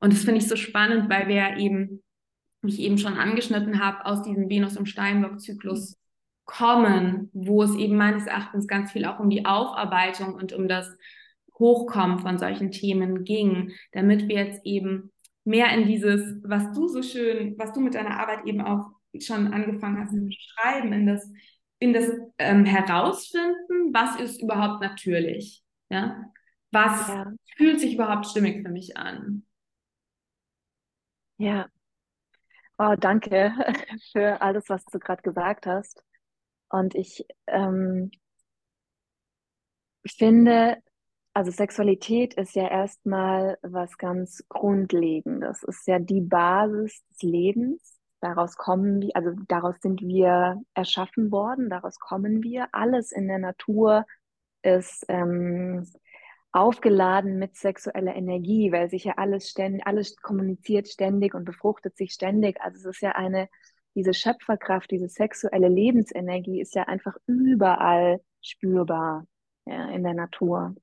Und 0.00 0.12
das 0.12 0.24
finde 0.24 0.38
ich 0.38 0.48
so 0.48 0.56
spannend, 0.56 1.08
weil 1.10 1.28
wir 1.28 1.56
eben, 1.56 2.02
wie 2.62 2.72
ich 2.72 2.80
eben 2.80 2.98
schon 2.98 3.14
angeschnitten 3.14 3.82
habe, 3.84 4.06
aus 4.06 4.22
diesem 4.22 4.48
Venus- 4.48 4.76
und 4.76 4.88
Steinbock-Zyklus 4.88 5.98
kommen, 6.44 7.30
wo 7.32 7.62
es 7.62 7.74
eben 7.74 7.96
meines 7.96 8.26
Erachtens 8.26 8.66
ganz 8.66 8.92
viel 8.92 9.04
auch 9.06 9.18
um 9.18 9.30
die 9.30 9.46
Aufarbeitung 9.46 10.34
und 10.34 10.52
um 10.52 10.68
das 10.68 10.94
Hochkommen 11.58 12.18
von 12.18 12.38
solchen 12.38 12.70
Themen 12.70 13.24
ging, 13.24 13.72
damit 13.92 14.28
wir 14.28 14.44
jetzt 14.44 14.60
eben 14.64 15.12
mehr 15.44 15.72
in 15.72 15.86
dieses, 15.86 16.36
was 16.42 16.72
du 16.72 16.88
so 16.88 17.02
schön, 17.02 17.54
was 17.58 17.72
du 17.72 17.80
mit 17.80 17.94
deiner 17.94 18.18
Arbeit 18.18 18.46
eben 18.46 18.60
auch 18.60 18.90
schon 19.20 19.52
angefangen 19.52 19.98
hast 20.00 20.10
zu 20.10 20.24
beschreiben, 20.24 20.92
in 20.92 21.06
das, 21.06 21.30
in 21.78 21.92
das 21.92 22.10
ähm, 22.38 22.64
Herausfinden, 22.64 23.92
was 23.92 24.20
ist 24.20 24.42
überhaupt 24.42 24.82
natürlich, 24.82 25.62
ja, 25.90 26.24
was 26.70 27.08
ja. 27.08 27.32
fühlt 27.56 27.80
sich 27.80 27.94
überhaupt 27.94 28.26
stimmig 28.26 28.62
für 28.62 28.70
mich 28.70 28.96
an. 28.96 29.44
Ja, 31.36 31.68
oh, 32.78 32.94
danke 32.98 33.52
für 34.12 34.40
alles, 34.40 34.68
was 34.68 34.84
du 34.86 34.98
gerade 34.98 35.22
gesagt 35.22 35.66
hast. 35.66 36.02
Und 36.68 36.94
ich 36.94 37.24
ähm, 37.46 38.10
finde, 40.06 40.82
also 41.32 41.50
Sexualität 41.50 42.34
ist 42.34 42.54
ja 42.54 42.68
erstmal 42.68 43.58
was 43.62 43.96
ganz 43.98 44.44
Grundlegendes. 44.48 45.62
Es 45.64 45.76
ist 45.76 45.86
ja 45.86 45.98
die 45.98 46.20
Basis 46.20 47.04
des 47.08 47.22
Lebens. 47.22 47.93
Daraus 48.24 48.56
kommen 48.56 49.02
wir, 49.02 49.10
also 49.14 49.32
daraus 49.48 49.76
sind 49.82 50.00
wir 50.00 50.58
erschaffen 50.72 51.30
worden, 51.30 51.68
daraus 51.68 51.98
kommen 51.98 52.42
wir. 52.42 52.68
Alles 52.72 53.12
in 53.12 53.28
der 53.28 53.38
Natur 53.38 54.06
ist 54.62 55.04
ähm, 55.08 55.86
aufgeladen 56.50 57.38
mit 57.38 57.54
sexueller 57.54 58.16
Energie, 58.16 58.72
weil 58.72 58.88
sich 58.88 59.04
ja 59.04 59.18
alles 59.18 59.50
ständig, 59.50 59.86
alles 59.86 60.16
kommuniziert 60.16 60.88
ständig 60.88 61.34
und 61.34 61.44
befruchtet 61.44 61.98
sich 61.98 62.12
ständig. 62.12 62.62
Also 62.62 62.88
es 62.88 62.96
ist 62.96 63.02
ja 63.02 63.10
eine 63.12 63.50
diese 63.94 64.14
Schöpferkraft, 64.14 64.90
diese 64.90 65.08
sexuelle 65.08 65.68
Lebensenergie 65.68 66.62
ist 66.62 66.74
ja 66.74 66.84
einfach 66.84 67.18
überall 67.26 68.22
spürbar 68.40 69.26
ja, 69.66 69.90
in 69.90 70.02
der 70.02 70.14
Natur. 70.14 70.74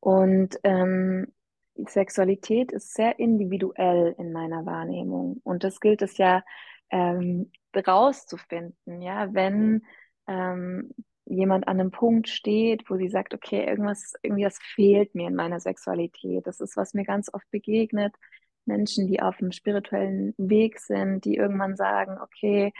Und 0.00 0.58
ähm, 0.64 1.32
Sexualität 1.76 2.72
ist 2.72 2.94
sehr 2.94 3.18
individuell 3.18 4.14
in 4.18 4.32
meiner 4.32 4.64
Wahrnehmung. 4.66 5.40
Und 5.44 5.64
das 5.64 5.80
gilt 5.80 6.02
es 6.02 6.16
ja 6.18 6.42
ähm, 6.90 7.50
rauszufinden, 7.76 9.02
ja, 9.02 9.32
wenn 9.34 9.82
ähm, 10.26 10.94
jemand 11.26 11.66
an 11.68 11.80
einem 11.80 11.90
Punkt 11.90 12.28
steht, 12.28 12.88
wo 12.88 12.96
sie 12.96 13.08
sagt, 13.08 13.34
okay, 13.34 13.64
irgendwas, 13.64 14.14
irgendwas 14.22 14.58
fehlt 14.60 15.14
mir 15.14 15.28
in 15.28 15.34
meiner 15.34 15.60
Sexualität. 15.60 16.46
Das 16.46 16.60
ist, 16.60 16.76
was 16.76 16.94
mir 16.94 17.04
ganz 17.04 17.32
oft 17.32 17.50
begegnet, 17.50 18.14
Menschen, 18.66 19.06
die 19.06 19.20
auf 19.20 19.36
dem 19.38 19.52
spirituellen 19.52 20.34
Weg 20.38 20.78
sind, 20.78 21.24
die 21.24 21.36
irgendwann 21.36 21.76
sagen, 21.76 22.18
okay, 22.22 22.72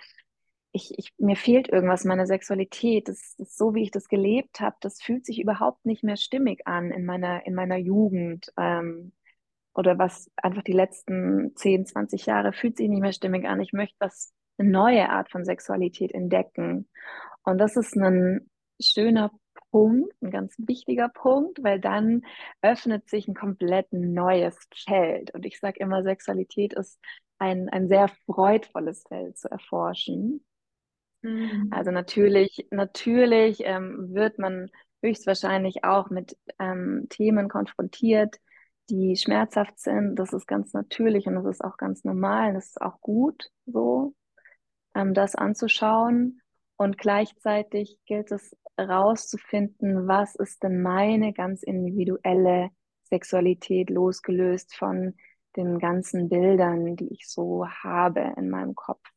ich, 0.75 0.99
ich, 0.99 1.15
mir 1.19 1.37
fehlt 1.37 1.69
irgendwas, 1.69 2.05
meine 2.05 2.27
Sexualität, 2.27 3.09
das, 3.09 3.37
ist 3.39 3.57
so, 3.57 3.75
wie 3.75 3.85
ich 3.85 3.93
das 3.93 4.09
gelebt 4.09 4.59
habe, 4.59 4.75
das 4.81 5.01
fühlt 5.01 5.25
sich 5.25 5.41
überhaupt 5.41 5.87
nicht 5.87 6.03
mehr 6.03 6.17
stimmig 6.17 6.67
an 6.67 6.91
in 6.91 7.07
meiner, 7.07 7.47
in 7.47 7.55
meiner 7.55 7.77
Jugend. 7.77 8.53
Ähm, 8.59 9.13
oder 9.73 9.99
was 9.99 10.31
einfach 10.37 10.63
die 10.63 10.73
letzten 10.73 11.55
10, 11.55 11.87
20 11.87 12.27
Jahre 12.27 12.53
fühlt 12.53 12.77
sich 12.77 12.89
nicht 12.89 13.01
mehr 13.01 13.13
stimmig 13.13 13.47
an. 13.47 13.61
Ich 13.61 13.73
möchte 13.73 13.95
was, 14.01 14.33
eine 14.59 14.69
neue 14.69 15.09
Art 15.11 15.31
von 15.31 15.45
Sexualität 15.45 16.13
entdecken. 16.13 16.89
Und 17.45 17.59
das 17.59 17.77
ist 17.77 17.97
ein 17.97 18.51
schöner 18.81 19.31
Punkt, 19.71 20.13
ein 20.23 20.31
ganz 20.31 20.57
wichtiger 20.59 21.09
Punkt, 21.09 21.63
weil 21.63 21.81
dann 21.81 22.23
öffnet 22.63 23.09
sich 23.09 23.29
ein 23.29 23.35
komplett 23.35 23.93
neues 23.93 24.57
Feld. 24.75 25.33
Und 25.35 25.47
ich 25.47 25.61
sage 25.61 25.79
immer, 25.79 26.03
Sexualität 26.03 26.73
ist 26.75 26.99
ein, 27.39 27.69
ein 27.69 27.87
sehr 27.89 28.09
freudvolles 28.27 29.05
Feld 29.09 29.39
zu 29.39 29.49
erforschen. 29.51 30.45
Mhm. 31.25 31.69
Also 31.71 31.91
natürlich, 31.91 32.67
natürlich 32.71 33.63
ähm, 33.65 34.15
wird 34.15 34.39
man 34.39 34.71
höchstwahrscheinlich 35.03 35.85
auch 35.85 36.11
mit 36.11 36.37
ähm, 36.59 37.07
Themen 37.09 37.49
konfrontiert, 37.49 38.37
die 38.91 39.17
schmerzhaft 39.17 39.79
sind. 39.79 40.17
Das 40.17 40.33
ist 40.33 40.47
ganz 40.47 40.73
natürlich 40.75 41.27
und 41.27 41.35
das 41.37 41.47
ist 41.47 41.65
auch 41.65 41.79
ganz 41.79 42.05
normal. 42.05 42.49
Und 42.49 42.55
das 42.55 42.67
ist 42.67 42.81
auch 42.81 43.01
gut 43.01 43.51
so, 43.65 44.15
ähm, 44.95 45.15
das 45.15 45.35
anzuschauen. 45.35 46.41
Und 46.77 46.99
gleichzeitig 46.99 47.99
gilt 48.05 48.31
es 48.31 48.55
rauszufinden, 48.79 50.07
was 50.07 50.35
ist 50.35 50.63
denn 50.63 50.83
meine 50.83 51.33
ganz 51.33 51.63
individuelle 51.63 52.71
Sexualität 53.05 53.89
losgelöst 53.91 54.75
von 54.75 55.15
den 55.57 55.79
ganzen 55.79 56.29
Bildern, 56.29 56.97
die 56.97 57.13
ich 57.13 57.29
so 57.29 57.67
habe 57.67 58.35
in 58.37 58.51
meinem 58.51 58.75
Kopf. 58.75 59.14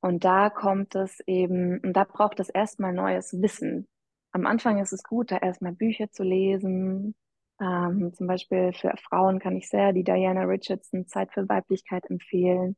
Und 0.00 0.24
da 0.24 0.50
kommt 0.50 0.94
es 0.94 1.20
eben, 1.26 1.80
und 1.80 1.92
da 1.94 2.04
braucht 2.04 2.40
es 2.40 2.48
erstmal 2.48 2.92
neues 2.92 3.40
Wissen. 3.40 3.88
Am 4.32 4.46
Anfang 4.46 4.78
ist 4.78 4.92
es 4.92 5.02
gut, 5.02 5.30
da 5.32 5.38
erstmal 5.38 5.72
Bücher 5.72 6.10
zu 6.10 6.22
lesen. 6.22 7.14
Ähm, 7.60 8.12
zum 8.14 8.26
Beispiel 8.28 8.72
für 8.72 8.94
Frauen 9.08 9.40
kann 9.40 9.56
ich 9.56 9.68
sehr 9.68 9.92
die 9.92 10.04
Diana 10.04 10.42
Richardson 10.42 11.06
Zeit 11.06 11.32
für 11.32 11.48
Weiblichkeit 11.48 12.08
empfehlen 12.08 12.76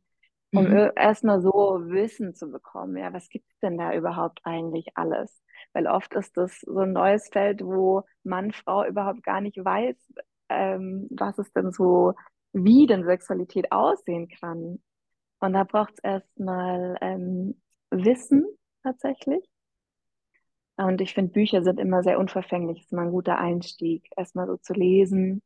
um 0.52 0.64
mhm. 0.64 0.90
erstmal 0.96 1.40
so 1.40 1.50
Wissen 1.86 2.34
zu 2.34 2.50
bekommen. 2.50 2.96
Ja, 2.96 3.12
was 3.12 3.28
gibt's 3.28 3.58
denn 3.60 3.78
da 3.78 3.94
überhaupt 3.94 4.40
eigentlich 4.42 4.88
alles? 4.94 5.42
Weil 5.72 5.86
oft 5.86 6.14
ist 6.14 6.36
das 6.36 6.60
so 6.60 6.80
ein 6.80 6.92
neues 6.92 7.28
Feld, 7.28 7.62
wo 7.62 8.02
Mann, 8.24 8.52
Frau 8.52 8.84
überhaupt 8.84 9.22
gar 9.22 9.40
nicht 9.40 9.58
weiß, 9.58 9.96
ähm, 10.48 11.08
was 11.10 11.38
es 11.38 11.52
denn 11.52 11.70
so, 11.70 12.14
wie 12.52 12.86
denn 12.86 13.04
Sexualität 13.04 13.70
aussehen 13.70 14.28
kann. 14.28 14.82
Und 15.40 15.54
da 15.54 15.64
braucht 15.64 15.94
es 15.94 16.04
erstmal 16.04 16.96
ähm, 17.00 17.60
Wissen 17.90 18.46
tatsächlich. 18.82 19.44
Und 20.76 21.00
ich 21.00 21.12
finde, 21.12 21.32
Bücher 21.32 21.62
sind 21.62 21.78
immer 21.78 22.02
sehr 22.02 22.18
unverfänglich. 22.18 22.80
Ist 22.80 22.92
immer 22.92 23.02
ein 23.02 23.10
guter 23.10 23.38
Einstieg, 23.38 24.08
erstmal 24.16 24.46
so 24.46 24.56
zu 24.56 24.72
lesen 24.72 25.42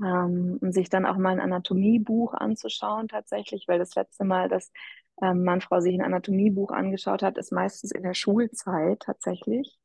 ähm, 0.00 0.58
und 0.60 0.72
sich 0.72 0.88
dann 0.88 1.06
auch 1.06 1.16
mal 1.16 1.30
ein 1.30 1.40
Anatomiebuch 1.40 2.34
anzuschauen 2.34 3.08
tatsächlich, 3.08 3.66
weil 3.68 3.78
das 3.78 3.94
letzte 3.94 4.24
Mal, 4.24 4.48
dass 4.48 4.70
ähm, 5.22 5.44
meine 5.44 5.60
Frau 5.60 5.80
sich 5.80 5.94
ein 5.94 6.04
Anatomiebuch 6.04 6.70
angeschaut 6.70 7.22
hat, 7.22 7.38
ist 7.38 7.52
meistens 7.52 7.92
in 7.92 8.02
der 8.02 8.14
Schulzeit 8.14 9.00
tatsächlich. 9.00 9.78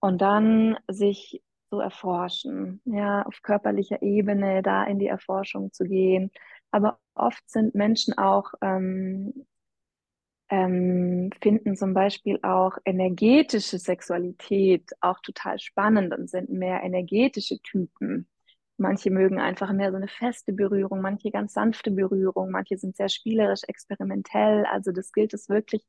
Und 0.00 0.20
dann 0.20 0.76
sich 0.88 1.42
zu 1.70 1.80
erforschen, 1.80 2.80
ja, 2.84 3.22
auf 3.22 3.40
körperlicher 3.42 4.02
Ebene 4.02 4.62
da 4.62 4.84
in 4.84 4.98
die 4.98 5.06
Erforschung 5.08 5.72
zu 5.72 5.84
gehen. 5.84 6.30
Aber 6.74 6.98
oft 7.14 7.48
sind 7.48 7.76
Menschen 7.76 8.18
auch, 8.18 8.52
ähm, 8.60 9.46
ähm, 10.50 11.30
finden 11.40 11.76
zum 11.76 11.94
Beispiel 11.94 12.40
auch 12.42 12.78
energetische 12.84 13.78
Sexualität 13.78 14.90
auch 15.00 15.20
total 15.20 15.60
spannend 15.60 16.12
und 16.12 16.28
sind 16.28 16.50
mehr 16.50 16.82
energetische 16.82 17.60
Typen. 17.60 18.28
Manche 18.76 19.12
mögen 19.12 19.38
einfach 19.38 19.72
mehr 19.72 19.92
so 19.92 19.96
eine 19.98 20.08
feste 20.08 20.52
Berührung, 20.52 21.00
manche 21.00 21.30
ganz 21.30 21.52
sanfte 21.52 21.92
Berührung, 21.92 22.50
manche 22.50 22.76
sind 22.76 22.96
sehr 22.96 23.08
spielerisch, 23.08 23.62
experimentell. 23.68 24.66
Also 24.66 24.90
das 24.90 25.12
gilt 25.12 25.32
es 25.32 25.48
wirklich 25.48 25.86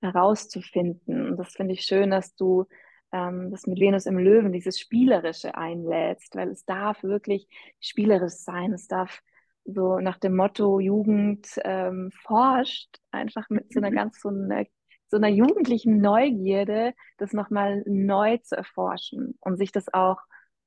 herauszufinden. 0.00 1.30
Und 1.30 1.36
das 1.36 1.52
finde 1.52 1.74
ich 1.74 1.82
schön, 1.82 2.10
dass 2.10 2.34
du 2.34 2.64
ähm, 3.12 3.52
das 3.52 3.68
mit 3.68 3.78
Venus 3.78 4.06
im 4.06 4.18
Löwen, 4.18 4.50
dieses 4.50 4.80
Spielerische 4.80 5.54
einlädst, 5.54 6.34
weil 6.34 6.48
es 6.50 6.64
darf 6.64 7.04
wirklich 7.04 7.46
spielerisch 7.78 8.34
sein. 8.34 8.72
Es 8.72 8.88
darf 8.88 9.22
so 9.66 9.98
nach 9.98 10.18
dem 10.18 10.36
Motto 10.36 10.80
Jugend 10.80 11.48
ähm, 11.64 12.10
forscht, 12.22 12.96
einfach 13.10 13.48
mit 13.50 13.72
so 13.72 13.80
einer 13.80 13.90
mhm. 13.90 13.94
ganz 13.94 14.20
so 14.20 14.28
einer, 14.28 14.64
so 15.08 15.16
einer 15.16 15.28
jugendlichen 15.28 16.00
Neugierde, 16.00 16.94
das 17.18 17.32
nochmal 17.32 17.82
neu 17.86 18.38
zu 18.38 18.56
erforschen 18.56 19.36
und 19.40 19.56
sich 19.56 19.72
das 19.72 19.92
auch 19.92 20.18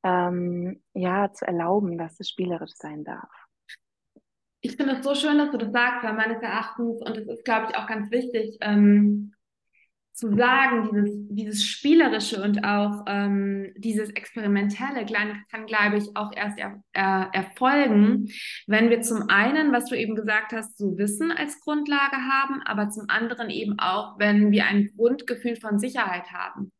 ähm, 0.03 0.81
ja, 0.93 1.31
zu 1.31 1.45
erlauben, 1.45 1.97
dass 1.97 2.19
es 2.19 2.29
spielerisch 2.29 2.73
sein 2.75 3.03
darf. 3.03 3.29
Ich 4.61 4.75
finde 4.75 4.97
es 4.97 5.05
so 5.05 5.15
schön, 5.15 5.37
dass 5.37 5.51
du 5.51 5.57
das 5.57 5.71
sagst, 5.71 6.03
weil 6.03 6.13
meines 6.13 6.41
Erachtens, 6.41 7.01
und 7.01 7.15
das 7.15 7.27
ist, 7.27 7.45
glaube 7.45 7.67
ich, 7.69 7.77
auch 7.77 7.87
ganz 7.87 8.11
wichtig, 8.11 8.57
ähm, 8.61 9.33
zu 10.19 10.35
sagen, 10.35 10.89
dieses, 10.91 11.11
dieses 11.29 11.65
Spielerische 11.65 12.43
und 12.43 12.65
auch 12.65 13.05
ähm, 13.07 13.73
dieses 13.77 14.09
Experimentelle 14.09 15.05
kann, 15.05 15.43
kann 15.49 15.65
glaube 15.65 15.97
ich, 15.97 16.15
auch 16.15 16.31
erst 16.35 16.59
er, 16.59 16.83
er, 16.91 17.29
erfolgen, 17.31 18.27
wenn 18.67 18.89
wir 18.89 19.01
zum 19.01 19.29
einen, 19.29 19.71
was 19.71 19.85
du 19.85 19.95
eben 19.95 20.15
gesagt 20.15 20.51
hast, 20.51 20.77
so 20.77 20.97
Wissen 20.97 21.31
als 21.31 21.61
Grundlage 21.61 22.17
haben, 22.17 22.61
aber 22.65 22.89
zum 22.89 23.05
anderen 23.07 23.49
eben 23.49 23.79
auch, 23.79 24.19
wenn 24.19 24.51
wir 24.51 24.65
ein 24.65 24.89
Grundgefühl 24.97 25.55
von 25.55 25.79
Sicherheit 25.79 26.33
haben. 26.33 26.73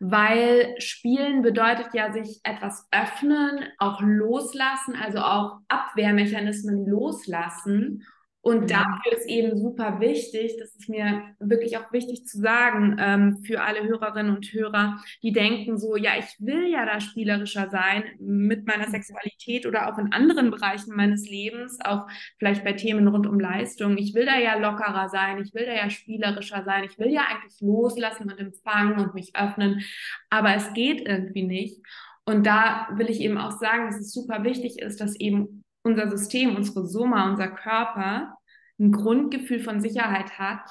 Weil 0.00 0.74
Spielen 0.78 1.42
bedeutet 1.42 1.94
ja 1.94 2.12
sich 2.12 2.40
etwas 2.42 2.88
öffnen, 2.90 3.66
auch 3.78 4.00
loslassen, 4.02 4.96
also 4.96 5.20
auch 5.20 5.60
Abwehrmechanismen 5.68 6.86
loslassen 6.86 8.04
und 8.44 8.70
dafür 8.70 9.12
ist 9.16 9.26
eben 9.26 9.56
super 9.56 10.00
wichtig, 10.00 10.58
das 10.58 10.76
ist 10.76 10.90
mir 10.90 11.22
wirklich 11.38 11.78
auch 11.78 11.90
wichtig 11.92 12.26
zu 12.26 12.36
sagen, 12.36 12.94
ähm, 13.00 13.38
für 13.42 13.62
alle 13.62 13.88
Hörerinnen 13.88 14.36
und 14.36 14.44
Hörer, 14.52 15.02
die 15.22 15.32
denken 15.32 15.78
so, 15.78 15.96
ja, 15.96 16.10
ich 16.18 16.36
will 16.40 16.68
ja 16.70 16.84
da 16.84 17.00
spielerischer 17.00 17.70
sein 17.70 18.04
mit 18.20 18.66
meiner 18.66 18.90
Sexualität 18.90 19.64
oder 19.64 19.90
auch 19.90 19.96
in 19.96 20.12
anderen 20.12 20.50
Bereichen 20.50 20.94
meines 20.94 21.26
Lebens, 21.26 21.78
auch 21.82 22.06
vielleicht 22.38 22.64
bei 22.64 22.74
Themen 22.74 23.08
rund 23.08 23.26
um 23.26 23.40
Leistung. 23.40 23.96
Ich 23.96 24.14
will 24.14 24.26
da 24.26 24.38
ja 24.38 24.58
lockerer 24.58 25.08
sein, 25.08 25.40
ich 25.42 25.54
will 25.54 25.64
da 25.64 25.72
ja 25.72 25.88
spielerischer 25.88 26.64
sein, 26.64 26.84
ich 26.84 26.98
will 26.98 27.10
ja 27.10 27.22
eigentlich 27.22 27.58
loslassen 27.62 28.30
und 28.30 28.38
empfangen 28.38 28.98
und 28.98 29.14
mich 29.14 29.34
öffnen, 29.34 29.82
aber 30.28 30.54
es 30.54 30.70
geht 30.74 31.08
irgendwie 31.08 31.44
nicht. 31.44 31.80
Und 32.26 32.46
da 32.46 32.88
will 32.92 33.08
ich 33.08 33.20
eben 33.20 33.38
auch 33.38 33.52
sagen, 33.52 33.86
dass 33.86 34.00
es 34.00 34.12
super 34.12 34.44
wichtig 34.44 34.80
ist, 34.80 35.00
dass 35.00 35.18
eben 35.18 35.63
unser 35.84 36.10
System, 36.10 36.56
unsere 36.56 36.86
Soma, 36.86 37.30
unser 37.30 37.48
Körper 37.48 38.36
ein 38.80 38.90
Grundgefühl 38.90 39.60
von 39.60 39.80
Sicherheit 39.80 40.36
hat, 40.38 40.68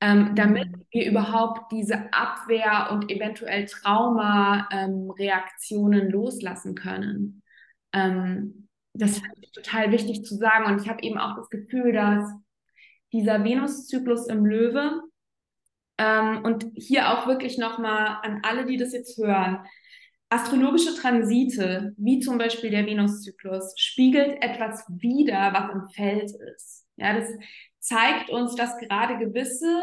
ähm, 0.00 0.34
damit 0.34 0.72
mhm. 0.72 0.86
wir 0.90 1.08
überhaupt 1.08 1.70
diese 1.72 2.12
Abwehr 2.12 2.90
und 2.92 3.10
eventuell 3.10 3.64
Trauma-Reaktionen 3.66 6.06
ähm, 6.06 6.10
loslassen 6.10 6.74
können. 6.74 7.42
Ähm, 7.92 8.68
das 8.92 9.18
finde 9.18 9.36
ich 9.40 9.52
total 9.52 9.92
wichtig 9.92 10.24
zu 10.24 10.34
sagen. 10.36 10.66
Und 10.66 10.82
ich 10.82 10.88
habe 10.88 11.02
eben 11.02 11.18
auch 11.18 11.36
das 11.36 11.48
Gefühl, 11.50 11.92
dass 11.92 12.28
dieser 13.12 13.44
Venuszyklus 13.44 14.26
im 14.26 14.44
Löwe 14.44 15.00
ähm, 15.98 16.44
und 16.44 16.66
hier 16.74 17.10
auch 17.10 17.26
wirklich 17.26 17.58
nochmal 17.58 18.18
an 18.22 18.40
alle, 18.42 18.66
die 18.66 18.76
das 18.76 18.92
jetzt 18.92 19.16
hören, 19.18 19.64
Astrologische 20.28 20.94
Transite, 20.94 21.94
wie 21.96 22.18
zum 22.18 22.38
Beispiel 22.38 22.70
der 22.70 22.86
Venuszyklus, 22.86 23.74
spiegelt 23.76 24.42
etwas 24.42 24.84
wider, 24.88 25.52
was 25.52 25.72
im 25.72 25.88
Feld 25.90 26.30
ist. 26.54 26.86
Ja, 26.96 27.14
das 27.14 27.28
zeigt 27.78 28.30
uns, 28.30 28.56
dass 28.56 28.78
gerade 28.78 29.18
gewisse 29.18 29.82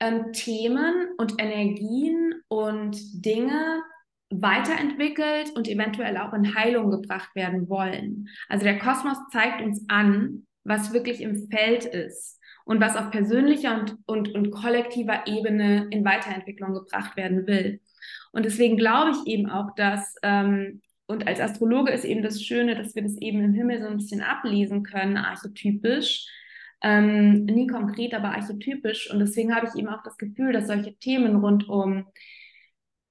ähm, 0.00 0.32
Themen 0.32 1.08
und 1.16 1.40
Energien 1.40 2.34
und 2.48 3.24
Dinge 3.24 3.82
weiterentwickelt 4.30 5.52
und 5.54 5.68
eventuell 5.68 6.16
auch 6.18 6.32
in 6.32 6.54
Heilung 6.54 6.90
gebracht 6.90 7.34
werden 7.34 7.68
wollen. 7.68 8.28
Also 8.48 8.64
der 8.64 8.78
Kosmos 8.78 9.18
zeigt 9.30 9.62
uns 9.62 9.84
an, 9.88 10.46
was 10.64 10.92
wirklich 10.92 11.20
im 11.20 11.48
Feld 11.48 11.84
ist 11.84 12.40
und 12.64 12.80
was 12.80 12.96
auf 12.96 13.10
persönlicher 13.10 13.78
und, 13.78 13.96
und, 14.06 14.34
und 14.34 14.50
kollektiver 14.50 15.26
Ebene 15.26 15.86
in 15.90 16.04
Weiterentwicklung 16.04 16.74
gebracht 16.74 17.16
werden 17.16 17.46
will. 17.46 17.80
Und 18.36 18.44
deswegen 18.44 18.76
glaube 18.76 19.12
ich 19.12 19.32
eben 19.32 19.48
auch, 19.48 19.74
dass, 19.76 20.14
ähm, 20.22 20.82
und 21.06 21.26
als 21.26 21.40
Astrologe 21.40 21.90
ist 21.90 22.04
eben 22.04 22.22
das 22.22 22.42
Schöne, 22.42 22.76
dass 22.76 22.94
wir 22.94 23.02
das 23.02 23.16
eben 23.16 23.42
im 23.42 23.54
Himmel 23.54 23.80
so 23.80 23.88
ein 23.88 23.96
bisschen 23.96 24.20
ablesen 24.20 24.82
können, 24.82 25.16
archetypisch. 25.16 26.26
Ähm, 26.82 27.46
nie 27.46 27.66
konkret, 27.66 28.12
aber 28.12 28.32
archetypisch. 28.32 29.10
Und 29.10 29.20
deswegen 29.20 29.56
habe 29.56 29.68
ich 29.68 29.78
eben 29.78 29.88
auch 29.88 30.02
das 30.02 30.18
Gefühl, 30.18 30.52
dass 30.52 30.66
solche 30.66 30.94
Themen 30.98 31.36
rund 31.36 31.66
um 31.66 32.04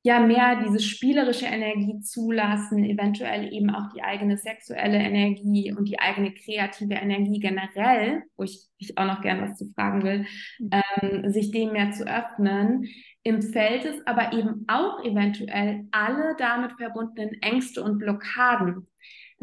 ja 0.06 0.20
mehr 0.20 0.62
diese 0.63 0.80
spielerische 0.80 1.48
Energie 1.48 2.00
zulassen, 2.00 2.84
eventuell 2.86 3.52
eben 3.52 3.72
auch 3.72 3.91
die 3.91 4.04
eigene 4.04 4.38
sexuelle 4.38 5.00
Energie 5.00 5.74
und 5.76 5.89
die 5.89 5.98
eigene 5.98 6.32
kreative 6.32 6.94
Energie 6.94 7.39
generell, 7.39 8.22
wo 8.38 8.44
ich 8.44 8.68
dich 8.80 8.96
auch 9.00 9.08
noch 9.08 9.22
gern 9.22 9.41
was 9.41 9.58
zu 9.58 9.65
fragen 9.74 10.04
will, 10.04 10.28
mhm. 10.60 10.70
ähm, 11.02 11.32
sich 11.32 11.50
dem 11.50 11.72
mehr 11.72 11.91
zu 11.91 12.06
öffnen. 12.06 12.88
Im 13.24 13.41
Feld 13.41 13.86
ist 13.86 14.08
aber 14.08 14.32
eben 14.34 14.65
auch 14.68 15.04
eventuell 15.04 15.88
alle 15.89 16.36
damit 16.38 16.74
verbundenen 16.74 17.41
Ängste 17.41 17.82
und 17.82 17.98
Blockaden 17.98 18.86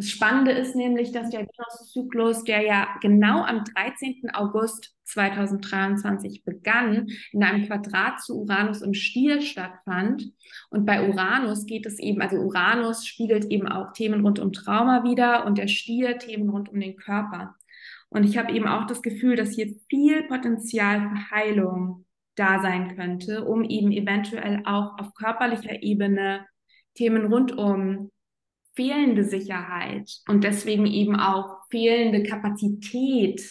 das 0.03 0.11
Spannende 0.11 0.51
ist 0.51 0.75
nämlich, 0.75 1.12
dass 1.12 1.31
der 1.31 1.47
Venuszyklus, 1.47 2.43
der 2.43 2.62
ja 2.62 2.88
genau 3.01 3.45
am 3.45 3.62
13. 3.62 4.31
August 4.33 4.97
2023 5.05 6.45
begann, 6.45 7.07
in 7.31 7.45
einem 7.45 7.67
Quadrat 7.69 8.21
zu 8.21 8.41
Uranus 8.41 8.83
im 8.83 8.95
Stier 8.95 9.41
stattfand. 9.41 10.25
Und 10.71 10.87
bei 10.87 11.09
Uranus 11.09 11.67
geht 11.67 11.87
es 11.87 12.01
eben, 12.01 12.21
also 12.21 12.37
Uranus 12.38 13.07
spiegelt 13.07 13.45
eben 13.45 13.69
auch 13.69 13.93
Themen 13.93 14.23
rund 14.23 14.41
um 14.41 14.53
Trauma 14.53 15.05
wieder 15.05 15.47
und 15.47 15.57
der 15.57 15.69
Stier 15.69 16.19
Themen 16.19 16.49
rund 16.49 16.69
um 16.69 16.81
den 16.81 16.97
Körper. 16.97 17.55
Und 18.09 18.25
ich 18.25 18.37
habe 18.37 18.53
eben 18.53 18.67
auch 18.67 18.88
das 18.88 19.03
Gefühl, 19.03 19.37
dass 19.37 19.55
hier 19.55 19.73
viel 19.88 20.25
Potenzial 20.25 21.01
für 21.01 21.31
Heilung 21.31 22.07
da 22.35 22.61
sein 22.61 22.97
könnte, 22.97 23.45
um 23.45 23.62
eben 23.62 23.93
eventuell 23.93 24.62
auch 24.65 24.99
auf 24.99 25.15
körperlicher 25.15 25.81
Ebene 25.81 26.45
Themen 26.95 27.27
rund 27.33 27.57
um 27.57 28.11
fehlende 28.74 29.24
Sicherheit 29.24 30.11
und 30.28 30.44
deswegen 30.44 30.87
eben 30.87 31.16
auch 31.16 31.58
fehlende 31.70 32.22
Kapazität 32.22 33.42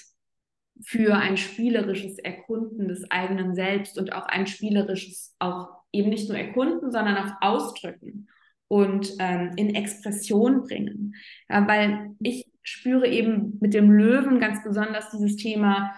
für 0.83 1.15
ein 1.15 1.37
spielerisches 1.37 2.17
Erkunden 2.17 2.87
des 2.87 3.09
eigenen 3.11 3.53
Selbst 3.53 3.97
und 3.99 4.13
auch 4.13 4.25
ein 4.25 4.47
spielerisches, 4.47 5.35
auch 5.39 5.69
eben 5.91 6.09
nicht 6.09 6.27
nur 6.27 6.37
Erkunden, 6.37 6.91
sondern 6.91 7.17
auch 7.17 7.33
Ausdrücken 7.41 8.27
und 8.67 9.13
ähm, 9.19 9.51
in 9.57 9.75
Expression 9.75 10.63
bringen. 10.63 11.15
Ja, 11.49 11.67
weil 11.67 12.15
ich 12.19 12.47
spüre 12.63 13.07
eben 13.07 13.57
mit 13.59 13.73
dem 13.73 13.91
Löwen 13.91 14.39
ganz 14.39 14.63
besonders 14.63 15.09
dieses 15.11 15.35
Thema 15.35 15.93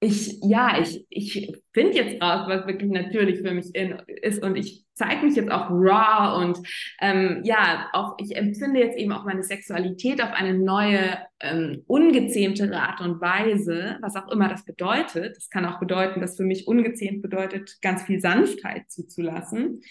ich, 0.00 0.38
ja, 0.42 0.78
ich, 0.80 1.04
ich 1.10 1.52
finde 1.72 1.96
jetzt 1.96 2.22
raus, 2.22 2.46
was 2.46 2.66
wirklich 2.66 2.90
natürlich 2.90 3.40
für 3.40 3.52
mich 3.52 3.74
in, 3.74 4.00
ist 4.06 4.42
und 4.42 4.56
ich 4.56 4.84
zeige 4.94 5.24
mich 5.24 5.36
jetzt 5.36 5.50
auch 5.50 5.70
raw 5.70 6.42
und 6.42 6.58
ähm, 7.00 7.40
ja, 7.44 7.88
auch 7.92 8.16
ich 8.18 8.36
empfinde 8.36 8.80
jetzt 8.80 8.96
eben 8.96 9.12
auch 9.12 9.24
meine 9.24 9.42
Sexualität 9.42 10.22
auf 10.22 10.32
eine 10.32 10.54
neue, 10.54 11.18
ähm, 11.40 11.82
ungezähmte 11.86 12.72
Art 12.76 13.00
und 13.00 13.20
Weise, 13.20 13.98
was 14.00 14.16
auch 14.16 14.28
immer 14.28 14.48
das 14.48 14.64
bedeutet. 14.64 15.36
Das 15.36 15.50
kann 15.50 15.64
auch 15.64 15.80
bedeuten, 15.80 16.20
dass 16.20 16.36
für 16.36 16.44
mich 16.44 16.66
ungezähmt 16.66 17.22
bedeutet, 17.22 17.78
ganz 17.80 18.02
viel 18.02 18.20
Sanftheit 18.20 18.90
zuzulassen. 18.90 19.82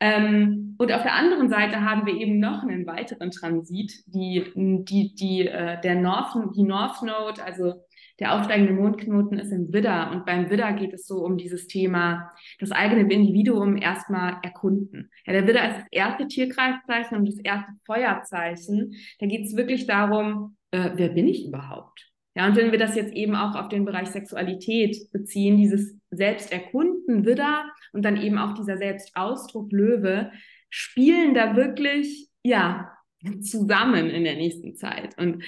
Ähm, 0.00 0.76
und 0.78 0.92
auf 0.92 1.02
der 1.02 1.14
anderen 1.14 1.50
Seite 1.50 1.84
haben 1.84 2.06
wir 2.06 2.14
eben 2.14 2.38
noch 2.38 2.62
einen 2.62 2.86
weiteren 2.86 3.32
Transit, 3.32 3.92
die, 4.06 4.44
die, 4.54 5.14
die, 5.14 5.48
äh, 5.48 5.80
der 5.80 5.96
North, 5.96 6.36
die 6.54 6.62
North 6.62 7.02
Node, 7.02 7.42
also 7.44 7.84
Der 8.20 8.34
aufsteigende 8.34 8.72
Mondknoten 8.72 9.38
ist 9.38 9.52
im 9.52 9.72
Widder 9.72 10.10
und 10.10 10.26
beim 10.26 10.50
Widder 10.50 10.72
geht 10.72 10.92
es 10.92 11.06
so 11.06 11.24
um 11.24 11.36
dieses 11.36 11.68
Thema, 11.68 12.32
das 12.58 12.72
eigene 12.72 13.12
Individuum 13.12 13.76
erstmal 13.76 14.38
erkunden. 14.42 15.10
Ja, 15.24 15.34
der 15.34 15.46
Widder 15.46 15.68
ist 15.68 15.76
das 15.78 15.86
erste 15.92 16.26
Tierkreiszeichen 16.26 17.16
und 17.16 17.28
das 17.28 17.38
erste 17.38 17.72
Feuerzeichen. 17.86 18.94
Da 19.20 19.26
geht 19.26 19.46
es 19.46 19.56
wirklich 19.56 19.86
darum, 19.86 20.56
äh, 20.72 20.90
wer 20.94 21.10
bin 21.10 21.28
ich 21.28 21.46
überhaupt? 21.46 22.10
Ja, 22.34 22.46
und 22.46 22.56
wenn 22.56 22.72
wir 22.72 22.78
das 22.78 22.94
jetzt 22.94 23.12
eben 23.14 23.34
auch 23.34 23.54
auf 23.54 23.68
den 23.68 23.84
Bereich 23.84 24.08
Sexualität 24.08 25.10
beziehen, 25.12 25.56
dieses 25.56 25.96
Selbsterkunden 26.10 27.24
Widder 27.24 27.64
und 27.92 28.04
dann 28.04 28.16
eben 28.16 28.38
auch 28.38 28.54
dieser 28.54 28.76
Selbstausdruck 28.76 29.72
Löwe, 29.72 30.30
spielen 30.70 31.34
da 31.34 31.56
wirklich, 31.56 32.28
ja, 32.42 32.92
zusammen 33.40 34.10
in 34.10 34.24
der 34.24 34.36
nächsten 34.36 34.76
Zeit. 34.76 35.18
Und 35.18 35.42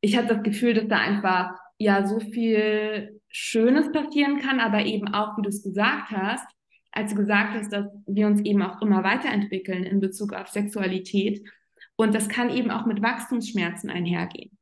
ich 0.00 0.16
habe 0.16 0.26
das 0.26 0.42
Gefühl, 0.42 0.74
dass 0.74 0.88
da 0.88 0.98
einfach 0.98 1.56
ja 1.78 2.06
so 2.06 2.20
viel 2.20 3.20
Schönes 3.28 3.92
passieren 3.92 4.38
kann, 4.38 4.60
aber 4.60 4.84
eben 4.84 5.12
auch, 5.12 5.36
wie 5.36 5.42
du 5.42 5.48
es 5.48 5.62
gesagt 5.62 6.10
hast, 6.10 6.46
als 6.92 7.10
du 7.10 7.16
gesagt 7.16 7.54
hast, 7.54 7.72
dass 7.72 7.86
wir 8.06 8.26
uns 8.26 8.40
eben 8.40 8.62
auch 8.62 8.80
immer 8.80 9.04
weiterentwickeln 9.04 9.84
in 9.84 10.00
Bezug 10.00 10.32
auf 10.32 10.48
Sexualität. 10.48 11.46
Und 11.96 12.14
das 12.14 12.28
kann 12.28 12.50
eben 12.50 12.70
auch 12.70 12.86
mit 12.86 13.02
Wachstumsschmerzen 13.02 13.90
einhergehen. 13.90 14.56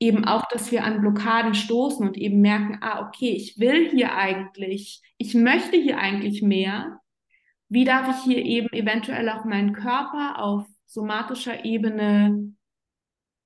Eben 0.00 0.24
auch, 0.24 0.44
dass 0.48 0.72
wir 0.72 0.84
an 0.84 1.00
Blockaden 1.00 1.54
stoßen 1.54 2.06
und 2.06 2.16
eben 2.16 2.40
merken, 2.40 2.78
ah, 2.80 3.06
okay, 3.06 3.30
ich 3.30 3.58
will 3.58 3.90
hier 3.90 4.14
eigentlich, 4.16 5.02
ich 5.18 5.34
möchte 5.34 5.76
hier 5.76 5.98
eigentlich 5.98 6.42
mehr. 6.42 7.00
Wie 7.68 7.84
darf 7.84 8.08
ich 8.08 8.24
hier 8.24 8.44
eben 8.44 8.68
eventuell 8.72 9.28
auch 9.28 9.44
meinen 9.44 9.72
Körper 9.72 10.38
auf 10.38 10.66
somatischer 10.86 11.64
Ebene 11.64 12.54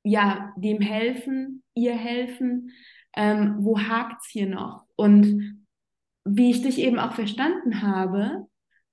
ja, 0.04 0.52
dem 0.56 0.80
helfen, 0.80 1.62
ihr 1.74 1.94
helfen, 1.94 2.72
ähm, 3.18 3.56
wo 3.58 3.80
hakt 3.80 4.22
es 4.22 4.30
hier 4.30 4.46
noch? 4.46 4.84
Und 4.94 5.66
wie 6.24 6.50
ich 6.50 6.62
dich 6.62 6.78
eben 6.78 7.00
auch 7.00 7.14
verstanden 7.14 7.82
habe, 7.82 8.46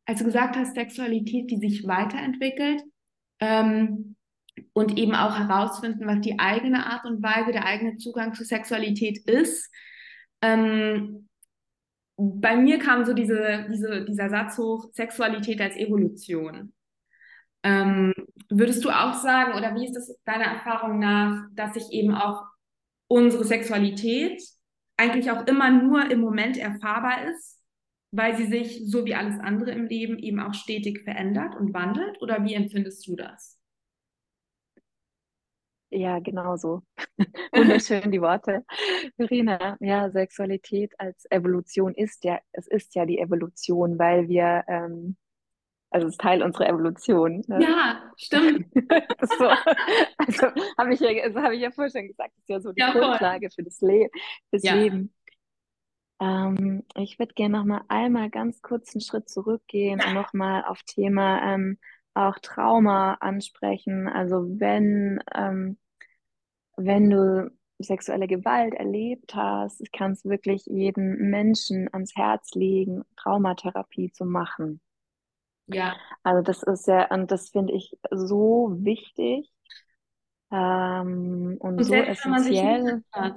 als 0.05 0.19
du 0.19 0.25
gesagt 0.25 0.55
hast, 0.57 0.73
Sexualität, 0.73 1.51
die 1.51 1.57
sich 1.57 1.85
weiterentwickelt 1.85 2.81
ähm, 3.39 4.15
und 4.73 4.97
eben 4.97 5.13
auch 5.13 5.37
herausfinden, 5.37 6.07
was 6.07 6.21
die 6.21 6.39
eigene 6.39 6.87
Art 6.87 7.05
und 7.05 7.21
Weise, 7.21 7.51
der 7.51 7.65
eigene 7.65 7.97
Zugang 7.97 8.33
zu 8.33 8.43
Sexualität 8.43 9.19
ist. 9.29 9.71
Ähm, 10.41 11.29
bei 12.17 12.55
mir 12.55 12.79
kam 12.79 13.05
so 13.05 13.13
diese, 13.13 13.67
diese, 13.71 14.05
dieser 14.05 14.29
Satz 14.29 14.57
hoch, 14.57 14.89
Sexualität 14.93 15.61
als 15.61 15.75
Evolution. 15.75 16.73
Ähm, 17.61 18.11
würdest 18.49 18.83
du 18.83 18.89
auch 18.89 19.13
sagen, 19.13 19.53
oder 19.53 19.75
wie 19.75 19.85
ist 19.85 19.95
das 19.95 20.19
deiner 20.23 20.45
Erfahrung 20.45 20.97
nach, 20.97 21.45
dass 21.53 21.75
sich 21.75 21.91
eben 21.91 22.15
auch 22.15 22.43
unsere 23.07 23.43
Sexualität 23.43 24.41
eigentlich 24.97 25.31
auch 25.31 25.45
immer 25.47 25.71
nur 25.71 26.09
im 26.09 26.19
Moment 26.21 26.57
erfahrbar 26.57 27.29
ist, 27.29 27.61
weil 28.11 28.37
sie 28.37 28.45
sich, 28.45 28.89
so 28.89 29.05
wie 29.05 29.15
alles 29.15 29.39
andere 29.39 29.71
im 29.71 29.85
Leben, 29.85 30.17
eben 30.19 30.39
auch 30.39 30.53
stetig 30.53 31.03
verändert 31.03 31.55
und 31.55 31.73
wandelt? 31.73 32.21
Oder 32.21 32.43
wie 32.45 32.53
empfindest 32.53 33.05
du 33.07 33.15
das? 33.15 33.59
Ja, 35.91 36.19
genau 36.19 36.57
so. 36.57 36.81
Wunderschön 37.53 38.11
die 38.11 38.21
Worte. 38.21 38.65
Verena, 39.17 39.77
ja, 39.79 40.09
Sexualität 40.09 40.93
als 40.99 41.25
Evolution 41.29 41.93
ist 41.93 42.23
ja, 42.23 42.39
es 42.51 42.67
ist 42.67 42.95
ja 42.95 43.05
die 43.05 43.19
Evolution, 43.19 43.97
weil 43.97 44.27
wir 44.27 44.63
ähm, 44.67 45.15
also 45.95 46.07
ist 46.07 46.19
Teil 46.19 46.43
unserer 46.43 46.67
Evolution. 46.67 47.41
Ne? 47.47 47.61
Ja, 47.61 48.11
stimmt. 48.17 48.67
so, 48.73 49.45
also 50.17 50.47
habe 50.77 50.93
ich, 50.93 50.99
ja, 50.99 51.23
also 51.23 51.41
hab 51.41 51.53
ich 51.53 51.61
ja 51.61 51.71
vorher 51.71 51.89
schon 51.89 52.07
gesagt, 52.07 52.33
das 52.35 52.41
ist 52.41 52.49
ja 52.49 52.59
so 52.59 52.73
die 52.73 52.81
ja, 52.81 52.91
Grundlage 52.91 53.49
für 53.49 53.63
das, 53.63 53.79
Le 53.79 54.09
fürs 54.49 54.63
ja. 54.63 54.73
Leben. 54.73 55.13
Ähm, 56.19 56.83
ich 56.95 57.17
würde 57.17 57.33
gerne 57.33 57.57
noch 57.57 57.63
mal 57.63 57.83
einmal 57.87 58.29
ganz 58.29 58.61
kurz 58.61 58.93
einen 58.93 59.01
Schritt 59.01 59.29
zurückgehen 59.29 60.01
und 60.05 60.13
noch 60.13 60.33
mal 60.33 60.65
auf 60.65 60.83
Thema 60.83 61.53
ähm, 61.53 61.77
auch 62.13 62.39
Trauma 62.39 63.13
ansprechen. 63.21 64.09
Also 64.09 64.47
wenn, 64.59 65.21
ähm, 65.33 65.77
wenn 66.75 67.09
du 67.09 67.51
sexuelle 67.79 68.27
Gewalt 68.27 68.73
erlebt 68.73 69.33
hast, 69.33 69.79
ich 69.79 69.93
kann 69.93 70.11
es 70.11 70.25
wirklich 70.25 70.65
jedem 70.65 71.29
Menschen 71.29 71.87
ans 71.93 72.17
Herz 72.17 72.53
legen, 72.53 73.03
Traumatherapie 73.15 74.11
zu 74.11 74.25
machen. 74.25 74.81
Ja. 75.67 75.95
Also 76.23 76.41
das 76.41 76.63
ist 76.63 76.87
ja, 76.87 77.09
und 77.11 77.31
das 77.31 77.49
finde 77.49 77.73
ich 77.73 77.97
so 78.11 78.75
wichtig 78.79 79.51
ähm, 80.51 81.57
und, 81.59 81.77
und 81.77 81.83
so 81.83 81.89
selbst, 81.89 82.25
essentiell. 82.25 83.03
Wenn 83.13 83.33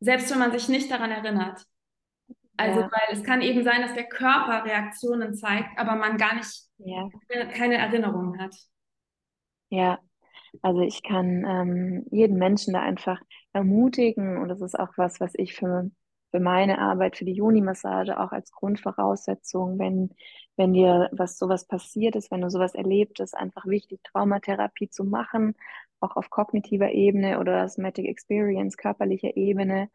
selbst 0.00 0.30
wenn 0.30 0.38
man 0.38 0.52
sich 0.52 0.68
nicht 0.68 0.90
daran 0.90 1.10
erinnert. 1.10 1.64
Also, 2.56 2.80
ja. 2.80 2.90
weil 2.90 3.16
es 3.16 3.24
kann 3.24 3.40
eben 3.40 3.64
sein, 3.64 3.82
dass 3.82 3.94
der 3.94 4.08
Körper 4.08 4.64
Reaktionen 4.64 5.34
zeigt, 5.34 5.78
aber 5.78 5.96
man 5.96 6.16
gar 6.16 6.34
nicht 6.34 6.66
ja. 6.78 7.08
keine 7.52 7.76
Erinnerung 7.76 8.38
hat. 8.38 8.54
Ja, 9.70 9.98
also 10.60 10.80
ich 10.80 11.02
kann 11.02 11.44
ähm, 11.46 12.04
jeden 12.10 12.36
Menschen 12.36 12.74
da 12.74 12.82
einfach 12.82 13.20
ermutigen 13.52 14.36
und 14.36 14.48
das 14.48 14.60
ist 14.60 14.78
auch 14.78 14.90
was, 14.96 15.18
was 15.18 15.32
ich 15.34 15.54
für, 15.54 15.90
für 16.30 16.40
meine 16.40 16.78
Arbeit, 16.78 17.16
für 17.16 17.24
die 17.24 17.32
Juni-Massage 17.32 18.20
auch 18.20 18.32
als 18.32 18.52
Grundvoraussetzung, 18.52 19.78
wenn 19.78 20.10
wenn 20.56 20.74
dir 20.74 21.08
was 21.12 21.38
sowas 21.38 21.66
passiert 21.66 22.16
ist, 22.16 22.30
wenn 22.30 22.42
du 22.42 22.50
sowas 22.50 22.74
erlebt 22.74 23.20
ist, 23.20 23.36
einfach 23.36 23.66
wichtig, 23.66 24.00
Traumatherapie 24.04 24.90
zu 24.90 25.04
machen, 25.04 25.54
auch 26.00 26.16
auf 26.16 26.30
kognitiver 26.30 26.90
Ebene 26.92 27.40
oder 27.40 27.68
Somatic 27.68 28.06
Experience, 28.06 28.76
körperlicher 28.76 29.36
Ebene, 29.36 29.90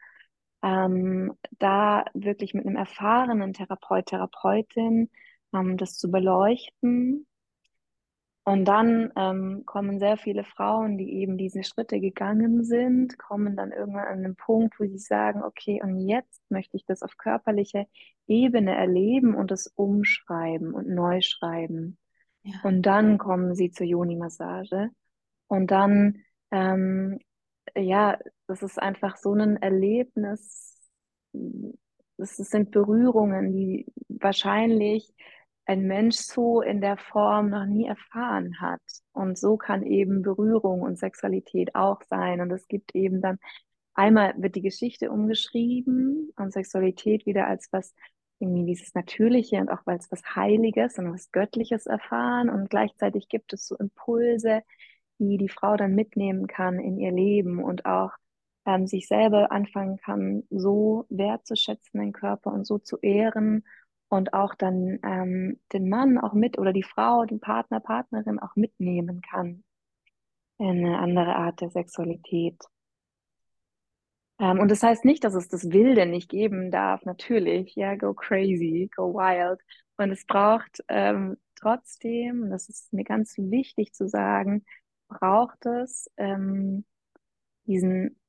ähm, 0.63 1.34
da 1.60 2.06
wirklich 2.13 2.54
mit 2.54 2.65
einem 2.65 2.78
erfahrenen 2.78 3.54
Therapeut, 3.54 4.08
Therapeutin 4.08 5.10
ähm, 5.54 5.78
das 5.78 5.98
zu 5.98 6.10
beleuchten 6.12 7.27
und 8.47 8.63
dann 8.63 9.12
ähm, 9.17 9.63
kommen 9.65 9.99
sehr 9.99 10.15
viele 10.15 10.45
Frauen, 10.45 10.97
die 10.97 11.15
eben 11.15 11.38
diese 11.38 11.65
Schritte 11.65 11.99
gegangen 11.99 12.63
sind, 12.63 13.19
kommen 13.19 13.57
dann 13.57 13.73
irgendwann 13.73 14.07
an 14.07 14.23
den 14.23 14.38
Punkt, 14.38 14.79
wo 14.79 14.86
sie 14.86 14.99
sagen, 14.99 15.43
okay, 15.43 15.81
und 15.83 16.07
jetzt 16.07 16.41
möchte 16.49 16.77
ich 16.77 16.86
das 16.86 17.03
auf 17.03 17.17
körperlicher 17.17 17.88
Ebene 18.25 18.73
erleben 18.73 19.36
und 19.36 19.51
es 19.51 19.67
umschreiben 19.67 20.73
und 20.73 20.88
neu 20.88 21.19
schreiben. 21.19 21.97
Ja. 22.43 22.53
Und 22.63 22.83
dann 22.83 23.17
kommen 23.17 23.53
sie 23.53 23.69
zur 23.69 23.86
Yoni-Massage. 23.86 24.91
Und 25.47 25.69
dann, 25.69 26.23
ähm, 26.49 27.19
ja, 27.75 28.17
das 28.47 28.63
ist 28.63 28.81
einfach 28.81 29.17
so 29.17 29.33
ein 29.33 29.57
Erlebnis. 29.57 30.89
Das 32.15 32.38
sind 32.38 32.71
Berührungen, 32.71 33.51
die 33.51 33.88
wahrscheinlich 34.07 35.13
ein 35.67 35.86
Mensch 35.86 36.15
so 36.15 36.62
in 36.62 36.80
der 36.80 36.97
Form 36.97 37.49
noch 37.49 37.65
nie 37.65 37.86
erfahren 37.86 38.60
hat. 38.62 38.82
Und 39.12 39.38
so 39.38 39.58
kann 39.58 39.84
eben 39.84 40.21
Berührung 40.21 40.82
und 40.82 40.97
Sexualität 40.97 41.75
auch 41.75 42.01
sein. 42.10 42.39
Und 42.39 42.51
es 42.51 42.67
gibt 42.67 42.95
eben 42.95 43.21
dann, 43.21 43.38
einmal 43.93 44.34
wird 44.38 44.56
die 44.56 44.62
Geschichte 44.62 45.12
umgeschrieben 45.12 46.32
und 46.38 46.53
Sexualität 46.53 47.25
wieder 47.25 47.47
als 47.47 47.67
was 47.71 47.93
irgendwie 48.39 48.65
dieses 48.65 48.93
Natürliche 48.93 49.58
und 49.58 49.69
auch 49.69 49.86
als 49.86 50.10
was 50.12 50.23
Heiliges 50.36 50.97
und 50.99 51.12
was 51.12 51.32
Göttliches 51.32 51.86
erfahren. 51.86 52.49
Und 52.49 52.69
gleichzeitig 52.69 53.27
gibt 53.27 53.51
es 53.51 53.67
so 53.67 53.75
Impulse, 53.75 54.62
die 55.19 55.38
die 55.38 55.49
Frau 55.49 55.75
dann 55.75 55.95
mitnehmen 55.95 56.47
kann 56.47 56.80
in 56.80 56.97
ihr 56.97 57.12
Leben 57.12 57.62
und 57.62 57.86
auch 57.86 58.12
ähm, 58.65 58.88
sich 58.88 59.08
selber 59.08 59.51
anfangen 59.51 59.97
kann, 59.97 60.43
so 60.49 61.06
wertzuschätzen, 61.10 61.99
den 61.99 62.13
Körper 62.13 62.53
und 62.53 62.65
so 62.65 62.77
zu 62.77 62.97
ehren 62.99 63.65
und 64.10 64.34
auch 64.34 64.56
dann 64.56 65.00
ähm, 65.04 65.60
den 65.74 65.89
Mann 65.89 66.17
auch 66.17 66.34
mit 66.34 66.58
oder 66.58 66.74
die 66.74 66.84
Frau, 66.84 67.26
den 67.26 67.39
Partner, 67.39 67.80
Partnerin 67.80 68.39
auch 68.39 68.56
mitnehmen 68.56 69.22
kann 69.22 69.63
in 70.60 70.86
eine 70.86 70.98
andere 71.00 71.36
Art 71.36 71.62
der 71.62 71.70
Sexualität. 71.70 72.58
Ähm, 74.40 74.60
und 74.60 74.69
das 74.71 74.84
heißt 74.84 75.06
nicht, 75.06 75.23
dass 75.23 75.36
es 75.36 75.48
das 75.48 75.71
Wilde 75.71 76.06
nicht 76.06 76.29
geben 76.29 76.71
darf, 76.71 77.06
natürlich, 77.06 77.75
ja, 77.75 77.96
go 77.96 78.13
crazy, 78.13 78.90
go 78.96 79.13
wild. 79.13 79.60
Und 79.98 80.12
es 80.12 80.25
braucht 80.25 80.84
ähm, 80.88 81.38
trotzdem, 81.56 82.50
das 82.50 82.69
ist 82.69 82.94
mir 82.94 83.04
ganz 83.04 83.36
wichtig 83.38 83.94
zu 83.94 84.08
sagen, 84.08 84.63
braucht 85.08 85.65
es 85.65 86.10
ähm, 86.17 86.86
diesen 87.65 88.19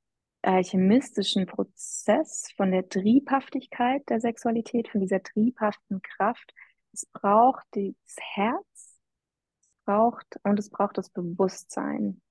alchemistischen 0.41 1.45
Prozess 1.45 2.51
von 2.55 2.71
der 2.71 2.87
Triebhaftigkeit 2.87 4.07
der 4.09 4.21
Sexualität, 4.21 4.89
von 4.89 5.01
dieser 5.01 5.21
triebhaften 5.21 6.01
Kraft. 6.01 6.53
Es 6.93 7.05
braucht 7.05 7.65
das 7.71 8.15
Herz, 8.19 8.65
es 8.73 9.69
braucht 9.85 10.39
und 10.43 10.59
es 10.59 10.69
braucht 10.69 10.97
das 10.97 11.09
Bewusstsein. 11.09 12.21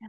Ja, 0.00 0.08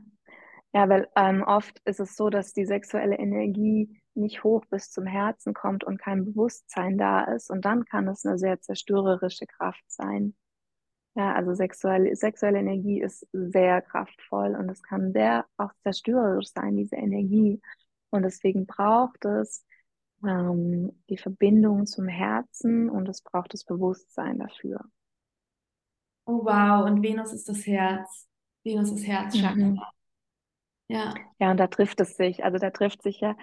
ja 0.74 0.90
weil 0.90 1.08
ähm, 1.16 1.44
oft 1.44 1.80
ist 1.86 2.00
es 2.00 2.16
so, 2.16 2.30
dass 2.30 2.54
die 2.54 2.66
sexuelle 2.66 3.18
Energie 3.18 4.02
nicht 4.16 4.44
hoch 4.44 4.66
bis 4.66 4.92
zum 4.92 5.06
Herzen 5.06 5.54
kommt 5.54 5.84
und 5.84 5.98
kein 5.98 6.26
Bewusstsein 6.26 6.98
da 6.98 7.24
ist. 7.24 7.50
Und 7.50 7.64
dann 7.66 7.86
kann 7.86 8.08
es 8.08 8.26
eine 8.26 8.38
sehr 8.38 8.60
zerstörerische 8.60 9.48
Kraft 9.48 9.84
sein. 9.88 10.36
Ja, 11.20 11.34
also 11.34 11.54
sexuelle, 11.54 12.16
sexuelle 12.16 12.60
Energie 12.60 13.02
ist 13.02 13.28
sehr 13.34 13.82
kraftvoll 13.82 14.56
und 14.56 14.70
es 14.70 14.82
kann 14.82 15.12
sehr 15.12 15.46
auch 15.58 15.72
zerstörerisch 15.84 16.48
sein, 16.48 16.78
diese 16.78 16.96
Energie. 16.96 17.60
Und 18.10 18.24
deswegen 18.24 18.66
braucht 18.66 19.26
es 19.26 19.66
ähm, 20.26 20.98
die 21.10 21.18
Verbindung 21.18 21.86
zum 21.88 22.08
Herzen 22.08 22.90
und 22.90 23.10
es 23.10 23.22
braucht 23.22 23.54
das 23.54 23.66
Bewusstsein 23.66 24.40
dafür. 24.40 24.80
Oh 26.26 26.46
wow, 26.46 26.86
und 26.90 27.04
Venus 27.04 27.34
ist 27.34 27.50
das 27.50 27.68
Herz. 27.68 28.30
Venus 28.64 28.90
ist 28.94 29.06
Herzchakra. 29.06 29.56
Mhm. 29.56 29.82
Ja. 30.88 31.14
Ja, 31.38 31.52
und 31.52 31.58
da 31.58 31.68
trifft 31.68 32.00
es 32.00 32.16
sich. 32.16 32.46
Also 32.46 32.60
da 32.60 32.70
trifft 32.70 33.02
sich 33.02 33.20
ja 33.20 33.36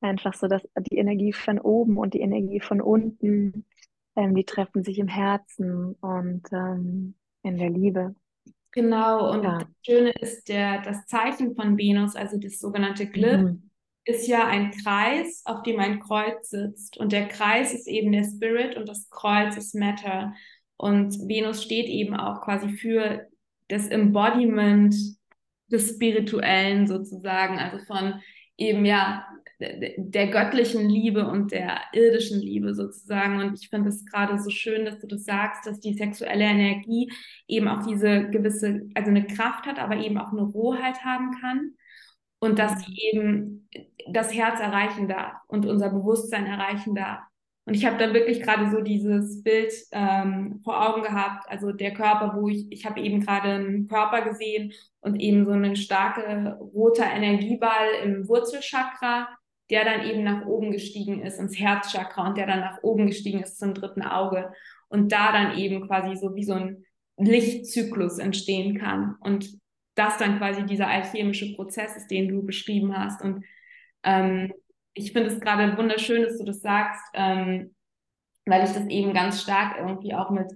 einfach 0.00 0.34
so, 0.34 0.46
dass 0.46 0.62
die 0.78 0.98
Energie 0.98 1.32
von 1.32 1.58
oben 1.58 1.98
und 1.98 2.14
die 2.14 2.20
Energie 2.20 2.60
von 2.60 2.80
unten, 2.80 3.66
ähm, 4.14 4.36
die 4.36 4.44
treffen 4.44 4.84
sich 4.84 5.00
im 5.00 5.08
Herzen 5.08 5.96
und 5.96 6.44
ähm, 6.52 7.16
in 7.44 7.58
der 7.58 7.70
Liebe. 7.70 8.14
Genau, 8.72 9.30
und 9.32 9.44
ja. 9.44 9.58
das 9.58 9.68
Schöne 9.86 10.10
ist, 10.20 10.48
der, 10.48 10.82
das 10.82 11.06
Zeichen 11.06 11.54
von 11.54 11.78
Venus, 11.78 12.16
also 12.16 12.38
das 12.38 12.58
sogenannte 12.58 13.06
Glyph, 13.06 13.42
mhm. 13.42 13.70
ist 14.04 14.26
ja 14.26 14.46
ein 14.48 14.72
Kreis, 14.72 15.42
auf 15.44 15.62
dem 15.62 15.78
ein 15.78 16.00
Kreuz 16.00 16.50
sitzt. 16.50 16.96
Und 16.96 17.12
der 17.12 17.28
Kreis 17.28 17.72
ist 17.72 17.86
eben 17.86 18.10
der 18.10 18.24
Spirit 18.24 18.76
und 18.76 18.88
das 18.88 19.08
Kreuz 19.10 19.56
ist 19.56 19.76
Matter. 19.76 20.34
Und 20.76 21.12
Venus 21.28 21.62
steht 21.62 21.86
eben 21.86 22.16
auch 22.16 22.42
quasi 22.42 22.70
für 22.70 23.28
das 23.68 23.86
Embodiment 23.86 24.94
des 25.68 25.90
Spirituellen 25.90 26.88
sozusagen, 26.88 27.58
also 27.58 27.78
von 27.84 28.20
eben 28.56 28.84
ja 28.84 29.24
der 29.96 30.28
göttlichen 30.28 30.88
Liebe 30.88 31.26
und 31.26 31.52
der 31.52 31.80
irdischen 31.92 32.40
Liebe 32.40 32.74
sozusagen. 32.74 33.40
Und 33.40 33.60
ich 33.60 33.68
finde 33.68 33.88
es 33.88 34.04
gerade 34.06 34.38
so 34.38 34.50
schön, 34.50 34.84
dass 34.84 34.98
du 34.98 35.06
das 35.06 35.24
sagst, 35.24 35.66
dass 35.66 35.80
die 35.80 35.94
sexuelle 35.94 36.44
Energie 36.44 37.12
eben 37.48 37.68
auch 37.68 37.86
diese 37.86 38.28
gewisse, 38.30 38.82
also 38.94 39.10
eine 39.10 39.26
Kraft 39.26 39.66
hat, 39.66 39.78
aber 39.78 39.96
eben 39.96 40.18
auch 40.18 40.32
eine 40.32 40.42
Rohheit 40.42 41.04
haben 41.04 41.32
kann. 41.40 41.72
Und 42.38 42.58
dass 42.58 42.84
sie 42.84 42.94
eben 43.12 43.68
das 44.10 44.34
Herz 44.34 44.60
erreichen 44.60 45.08
darf 45.08 45.34
und 45.48 45.66
unser 45.66 45.90
Bewusstsein 45.90 46.46
erreichen 46.46 46.94
darf. 46.94 47.20
Und 47.66 47.74
ich 47.74 47.86
habe 47.86 47.96
da 47.96 48.12
wirklich 48.12 48.42
gerade 48.42 48.70
so 48.70 48.82
dieses 48.82 49.42
Bild 49.42 49.72
ähm, 49.92 50.60
vor 50.62 50.86
Augen 50.86 51.02
gehabt, 51.02 51.48
also 51.48 51.72
der 51.72 51.94
Körper, 51.94 52.34
wo 52.36 52.48
ich, 52.48 52.70
ich 52.70 52.84
habe 52.84 53.00
eben 53.00 53.20
gerade 53.20 53.48
einen 53.52 53.88
Körper 53.88 54.20
gesehen 54.20 54.72
und 55.00 55.18
eben 55.18 55.46
so 55.46 55.52
eine 55.52 55.74
starke 55.74 56.58
rote 56.60 57.02
Energieball 57.02 57.88
im 58.02 58.28
Wurzelchakra, 58.28 59.28
der 59.70 59.84
dann 59.84 60.06
eben 60.06 60.22
nach 60.22 60.46
oben 60.46 60.72
gestiegen 60.72 61.22
ist 61.22 61.38
ins 61.38 61.58
Herzchakra 61.58 62.28
und 62.28 62.36
der 62.36 62.46
dann 62.46 62.60
nach 62.60 62.82
oben 62.82 63.06
gestiegen 63.06 63.42
ist 63.42 63.58
zum 63.58 63.74
dritten 63.74 64.02
Auge 64.02 64.52
und 64.88 65.12
da 65.12 65.32
dann 65.32 65.56
eben 65.56 65.86
quasi 65.86 66.16
so 66.16 66.34
wie 66.34 66.44
so 66.44 66.54
ein 66.54 66.84
Lichtzyklus 67.16 68.18
entstehen 68.18 68.78
kann 68.78 69.16
und 69.20 69.48
das 69.94 70.18
dann 70.18 70.38
quasi 70.38 70.66
dieser 70.66 70.88
alchemische 70.88 71.54
Prozess 71.54 71.96
ist, 71.96 72.10
den 72.10 72.28
du 72.28 72.42
beschrieben 72.44 72.96
hast 72.96 73.22
und 73.22 73.44
ähm, 74.02 74.52
ich 74.94 75.12
finde 75.12 75.30
es 75.30 75.40
gerade 75.40 75.76
wunderschön, 75.76 76.22
dass 76.22 76.38
du 76.38 76.44
das 76.44 76.60
sagst, 76.60 77.02
ähm, 77.14 77.74
weil 78.46 78.64
ich 78.64 78.72
das 78.72 78.86
eben 78.88 79.12
ganz 79.12 79.42
stark 79.42 79.76
irgendwie 79.78 80.14
auch 80.14 80.30
mit 80.30 80.46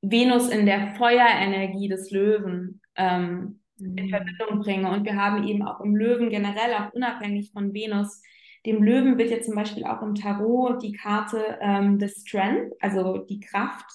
Venus 0.00 0.48
in 0.48 0.66
der 0.66 0.94
Feuerenergie 0.96 1.88
des 1.88 2.10
Löwen 2.10 2.80
ähm, 2.96 3.60
mhm. 3.78 3.96
in 3.96 4.08
Verbindung 4.08 4.60
bringe. 4.60 4.90
Und 4.90 5.04
wir 5.04 5.16
haben 5.16 5.46
eben 5.46 5.62
auch 5.62 5.80
im 5.80 5.96
Löwen 5.96 6.30
generell, 6.30 6.74
auch 6.74 6.92
unabhängig 6.92 7.52
von 7.52 7.72
Venus, 7.72 8.22
dem 8.66 8.82
Löwen 8.82 9.18
wird 9.18 9.30
ja 9.30 9.40
zum 9.40 9.54
Beispiel 9.54 9.84
auch 9.84 10.02
im 10.02 10.14
Tarot 10.14 10.82
die 10.82 10.92
Karte 10.92 11.58
ähm, 11.60 11.98
des 11.98 12.22
Strength, 12.26 12.74
also 12.80 13.18
die 13.18 13.40
Kraft, 13.40 13.86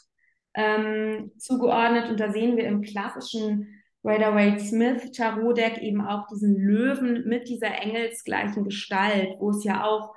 ähm, 0.54 1.32
zugeordnet. 1.38 2.10
Und 2.10 2.20
da 2.20 2.32
sehen 2.32 2.58
wir 2.58 2.66
im 2.66 2.82
klassischen 2.82 3.82
Rider 4.04 4.36
Waite 4.36 4.60
Smith 4.60 5.12
Tarot 5.12 5.58
Deck 5.58 5.78
eben 5.78 6.02
auch 6.02 6.28
diesen 6.28 6.56
Löwen 6.56 7.28
mit 7.28 7.48
dieser 7.48 7.82
engelsgleichen 7.82 8.64
Gestalt, 8.64 9.36
wo 9.40 9.52
es 9.52 9.64
ja 9.64 9.84
auch 9.86 10.14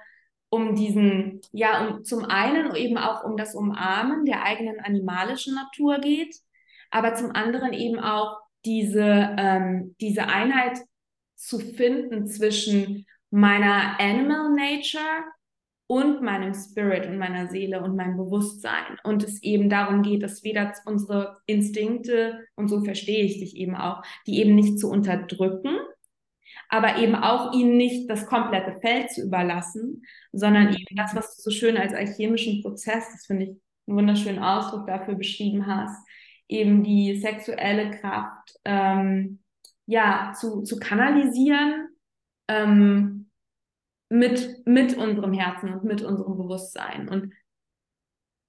um 0.49 0.74
diesen, 0.74 1.40
ja, 1.53 1.86
um 1.86 2.05
zum 2.05 2.24
einen 2.24 2.74
eben 2.74 2.99
auch 2.99 3.24
um 3.24 3.36
das 3.36 3.55
Umarmen 3.55 4.24
der 4.24 4.44
eigenen 4.44 4.80
animalischen 4.80 5.55
Natur 5.55 5.99
geht, 5.99 6.36
aber 6.90 7.14
zum 7.14 7.32
anderen 7.32 7.72
eben 7.72 7.99
auch 7.99 8.38
diese, 8.64 9.34
ähm, 9.38 9.94
diese 10.01 10.26
Einheit 10.26 10.78
zu 11.34 11.59
finden 11.59 12.26
zwischen 12.26 13.07
meiner 13.31 13.99
Animal 14.01 14.51
Nature 14.51 15.24
und 15.89 16.22
meinem 16.22 16.53
Spirit 16.53 17.07
und 17.07 17.18
meiner 17.18 17.49
Seele 17.49 17.83
und 17.83 17.97
meinem 17.97 18.16
Bewusstsein. 18.16 18.99
Und 19.05 19.22
es 19.22 19.43
eben 19.43 19.70
darum 19.70 20.03
geht, 20.03 20.22
dass 20.22 20.43
weder 20.43 20.72
unsere 20.85 21.39
Instinkte, 21.47 22.45
und 22.57 22.68
so 22.68 22.83
verstehe 22.83 23.24
ich 23.24 23.39
dich 23.39 23.57
eben 23.57 23.77
auch, 23.77 24.03
die 24.27 24.41
eben 24.41 24.55
nicht 24.55 24.81
zu 24.81 24.91
unterdrücken, 24.91 25.77
aber 26.68 26.99
eben 26.99 27.14
auch 27.14 27.53
ihnen 27.53 27.77
nicht 27.77 28.11
das 28.11 28.27
komplette 28.27 28.81
Feld 28.81 29.11
zu 29.11 29.22
überlassen, 29.22 30.05
sondern 30.33 30.74
eben 30.74 30.97
das, 30.97 31.14
was 31.14 31.37
du 31.37 31.43
so 31.43 31.51
schön 31.51 31.77
als 31.77 31.95
alchemischen 31.95 32.62
Prozess, 32.62 33.09
das 33.12 33.27
finde 33.27 33.45
ich 33.45 33.51
einen 33.87 33.97
wunderschönen 33.97 34.43
Ausdruck 34.43 34.87
dafür 34.89 35.14
beschrieben 35.14 35.66
hast, 35.66 35.97
eben 36.49 36.83
die 36.83 37.18
sexuelle 37.18 37.93
Kraft 37.93 38.57
ähm, 38.64 39.41
ja 39.87 40.33
zu, 40.37 40.62
zu 40.62 40.79
kanalisieren 40.79 41.89
ähm, 42.49 43.15
mit, 44.09 44.66
mit 44.66 44.96
unserem 44.96 45.32
Herzen 45.32 45.72
und 45.72 45.84
mit 45.84 46.02
unserem 46.02 46.36
Bewusstsein. 46.36 47.09
Und 47.09 47.32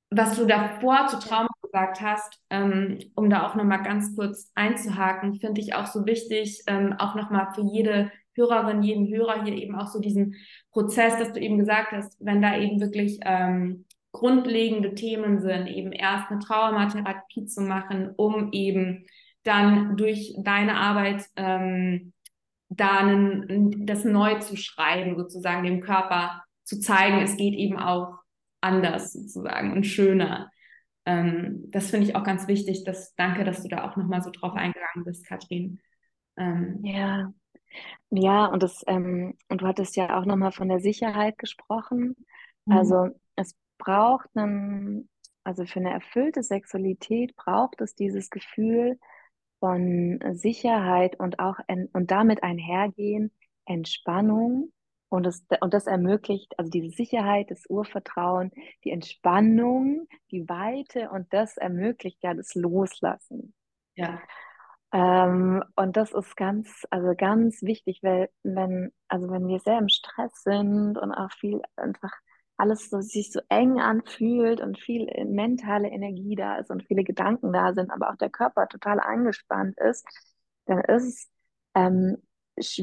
was 0.09 0.37
du 0.37 0.45
davor 0.45 1.07
zu 1.07 1.19
Trauma 1.19 1.49
gesagt 1.61 2.01
hast, 2.01 2.39
ähm, 2.49 2.99
um 3.15 3.29
da 3.29 3.45
auch 3.45 3.55
nochmal 3.55 3.83
ganz 3.83 4.15
kurz 4.15 4.51
einzuhaken, 4.55 5.35
finde 5.35 5.61
ich 5.61 5.75
auch 5.75 5.87
so 5.87 6.05
wichtig, 6.05 6.63
ähm, 6.67 6.93
auch 6.97 7.15
nochmal 7.15 7.53
für 7.53 7.61
jede 7.61 8.11
Hörerin, 8.35 8.83
jeden 8.83 9.07
Hörer 9.07 9.43
hier 9.43 9.55
eben 9.55 9.75
auch 9.75 9.87
so 9.87 9.99
diesen 9.99 10.35
Prozess, 10.71 11.17
dass 11.17 11.33
du 11.33 11.39
eben 11.39 11.57
gesagt 11.57 11.91
hast, 11.91 12.15
wenn 12.19 12.41
da 12.41 12.57
eben 12.57 12.79
wirklich 12.79 13.19
ähm, 13.23 13.85
grundlegende 14.11 14.95
Themen 14.95 15.41
sind, 15.41 15.67
eben 15.67 15.91
erst 15.91 16.31
eine 16.31 16.39
Traumatherapie 16.39 17.45
zu 17.45 17.61
machen, 17.61 18.13
um 18.15 18.51
eben 18.51 19.05
dann 19.43 19.97
durch 19.97 20.35
deine 20.39 20.75
Arbeit 20.75 21.25
ähm, 21.35 22.13
da 22.77 22.99
einen, 22.99 23.85
das 23.85 24.05
neu 24.05 24.39
zu 24.39 24.55
schreiben, 24.55 25.17
sozusagen 25.17 25.63
dem 25.63 25.81
Körper 25.81 26.43
zu 26.63 26.79
zeigen, 26.79 27.19
es 27.21 27.37
geht 27.37 27.53
eben 27.53 27.77
auch 27.77 28.19
anders 28.61 29.13
sozusagen 29.13 29.73
und 29.73 29.85
schöner. 29.85 30.51
Ähm, 31.05 31.65
das 31.71 31.89
finde 31.89 32.07
ich 32.07 32.15
auch 32.15 32.23
ganz 32.23 32.47
wichtig. 32.47 32.83
Das, 32.83 33.15
danke, 33.15 33.43
dass 33.43 33.63
du 33.63 33.69
da 33.69 33.89
auch 33.89 33.95
nochmal 33.95 34.21
so 34.21 34.29
drauf 34.31 34.53
eingegangen 34.53 35.05
bist, 35.05 35.25
Katrin. 35.25 35.79
Ähm, 36.37 36.79
ja. 36.83 37.31
Ja, 38.09 38.45
und 38.45 38.63
das, 38.63 38.83
ähm, 38.87 39.37
und 39.49 39.61
du 39.61 39.67
hattest 39.67 39.95
ja 39.95 40.17
auch 40.17 40.25
nochmal 40.25 40.51
von 40.51 40.69
der 40.69 40.79
Sicherheit 40.79 41.37
gesprochen. 41.37 42.15
Mhm. 42.65 42.77
Also 42.77 43.09
es 43.35 43.55
braucht 43.77 44.29
einen, 44.35 45.09
also 45.43 45.65
für 45.65 45.79
eine 45.79 45.91
erfüllte 45.91 46.43
Sexualität 46.43 47.35
braucht 47.35 47.81
es 47.81 47.95
dieses 47.95 48.29
Gefühl, 48.29 48.99
von 49.59 50.19
Sicherheit 50.33 51.19
und 51.19 51.39
auch 51.39 51.57
und 51.93 52.11
damit 52.11 52.43
einhergehen 52.43 53.31
Entspannung 53.65 54.71
und 55.09 55.25
das, 55.25 55.45
und 55.61 55.73
das 55.73 55.87
ermöglicht, 55.87 56.57
also 56.57 56.69
diese 56.69 56.89
Sicherheit, 56.89 57.49
das 57.49 57.63
Urvertrauen, 57.69 58.51
die 58.83 58.91
Entspannung, 58.91 60.07
die 60.31 60.47
Weite 60.49 61.09
und 61.11 61.31
das 61.33 61.57
ermöglicht 61.57 62.21
ja 62.23 62.33
das 62.33 62.55
Loslassen. 62.55 63.53
Ja. 63.95 64.21
Ähm, 64.91 65.63
und 65.75 65.97
das 65.97 66.13
ist 66.13 66.35
ganz, 66.35 66.85
also 66.89 67.13
ganz 67.15 67.61
wichtig, 67.61 67.99
weil 68.03 68.29
wenn, 68.43 68.91
also 69.07 69.29
wenn 69.29 69.47
wir 69.47 69.59
sehr 69.59 69.79
im 69.79 69.89
Stress 69.89 70.43
sind 70.43 70.97
und 70.97 71.13
auch 71.13 71.31
viel 71.31 71.61
einfach 71.75 72.13
alles 72.57 72.89
so, 72.89 73.01
sich 73.01 73.31
so 73.31 73.39
eng 73.49 73.79
anfühlt 73.79 74.61
und 74.61 74.79
viel 74.79 75.07
mentale 75.25 75.89
Energie 75.89 76.35
da 76.35 76.57
ist 76.57 76.71
und 76.71 76.83
viele 76.83 77.03
Gedanken 77.03 77.53
da 77.53 77.73
sind, 77.73 77.91
aber 77.91 78.09
auch 78.11 78.17
der 78.17 78.29
Körper 78.29 78.67
total 78.67 78.99
angespannt 78.99 79.77
ist, 79.79 80.05
dann 80.65 80.79
ist 80.81 81.03
es 81.03 81.29
ähm, 81.75 82.17
sch 82.59 82.81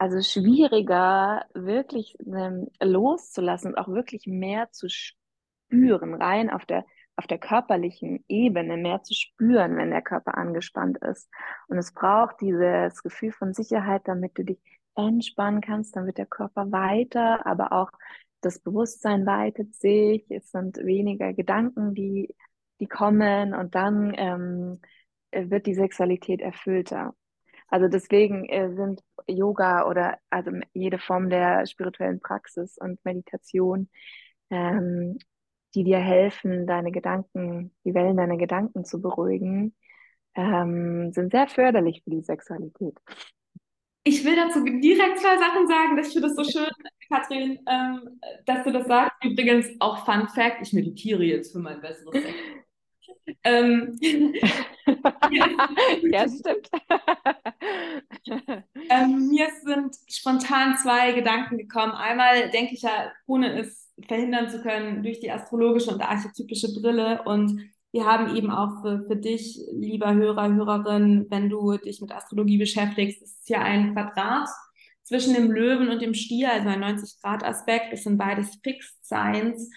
also 0.00 0.20
schwieriger, 0.22 1.44
wirklich 1.54 2.16
ähm, 2.24 2.68
loszulassen 2.80 3.72
und 3.72 3.78
auch 3.78 3.88
wirklich 3.88 4.26
mehr 4.26 4.70
zu 4.70 4.88
spüren, 4.88 6.14
rein 6.14 6.50
auf 6.50 6.64
der 6.66 6.84
auf 7.16 7.26
der 7.26 7.38
körperlichen 7.38 8.24
Ebene 8.28 8.76
mehr 8.76 9.02
zu 9.02 9.12
spüren, 9.12 9.76
wenn 9.76 9.90
der 9.90 10.02
Körper 10.02 10.38
angespannt 10.38 10.98
ist. 10.98 11.28
Und 11.66 11.76
es 11.76 11.92
braucht 11.92 12.40
dieses 12.40 13.02
Gefühl 13.02 13.32
von 13.32 13.52
Sicherheit, 13.52 14.02
damit 14.04 14.38
du 14.38 14.44
dich 14.44 14.60
entspannen 14.94 15.60
kannst, 15.60 15.96
wird 15.96 16.16
der 16.16 16.26
Körper 16.26 16.70
weiter, 16.70 17.44
aber 17.44 17.72
auch 17.72 17.90
das 18.40 18.60
Bewusstsein 18.60 19.26
weitet 19.26 19.74
sich, 19.74 20.24
es 20.30 20.50
sind 20.50 20.78
weniger 20.78 21.32
Gedanken, 21.32 21.94
die, 21.94 22.34
die 22.80 22.86
kommen 22.86 23.54
und 23.54 23.74
dann 23.74 24.14
ähm, 24.16 24.80
wird 25.32 25.66
die 25.66 25.74
Sexualität 25.74 26.40
erfüllter. 26.40 27.14
Also 27.68 27.88
deswegen 27.88 28.46
äh, 28.46 28.74
sind 28.74 29.02
Yoga 29.26 29.86
oder 29.86 30.18
also 30.30 30.52
jede 30.72 30.98
Form 30.98 31.28
der 31.28 31.66
spirituellen 31.66 32.20
Praxis 32.20 32.78
und 32.78 33.04
Meditation, 33.04 33.90
ähm, 34.50 35.18
die 35.74 35.84
dir 35.84 35.98
helfen, 35.98 36.66
deine 36.66 36.92
Gedanken, 36.92 37.74
die 37.84 37.92
Wellen 37.92 38.16
deiner 38.16 38.38
Gedanken 38.38 38.84
zu 38.84 39.02
beruhigen, 39.02 39.74
ähm, 40.34 41.12
sind 41.12 41.32
sehr 41.32 41.46
förderlich 41.48 42.02
für 42.04 42.10
die 42.10 42.22
Sexualität. 42.22 42.96
Ich 44.04 44.24
will 44.24 44.36
dazu 44.36 44.64
direkt 44.64 45.18
zwei 45.18 45.36
Sachen 45.36 45.68
sagen. 45.68 45.96
Das, 45.96 46.06
ich 46.06 46.12
finde 46.14 46.28
es 46.28 46.36
so 46.36 46.44
schön, 46.44 46.70
Katrin, 47.08 47.58
ähm, 47.66 48.20
dass 48.46 48.64
du 48.64 48.72
das 48.72 48.86
sagst. 48.86 49.24
Übrigens 49.24 49.68
auch 49.80 50.04
Fun 50.04 50.28
Fact, 50.28 50.58
ich 50.62 50.72
meditiere 50.72 51.24
jetzt 51.24 51.52
für 51.52 51.58
mein 51.58 51.80
besseres 51.80 52.12
Sex. 52.12 52.34
ähm, 53.44 53.98
ja, 56.10 56.26
stimmt. 56.28 56.70
ähm, 58.90 59.28
mir 59.28 59.48
sind 59.62 59.96
spontan 60.08 60.76
zwei 60.76 61.12
Gedanken 61.12 61.58
gekommen. 61.58 61.92
Einmal 61.92 62.50
denke 62.50 62.74
ich 62.74 62.82
ja, 62.82 63.12
ohne 63.26 63.60
es 63.60 63.90
verhindern 64.06 64.48
zu 64.48 64.62
können, 64.62 65.02
durch 65.02 65.20
die 65.20 65.30
astrologische 65.30 65.90
und 65.90 66.00
archetypische 66.02 66.72
Brille 66.80 67.22
und 67.24 67.70
wir 67.90 68.04
haben 68.04 68.36
eben 68.36 68.50
auch 68.50 68.82
für, 68.82 69.04
für 69.06 69.16
dich, 69.16 69.58
lieber 69.72 70.14
Hörer, 70.14 70.52
Hörerin, 70.52 71.26
wenn 71.30 71.48
du 71.48 71.78
dich 71.78 72.02
mit 72.02 72.12
Astrologie 72.12 72.58
beschäftigst, 72.58 73.22
ist 73.22 73.40
es 73.40 73.48
ja 73.48 73.62
ein 73.62 73.94
Quadrat 73.94 74.48
zwischen 75.08 75.34
dem 75.34 75.50
Löwen 75.50 75.88
und 75.88 76.02
dem 76.02 76.14
Stier, 76.14 76.52
also 76.52 76.68
ein 76.68 76.84
90-Grad-Aspekt. 76.84 77.92
Das 77.92 78.04
sind 78.04 78.18
beides 78.18 78.58
Fixed 78.62 79.04
Signs. 79.06 79.70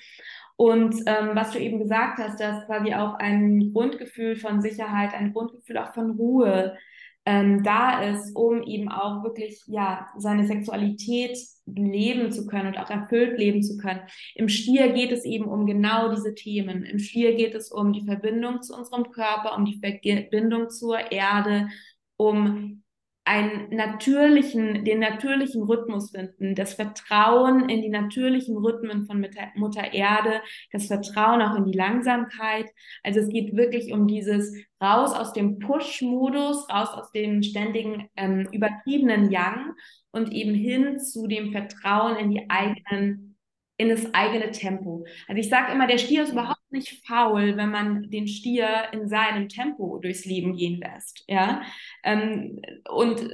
Und 0.57 0.93
ähm, 1.05 1.32
was 1.34 1.51
du 1.51 1.59
eben 1.59 1.79
gesagt 1.79 2.19
hast, 2.19 2.39
dass 2.39 2.65
quasi 2.65 2.93
auch 2.93 3.15
ein 3.15 3.71
Grundgefühl 3.73 4.36
von 4.36 4.61
Sicherheit, 4.61 5.13
ein 5.13 5.34
Grundgefühl 5.34 5.77
auch 5.77 5.93
von 5.93 6.11
Ruhe 6.11 6.77
ähm, 7.25 7.63
da 7.63 8.01
ist, 8.03 8.36
um 8.36 8.61
eben 8.63 8.89
auch 8.89 9.23
wirklich 9.23 9.61
ja 9.67 10.07
seine 10.17 10.45
Sexualität 10.45 11.38
leben 11.65 12.32
zu 12.32 12.45
können 12.45 12.67
und 12.67 12.77
auch 12.77 12.89
erfüllt 12.89 13.38
leben 13.38 13.63
zu 13.63 13.77
können. 13.77 14.01
Im 14.36 14.49
Stier 14.49 14.91
geht 14.91 15.11
es 15.11 15.23
eben 15.23 15.45
um 15.45 15.65
genau 15.65 16.13
diese 16.13 16.36
Themen. 16.36 16.84
Im 16.84 16.99
Stier 16.99 17.36
geht 17.36 17.55
es 17.55 17.71
um 17.71 17.93
die 17.93 18.05
Verbindung 18.05 18.61
zu 18.61 18.75
unserem 18.75 19.11
Körper, 19.11 19.55
um 19.55 19.65
die 19.65 19.79
Verbindung 19.79 20.69
zur 20.69 21.11
Erde, 21.11 21.69
um 22.17 22.84
einen 23.24 23.69
natürlichen, 23.69 24.84
den 24.84 24.99
natürlichen 24.99 25.63
Rhythmus 25.63 26.11
finden, 26.11 26.55
das 26.55 26.74
Vertrauen 26.74 27.69
in 27.69 27.82
die 27.82 27.89
natürlichen 27.89 28.57
Rhythmen 28.57 29.05
von 29.05 29.26
Mutter 29.55 29.93
Erde, 29.93 30.41
das 30.72 30.88
Vertrauen 30.88 31.41
auch 31.41 31.55
in 31.55 31.65
die 31.65 31.78
Langsamkeit. 31.78 32.67
Also 33.03 33.19
es 33.19 33.30
geht 33.30 33.55
wirklich 33.55 33.93
um 33.93 34.07
dieses 34.07 34.55
raus 34.82 35.13
aus 35.13 35.34
dem 35.34 35.59
Push-Modus, 35.59 36.67
raus 36.69 36.89
aus 36.93 37.11
dem 37.11 37.43
ständigen 37.43 38.09
ähm, 38.15 38.47
übertriebenen 38.51 39.32
Yang 39.32 39.74
und 40.11 40.32
eben 40.32 40.55
hin 40.55 40.99
zu 40.99 41.28
dem 41.28 41.51
Vertrauen 41.51 42.17
in 42.17 42.32
die 42.32 42.49
eigenen 42.49 43.32
in 43.78 43.89
das 43.89 44.13
eigene 44.13 44.51
Tempo. 44.51 45.05
Also 45.28 45.39
ich 45.39 45.49
sage 45.49 45.74
immer, 45.74 45.88
der 45.88 45.97
Stier 45.97 46.22
ist 46.24 46.34
überhaupt 46.34 46.61
nicht 46.72 47.05
faul, 47.05 47.57
wenn 47.57 47.69
man 47.69 48.09
den 48.09 48.28
Stier 48.28 48.67
in 48.91 49.07
seinem 49.07 49.49
Tempo 49.49 49.99
durchs 49.99 50.26
Leben 50.26 50.55
gehen 50.55 50.80
lässt. 50.80 51.24
Ja? 51.28 51.61
Ähm, 52.03 52.61
und 52.89 53.28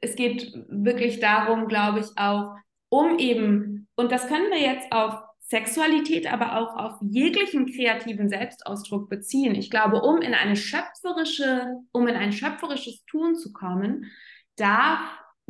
es 0.00 0.16
geht 0.16 0.52
wirklich 0.68 1.20
darum, 1.20 1.68
glaube 1.68 2.00
ich, 2.00 2.06
auch 2.16 2.56
um 2.88 3.18
eben, 3.18 3.88
und 3.94 4.10
das 4.12 4.26
können 4.28 4.50
wir 4.50 4.60
jetzt 4.60 4.90
auf 4.92 5.14
Sexualität, 5.40 6.32
aber 6.32 6.56
auch 6.56 6.76
auf 6.76 6.94
jeglichen 7.02 7.66
kreativen 7.66 8.28
Selbstausdruck 8.28 9.08
beziehen. 9.08 9.54
Ich 9.56 9.70
glaube, 9.70 10.00
um 10.00 10.22
in 10.22 10.34
eine 10.34 10.54
schöpferische, 10.54 11.66
um 11.92 12.06
in 12.06 12.14
ein 12.14 12.32
schöpferisches 12.32 13.04
Tun 13.06 13.34
zu 13.34 13.52
kommen, 13.52 14.06
darf 14.56 15.00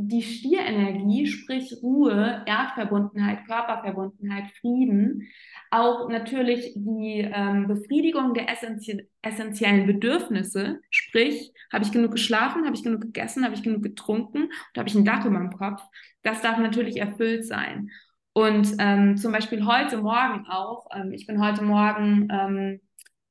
die 0.08 0.22
Stierenergie, 0.22 1.26
sprich 1.26 1.74
Ruhe, 1.82 2.42
Erdverbundenheit, 2.46 3.46
Körperverbundenheit, 3.46 4.50
Frieden, 4.60 5.28
auch 5.70 6.08
natürlich 6.08 6.72
die 6.74 7.28
ähm, 7.32 7.66
Befriedigung 7.66 8.34
der 8.34 8.48
essentie 8.50 9.08
essentiellen 9.22 9.86
Bedürfnisse, 9.86 10.80
sprich, 10.90 11.52
habe 11.72 11.84
ich 11.84 11.92
genug 11.92 12.12
geschlafen, 12.12 12.64
habe 12.64 12.74
ich 12.74 12.82
genug 12.82 13.02
gegessen, 13.02 13.44
habe 13.44 13.54
ich 13.54 13.62
genug 13.62 13.82
getrunken 13.82 14.44
und 14.44 14.78
habe 14.78 14.88
ich 14.88 14.94
ein 14.94 15.04
Dach 15.04 15.24
über 15.24 15.38
dem 15.38 15.52
Kopf, 15.52 15.82
das 16.22 16.40
darf 16.42 16.58
natürlich 16.58 16.96
erfüllt 16.96 17.44
sein. 17.44 17.90
Und 18.32 18.76
ähm, 18.78 19.16
zum 19.16 19.32
Beispiel 19.32 19.66
heute 19.66 19.98
Morgen 19.98 20.46
auch, 20.46 20.86
ähm, 20.94 21.12
ich 21.12 21.26
bin 21.26 21.44
heute 21.44 21.62
Morgen 21.62 22.28
ähm, 22.30 22.80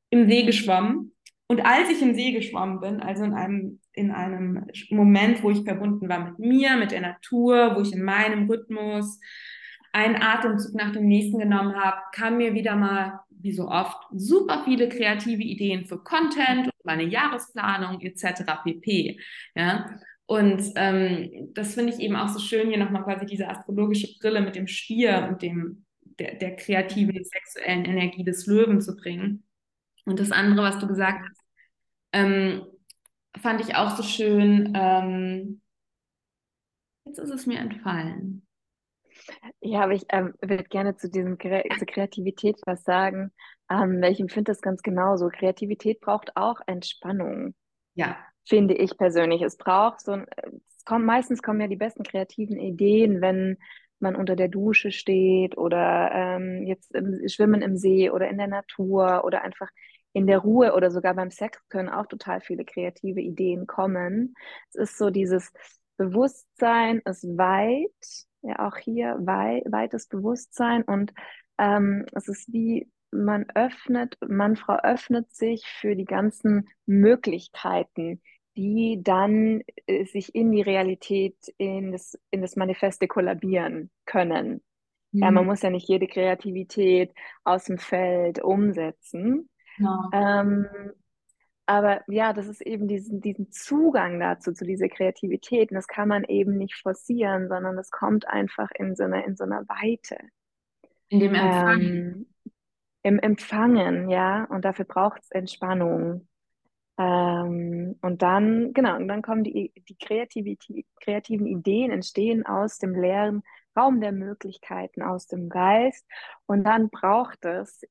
im 0.09 0.29
See 0.29 0.43
geschwommen 0.43 1.13
und 1.47 1.65
als 1.65 1.89
ich 1.89 2.01
im 2.01 2.13
See 2.13 2.31
geschwommen 2.31 2.79
bin, 2.79 3.01
also 3.01 3.23
in 3.23 3.33
einem, 3.33 3.79
in 3.99 4.11
einem 4.11 4.65
Moment, 4.89 5.43
wo 5.43 5.51
ich 5.51 5.63
verbunden 5.63 6.07
war 6.09 6.19
mit 6.25 6.39
mir, 6.39 6.77
mit 6.77 6.91
der 6.91 7.01
Natur, 7.01 7.75
wo 7.75 7.81
ich 7.81 7.93
in 7.93 8.03
meinem 8.03 8.49
Rhythmus 8.49 9.19
einen 9.91 10.21
Atemzug 10.21 10.73
nach 10.75 10.91
dem 10.91 11.07
nächsten 11.07 11.39
genommen 11.39 11.75
habe, 11.75 11.97
kam 12.13 12.37
mir 12.37 12.53
wieder 12.53 12.75
mal, 12.75 13.19
wie 13.29 13.51
so 13.51 13.67
oft, 13.67 13.97
super 14.11 14.63
viele 14.65 14.89
kreative 14.89 15.41
Ideen 15.41 15.85
für 15.85 15.97
Content, 16.03 16.69
meine 16.83 17.03
Jahresplanung 17.03 18.01
etc. 18.01 18.43
pp. 18.63 19.19
Ja? 19.55 19.89
Und 20.25 20.61
ähm, 20.75 21.49
das 21.53 21.73
finde 21.73 21.93
ich 21.93 21.99
eben 21.99 22.15
auch 22.15 22.29
so 22.29 22.39
schön, 22.39 22.69
hier 22.69 22.77
nochmal 22.77 23.03
quasi 23.03 23.25
diese 23.25 23.47
astrologische 23.47 24.09
Brille 24.19 24.41
mit 24.41 24.55
dem 24.55 24.67
Stier 24.67 25.27
und 25.29 25.41
dem, 25.41 25.85
der, 26.01 26.35
der 26.35 26.55
kreativen, 26.55 27.23
sexuellen 27.23 27.85
Energie 27.85 28.23
des 28.23 28.45
Löwen 28.45 28.79
zu 28.79 28.95
bringen. 28.95 29.43
Und 30.05 30.19
das 30.19 30.31
andere, 30.31 30.63
was 30.63 30.79
du 30.79 30.87
gesagt 30.87 31.21
hast, 31.27 31.41
ähm, 32.13 32.61
fand 33.37 33.61
ich 33.61 33.75
auch 33.75 33.95
so 33.95 34.03
schön. 34.03 34.73
Ähm, 34.75 35.61
jetzt 37.05 37.19
ist 37.19 37.31
es 37.31 37.45
mir 37.45 37.59
entfallen. 37.59 38.45
Ja, 39.61 39.81
aber 39.81 39.93
ich 39.93 40.05
ähm, 40.09 40.33
würde 40.41 40.63
gerne 40.63 40.95
zu 40.95 41.09
diesem 41.09 41.37
zur 41.39 41.87
Kreativität 41.87 42.57
was 42.65 42.83
sagen, 42.83 43.31
ähm, 43.69 44.01
weil 44.01 44.11
ich 44.11 44.19
empfinde 44.19 44.51
das 44.51 44.61
ganz 44.61 44.81
genauso. 44.81 45.29
Kreativität 45.29 46.01
braucht 46.01 46.35
auch 46.35 46.59
Entspannung. 46.65 47.53
Ja. 47.93 48.17
Finde 48.47 48.73
ich 48.75 48.97
persönlich. 48.97 49.41
Es 49.41 49.57
braucht 49.57 50.01
so 50.01 50.13
ein, 50.13 50.25
es 50.67 50.83
kommt, 50.85 51.05
meistens 51.05 51.41
kommen 51.41 51.61
ja 51.61 51.67
die 51.67 51.75
besten 51.75 52.03
kreativen 52.03 52.57
Ideen, 52.57 53.21
wenn 53.21 53.57
man 53.99 54.15
unter 54.15 54.35
der 54.35 54.47
Dusche 54.47 54.91
steht 54.91 55.57
oder 55.57 56.11
ähm, 56.13 56.65
jetzt 56.65 56.95
im 56.95 57.27
Schwimmen 57.27 57.61
im 57.61 57.77
See 57.77 58.09
oder 58.09 58.29
in 58.29 58.37
der 58.37 58.47
Natur 58.47 59.23
oder 59.25 59.41
einfach 59.43 59.69
in 60.13 60.27
der 60.27 60.39
Ruhe 60.39 60.73
oder 60.73 60.91
sogar 60.91 61.13
beim 61.13 61.31
Sex 61.31 61.59
können 61.69 61.89
auch 61.89 62.07
total 62.07 62.41
viele 62.41 62.65
kreative 62.65 63.21
Ideen 63.21 63.67
kommen. 63.67 64.35
Es 64.69 64.75
ist 64.75 64.97
so 64.97 65.09
dieses 65.09 65.51
Bewusstsein 65.97 67.01
ist 67.05 67.25
weit, 67.37 68.25
ja 68.41 68.67
auch 68.67 68.77
hier 68.77 69.17
weit, 69.19 69.63
weites 69.69 70.07
Bewusstsein 70.07 70.83
und 70.83 71.13
ähm, 71.57 72.05
es 72.13 72.27
ist 72.27 72.51
wie 72.51 72.89
man 73.11 73.45
öffnet, 73.55 74.17
man, 74.27 74.55
Frau 74.55 74.75
öffnet 74.75 75.33
sich 75.33 75.65
für 75.65 75.95
die 75.95 76.05
ganzen 76.05 76.69
Möglichkeiten, 76.85 78.21
die 78.55 78.99
dann 79.01 79.61
äh, 79.87 80.05
sich 80.05 80.35
in 80.35 80.51
die 80.51 80.61
Realität, 80.61 81.37
in 81.57 81.91
das, 81.91 82.17
in 82.31 82.41
das 82.41 82.55
Manifeste 82.55 83.07
kollabieren 83.07 83.89
können. 84.05 84.61
Mhm. 85.11 85.23
Ja, 85.23 85.31
man 85.31 85.45
muss 85.45 85.61
ja 85.61 85.69
nicht 85.69 85.87
jede 85.87 86.07
Kreativität 86.07 87.13
aus 87.43 87.65
dem 87.65 87.77
Feld 87.77 88.41
umsetzen. 88.43 89.48
Ja. 89.79 90.09
Ähm, 90.13 90.67
aber 91.65 92.01
ja, 92.07 92.33
das 92.33 92.47
ist 92.47 92.61
eben 92.61 92.87
diesen, 92.87 93.21
diesen 93.21 93.51
Zugang 93.51 94.19
dazu, 94.19 94.53
zu 94.53 94.65
dieser 94.65 94.89
Kreativität. 94.89 95.69
Und 95.69 95.75
das 95.75 95.87
kann 95.87 96.07
man 96.07 96.23
eben 96.23 96.57
nicht 96.57 96.75
forcieren, 96.75 97.47
sondern 97.47 97.75
das 97.75 97.91
kommt 97.91 98.27
einfach 98.27 98.69
in 98.73 98.95
so 98.95 99.03
einer, 99.03 99.23
in 99.25 99.35
so 99.35 99.43
einer 99.43 99.67
Weite. 99.69 100.17
In 101.09 101.19
dem 101.19 101.35
Empfangen. 101.35 101.85
Ähm, 101.85 102.25
Im 103.03 103.19
Empfangen, 103.19 104.09
ja. 104.09 104.45
Und 104.45 104.65
dafür 104.65 104.85
braucht 104.85 105.21
es 105.21 105.31
Entspannung. 105.31 106.27
Ähm, 106.97 107.97
und 108.01 108.21
dann, 108.23 108.73
genau, 108.73 108.95
und 108.95 109.07
dann 109.07 109.21
kommen 109.21 109.43
die, 109.43 109.71
die 109.87 109.95
Kreativität, 109.95 110.85
kreativen 111.01 111.47
Ideen, 111.47 111.91
entstehen 111.91 112.45
aus 112.45 112.77
dem 112.79 112.93
leeren 112.93 113.43
Raum 113.77 114.01
der 114.01 114.11
Möglichkeiten, 114.11 115.01
aus 115.01 115.27
dem 115.27 115.49
Geist. 115.49 116.05
Und 116.45 116.63
dann 116.63 116.89
braucht 116.89 117.45
es, 117.45 117.81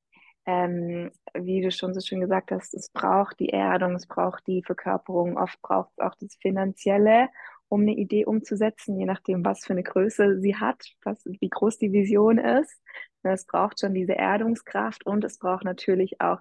ähm, 0.48 1.10
wie 1.34 1.60
du 1.60 1.70
schon 1.70 1.92
so 1.92 2.00
schön 2.00 2.20
gesagt 2.22 2.50
hast, 2.52 2.72
es 2.72 2.88
braucht 2.88 3.38
die 3.38 3.50
Erdung, 3.50 3.94
es 3.94 4.06
braucht 4.06 4.46
die 4.46 4.62
Verkörperung, 4.62 5.36
oft 5.36 5.60
braucht 5.60 5.90
es 5.92 5.98
auch 5.98 6.14
das 6.18 6.36
Finanzielle, 6.36 7.28
um 7.68 7.82
eine 7.82 7.92
Idee 7.92 8.24
umzusetzen, 8.24 8.98
je 8.98 9.04
nachdem, 9.04 9.44
was 9.44 9.66
für 9.66 9.74
eine 9.74 9.82
Größe 9.82 10.40
sie 10.40 10.56
hat, 10.56 10.82
was, 11.04 11.22
wie 11.26 11.50
groß 11.50 11.76
die 11.76 11.92
Vision 11.92 12.38
ist. 12.38 12.80
Es 13.22 13.44
braucht 13.44 13.80
schon 13.80 13.92
diese 13.92 14.14
Erdungskraft 14.14 15.04
und 15.04 15.22
es 15.22 15.38
braucht 15.38 15.64
natürlich 15.64 16.18
auch 16.22 16.38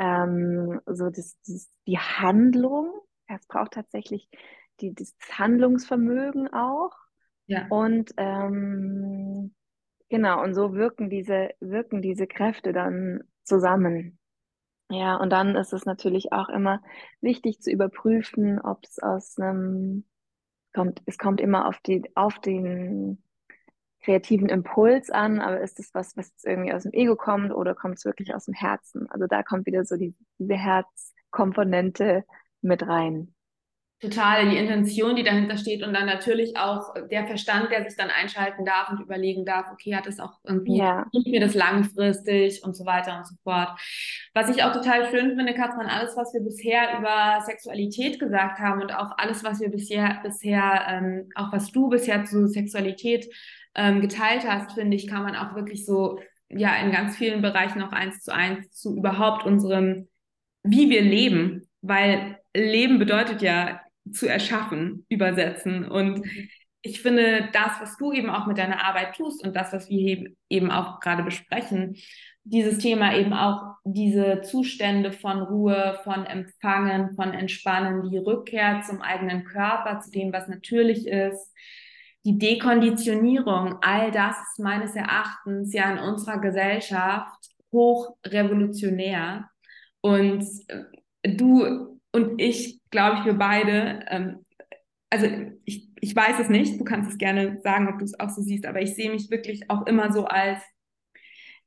ähm, 0.00 0.80
so 0.86 1.10
das, 1.10 1.36
das, 1.46 1.68
die 1.86 1.98
Handlung. 1.98 2.90
Es 3.26 3.46
braucht 3.48 3.72
tatsächlich 3.72 4.30
die, 4.80 4.94
das 4.94 5.14
Handlungsvermögen 5.30 6.50
auch. 6.54 6.92
Ja. 7.48 7.66
Und 7.68 8.14
ähm, 8.16 9.54
genau, 10.08 10.42
und 10.42 10.54
so 10.54 10.72
wirken 10.72 11.10
diese, 11.10 11.50
wirken 11.60 12.00
diese 12.00 12.26
Kräfte 12.26 12.72
dann 12.72 13.24
zusammen. 13.44 14.18
Ja, 14.90 15.16
und 15.16 15.30
dann 15.30 15.56
ist 15.56 15.72
es 15.72 15.86
natürlich 15.86 16.32
auch 16.32 16.48
immer 16.48 16.82
wichtig 17.20 17.60
zu 17.60 17.70
überprüfen, 17.70 18.60
ob 18.60 18.84
es 18.84 18.98
aus 18.98 19.38
einem 19.38 20.04
kommt, 20.74 21.02
es 21.06 21.18
kommt 21.18 21.40
immer 21.40 21.66
auf 21.66 21.78
die, 21.80 22.04
auf 22.14 22.38
den 22.38 23.22
kreativen 24.02 24.48
Impuls 24.48 25.10
an, 25.10 25.40
aber 25.40 25.60
ist 25.60 25.78
es 25.78 25.94
was, 25.94 26.16
was 26.16 26.28
jetzt 26.28 26.44
irgendwie 26.44 26.72
aus 26.72 26.82
dem 26.82 26.92
Ego 26.92 27.16
kommt 27.16 27.52
oder 27.52 27.74
kommt 27.74 27.98
es 27.98 28.04
wirklich 28.04 28.34
aus 28.34 28.46
dem 28.46 28.54
Herzen? 28.54 29.08
Also 29.10 29.26
da 29.26 29.42
kommt 29.42 29.66
wieder 29.66 29.84
so 29.84 29.96
die, 29.96 30.14
diese 30.38 30.54
Herzkomponente 30.54 32.24
mit 32.62 32.86
rein. 32.86 33.34
Total, 34.02 34.50
die 34.50 34.56
Intention, 34.56 35.14
die 35.14 35.22
dahinter 35.22 35.56
steht 35.56 35.86
und 35.86 35.94
dann 35.94 36.06
natürlich 36.06 36.56
auch 36.56 36.92
der 37.08 37.24
Verstand, 37.24 37.70
der 37.70 37.84
sich 37.84 37.96
dann 37.96 38.10
einschalten 38.10 38.64
darf 38.64 38.90
und 38.90 39.00
überlegen 39.00 39.44
darf, 39.44 39.66
okay, 39.72 39.94
hat 39.94 40.08
es 40.08 40.18
auch 40.18 40.40
irgendwie, 40.42 40.78
Ja. 40.78 41.06
mir 41.24 41.38
das 41.38 41.54
langfristig 41.54 42.64
und 42.64 42.74
so 42.74 42.84
weiter 42.84 43.16
und 43.16 43.28
so 43.28 43.36
fort. 43.44 43.68
Was 44.34 44.48
ich 44.48 44.64
auch 44.64 44.72
total 44.72 45.08
schön 45.08 45.36
finde, 45.36 45.54
Katrin, 45.54 45.86
alles, 45.86 46.16
was 46.16 46.34
wir 46.34 46.40
bisher 46.40 46.98
über 46.98 47.42
Sexualität 47.46 48.18
gesagt 48.18 48.58
haben 48.58 48.82
und 48.82 48.92
auch 48.92 49.12
alles, 49.18 49.44
was 49.44 49.60
wir 49.60 49.70
bisher, 49.70 50.18
bisher, 50.24 50.84
ähm, 50.88 51.28
auch 51.36 51.52
was 51.52 51.70
du 51.70 51.88
bisher 51.88 52.24
zu 52.24 52.48
Sexualität 52.48 53.32
ähm, 53.76 54.00
geteilt 54.00 54.44
hast, 54.48 54.72
finde 54.72 54.96
ich, 54.96 55.06
kann 55.06 55.22
man 55.22 55.36
auch 55.36 55.54
wirklich 55.54 55.86
so, 55.86 56.18
ja, 56.48 56.74
in 56.82 56.90
ganz 56.90 57.16
vielen 57.16 57.40
Bereichen 57.40 57.80
auch 57.82 57.92
eins 57.92 58.20
zu 58.24 58.34
eins 58.34 58.72
zu 58.72 58.96
überhaupt 58.96 59.46
unserem, 59.46 60.08
wie 60.64 60.90
wir 60.90 61.02
leben, 61.02 61.68
weil 61.82 62.38
Leben 62.52 62.98
bedeutet 62.98 63.42
ja 63.42 63.80
zu 64.10 64.28
erschaffen, 64.28 65.06
übersetzen. 65.08 65.84
Und 65.88 66.26
ich 66.82 67.00
finde, 67.00 67.48
das, 67.52 67.80
was 67.80 67.96
du 67.96 68.12
eben 68.12 68.28
auch 68.28 68.46
mit 68.46 68.58
deiner 68.58 68.84
Arbeit 68.84 69.14
tust 69.16 69.44
und 69.46 69.54
das, 69.54 69.72
was 69.72 69.88
wir 69.88 70.32
eben 70.48 70.70
auch 70.70 71.00
gerade 71.00 71.22
besprechen, 71.22 71.96
dieses 72.44 72.78
Thema 72.78 73.16
eben 73.16 73.32
auch 73.32 73.76
diese 73.84 74.40
Zustände 74.42 75.12
von 75.12 75.42
Ruhe, 75.42 76.00
von 76.02 76.26
Empfangen, 76.26 77.14
von 77.14 77.32
Entspannen, 77.32 78.10
die 78.10 78.18
Rückkehr 78.18 78.82
zum 78.84 79.00
eigenen 79.00 79.44
Körper, 79.44 80.00
zu 80.00 80.10
dem, 80.10 80.32
was 80.32 80.48
natürlich 80.48 81.06
ist, 81.06 81.52
die 82.24 82.38
Dekonditionierung, 82.38 83.76
all 83.80 84.10
das 84.10 84.36
ist 84.36 84.58
meines 84.58 84.94
Erachtens 84.94 85.72
ja 85.72 85.90
in 85.90 85.98
unserer 85.98 86.40
Gesellschaft 86.40 87.48
hoch 87.72 88.16
revolutionär. 88.24 89.48
Und 90.00 90.44
äh, 90.68 91.34
du 91.34 92.00
und 92.12 92.40
ich, 92.40 92.80
glaube 92.90 93.24
wir 93.24 93.34
beide, 93.34 94.04
ähm, 94.08 94.44
also 95.10 95.26
ich, 95.64 95.88
ich 96.00 96.14
weiß 96.14 96.38
es 96.40 96.48
nicht, 96.48 96.78
du 96.78 96.84
kannst 96.84 97.10
es 97.10 97.18
gerne 97.18 97.60
sagen, 97.62 97.88
ob 97.88 97.98
du 97.98 98.04
es 98.04 98.18
auch 98.18 98.30
so 98.30 98.42
siehst, 98.42 98.66
aber 98.66 98.80
ich 98.80 98.94
sehe 98.94 99.10
mich 99.10 99.30
wirklich 99.30 99.68
auch 99.70 99.86
immer 99.86 100.12
so 100.12 100.24
als 100.26 100.60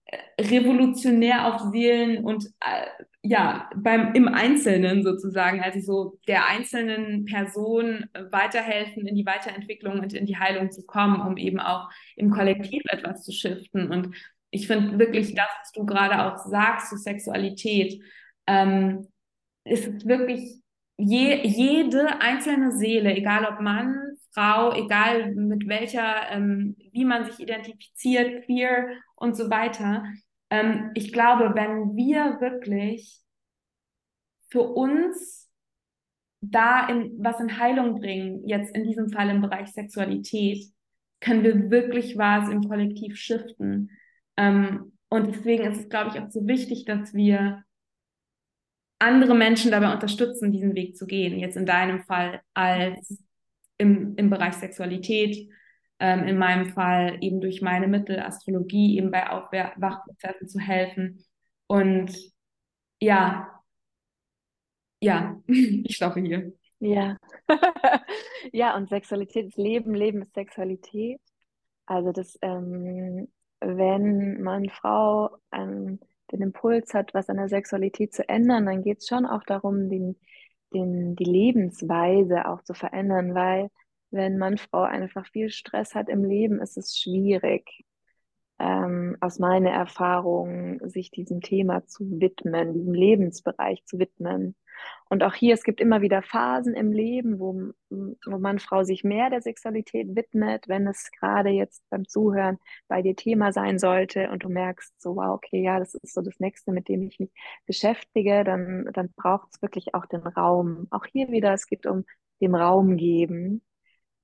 äh, 0.06 0.18
revolutionär 0.42 1.48
auf 1.54 1.72
Seelen 1.72 2.24
und 2.24 2.46
äh, 2.60 2.86
ja, 3.22 3.70
beim, 3.76 4.14
im 4.14 4.28
Einzelnen 4.28 5.04
sozusagen, 5.04 5.62
also 5.62 5.80
so 5.80 6.20
der 6.28 6.48
einzelnen 6.48 7.26
Person 7.26 8.06
weiterhelfen, 8.30 9.08
in 9.08 9.16
die 9.16 9.26
Weiterentwicklung 9.26 10.00
und 10.00 10.14
in 10.14 10.28
die 10.28 10.38
Heilung 10.38 10.70
zu 10.70 10.86
kommen, 10.86 11.22
um 11.22 11.38
eben 11.38 11.60
auch 11.60 11.90
im 12.16 12.30
Kollektiv 12.30 12.84
etwas 12.88 13.24
zu 13.24 13.32
shiften. 13.32 13.90
Und 13.90 14.16
ich 14.52 14.68
finde 14.68 15.00
wirklich 15.00 15.34
das, 15.34 15.48
was 15.60 15.72
du 15.72 15.88
gerade 15.88 16.24
auch 16.24 16.38
sagst 16.38 16.90
zu 16.90 16.98
Sexualität, 16.98 18.00
ähm, 18.46 19.08
ist 19.66 20.08
wirklich 20.08 20.62
je, 20.98 21.42
jede 21.46 22.22
einzelne 22.22 22.72
Seele, 22.72 23.16
egal 23.16 23.46
ob 23.46 23.60
Mann, 23.62 24.16
Frau, 24.32 24.74
egal 24.74 25.34
mit 25.36 25.68
welcher, 25.68 26.32
ähm, 26.32 26.76
wie 26.92 27.06
man 27.06 27.26
sich 27.26 27.40
identifiziert, 27.40 28.46
queer 28.46 28.88
und 29.16 29.36
so 29.36 29.50
weiter. 29.50 30.06
Ähm, 30.50 30.92
ich 30.94 31.12
glaube, 31.12 31.54
wenn 31.56 31.96
wir 31.96 32.40
wirklich 32.40 33.22
für 34.50 34.62
uns 34.62 35.50
da 36.42 36.88
in, 36.88 37.12
was 37.20 37.40
in 37.40 37.58
Heilung 37.60 38.00
bringen, 38.00 38.48
jetzt 38.48 38.76
in 38.76 38.84
diesem 38.84 39.10
Fall 39.10 39.30
im 39.30 39.42
Bereich 39.42 39.70
Sexualität, 39.70 40.64
können 41.20 41.44
wir 41.44 41.72
wirklich 41.72 42.18
was 42.18 42.50
im 42.50 42.68
Kollektiv 42.68 43.18
shiften. 43.18 43.90
Ähm, 44.38 44.94
und 45.10 45.28
deswegen 45.28 45.64
ist 45.64 45.80
es, 45.80 45.90
glaube 45.90 46.12
ich, 46.14 46.22
auch 46.22 46.30
so 46.30 46.46
wichtig, 46.48 46.86
dass 46.86 47.14
wir 47.14 47.65
andere 49.06 49.36
Menschen 49.36 49.72
dabei 49.72 49.94
unterstützen, 49.94 50.52
diesen 50.52 50.76
Weg 50.76 50.98
zu 50.98 51.06
gehen. 51.06 51.40
Jetzt 51.40 51.58
in 51.58 51.66
deinem 51.66 52.04
Fall 52.04 52.42
als 52.54 53.24
im, 53.78 54.16
im 54.16 54.30
Bereich 54.30 54.54
Sexualität, 54.56 55.50
ähm, 56.00 56.24
in 56.28 56.38
meinem 56.38 56.68
Fall 56.68 57.18
eben 57.22 57.40
durch 57.40 57.62
meine 57.62 57.88
Mittel, 57.88 58.20
Astrologie, 58.20 58.98
eben 58.98 59.12
bei 59.12 59.30
Aufwachprozessen 59.30 60.48
zu 60.48 60.60
helfen. 60.60 61.24
Und 61.68 62.16
ja, 63.00 63.62
ja, 65.02 65.40
ich 65.48 65.96
stoppe 65.96 66.22
hier. 66.22 66.54
Ja. 66.80 67.18
ja, 68.52 68.76
und 68.76 68.90
Sexualität 68.90 69.48
ist 69.48 69.58
Leben, 69.58 69.94
Leben 69.94 70.22
ist 70.22 70.34
Sexualität. 70.34 71.22
Also 71.86 72.12
das, 72.12 72.38
ähm, 72.42 73.28
wenn 73.60 74.42
man 74.42 74.70
Frau 74.70 75.38
ähm, 75.52 76.00
den 76.32 76.42
Impuls 76.42 76.94
hat, 76.94 77.14
was 77.14 77.30
an 77.30 77.38
der 77.38 77.50
Sexualität 77.50 78.14
zu 78.14 78.28
ändern, 78.28 78.66
dann 78.66 78.84
geht 78.84 79.00
es 79.00 79.08
schon 79.08 79.26
auch 79.26 79.44
darum, 79.44 79.90
den, 79.90 80.18
den, 80.74 81.16
die 81.16 81.24
Lebensweise 81.24 82.48
auch 82.48 82.64
zu 82.64 82.74
verändern, 82.74 83.36
weil 83.36 83.70
wenn 84.12 84.38
man 84.38 84.58
Frau 84.58 84.84
einfach 84.84 85.28
viel 85.28 85.50
Stress 85.50 85.94
hat 85.94 86.10
im 86.10 86.24
Leben, 86.24 86.62
ist 86.62 86.78
es 86.78 86.98
schwierig, 86.98 87.86
ähm, 88.60 89.18
aus 89.20 89.40
meiner 89.40 89.72
Erfahrung, 89.72 90.80
sich 90.88 91.12
diesem 91.12 91.42
Thema 91.42 91.86
zu 91.86 92.20
widmen, 92.20 92.74
diesem 92.74 92.94
Lebensbereich 92.94 93.84
zu 93.86 94.00
widmen. 94.00 94.56
Und 95.10 95.24
auch 95.24 95.34
hier, 95.34 95.54
es 95.54 95.64
gibt 95.64 95.80
immer 95.80 96.02
wieder 96.02 96.22
Phasen 96.22 96.74
im 96.74 96.92
Leben, 96.92 97.40
wo, 97.40 97.72
wo 97.90 98.38
man 98.40 98.60
Frau 98.60 98.84
sich 98.84 99.04
mehr 99.04 99.30
der 99.30 99.42
Sexualität 99.42 100.16
widmet, 100.16 100.68
wenn 100.68 100.88
es 100.88 101.12
gerade 101.12 101.50
jetzt 101.50 101.84
beim 101.90 102.08
Zuhören 102.08 102.58
bei 102.88 103.02
dir 103.02 103.16
Thema 103.16 103.52
sein 103.52 103.78
sollte 103.78 104.30
und 104.32 104.44
du 104.44 104.50
merkst 104.50 105.00
so, 105.00 105.16
wow, 105.16 105.36
okay, 105.36 105.62
ja, 105.62 105.80
das 105.80 105.94
ist 105.94 106.14
so 106.14 106.22
das 106.22 106.40
Nächste, 106.40 106.72
mit 106.72 106.88
dem 106.90 107.04
ich 107.04 107.20
mich 107.20 107.32
beschäftige, 107.66 108.44
dann, 108.44 108.90
dann 108.94 109.14
braucht 109.16 109.50
es 109.54 109.62
wirklich 109.62 109.94
auch 109.94 110.06
den 110.06 110.22
Raum. 110.22 110.88
Auch 110.90 111.06
hier 111.06 111.30
wieder, 111.30 111.54
es 111.54 111.68
geht 111.68 111.86
um 111.86 112.04
dem 112.42 112.56
Raum 112.56 112.98
geben, 112.98 113.62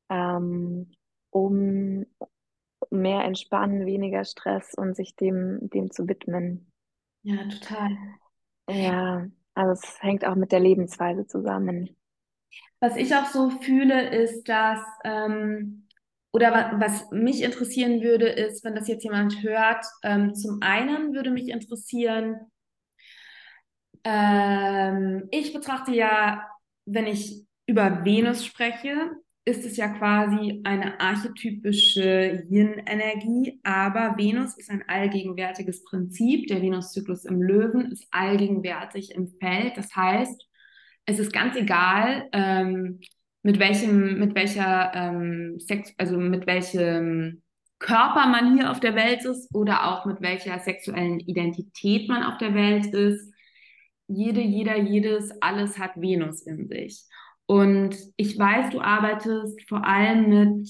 ähm, 0.09 0.91
um 1.29 2.05
mehr 2.89 3.23
entspannen, 3.23 3.85
weniger 3.85 4.25
Stress 4.25 4.73
und 4.73 4.95
sich 4.95 5.15
dem, 5.15 5.69
dem 5.69 5.91
zu 5.91 6.07
widmen. 6.07 6.71
Ja, 7.23 7.47
total. 7.47 7.97
Ja, 8.69 9.27
also 9.53 9.73
es 9.73 10.01
hängt 10.01 10.25
auch 10.25 10.35
mit 10.35 10.51
der 10.51 10.59
Lebensweise 10.59 11.27
zusammen. 11.27 11.95
Was 12.79 12.95
ich 12.95 13.15
auch 13.15 13.27
so 13.27 13.49
fühle, 13.49 14.09
ist, 14.09 14.49
dass, 14.49 14.79
ähm, 15.03 15.87
oder 16.33 16.51
wa 16.51 16.79
was 16.79 17.11
mich 17.11 17.43
interessieren 17.43 18.01
würde, 18.01 18.27
ist, 18.27 18.63
wenn 18.63 18.75
das 18.75 18.87
jetzt 18.87 19.03
jemand 19.03 19.43
hört, 19.43 19.85
ähm, 20.03 20.33
zum 20.33 20.59
einen 20.61 21.13
würde 21.13 21.31
mich 21.31 21.49
interessieren, 21.49 22.51
ähm, 24.03 25.27
ich 25.31 25.53
betrachte 25.53 25.91
ja, 25.91 26.47
wenn 26.85 27.05
ich 27.05 27.45
über 27.67 28.03
Venus 28.03 28.45
spreche, 28.45 29.11
ist 29.43 29.65
es 29.65 29.75
ja 29.75 29.87
quasi 29.87 30.61
eine 30.63 30.99
archetypische 30.99 32.45
Yin-Energie, 32.49 33.59
aber 33.63 34.15
Venus 34.17 34.57
ist 34.57 34.69
ein 34.69 34.83
allgegenwärtiges 34.87 35.83
Prinzip. 35.83 36.47
Der 36.47 36.61
Venuszyklus 36.61 37.25
im 37.25 37.41
Löwen 37.41 37.91
ist 37.91 38.07
allgegenwärtig 38.11 39.11
im 39.15 39.27
Feld. 39.39 39.77
Das 39.77 39.95
heißt, 39.95 40.47
es 41.05 41.19
ist 41.19 41.33
ganz 41.33 41.55
egal, 41.55 42.29
ähm, 42.33 42.99
mit 43.41 43.59
welchem, 43.59 44.19
mit 44.19 44.35
welcher 44.35 44.91
ähm, 44.93 45.59
Sex, 45.59 45.91
also 45.97 46.17
mit 46.17 46.45
welchem 46.45 47.41
Körper 47.79 48.27
man 48.27 48.55
hier 48.55 48.69
auf 48.69 48.79
der 48.79 48.93
Welt 48.93 49.25
ist 49.25 49.53
oder 49.55 49.87
auch 49.87 50.05
mit 50.05 50.21
welcher 50.21 50.59
sexuellen 50.59 51.19
Identität 51.19 52.07
man 52.07 52.21
auf 52.23 52.37
der 52.37 52.53
Welt 52.53 52.93
ist. 52.93 53.33
Jede, 54.07 54.41
jeder, 54.41 54.77
jedes, 54.77 55.31
alles 55.41 55.79
hat 55.79 55.99
Venus 55.99 56.43
in 56.43 56.67
sich. 56.67 57.01
Und 57.51 57.97
ich 58.15 58.39
weiß, 58.39 58.69
du 58.69 58.79
arbeitest 58.79 59.67
vor 59.67 59.85
allem 59.85 60.29
mit 60.29 60.69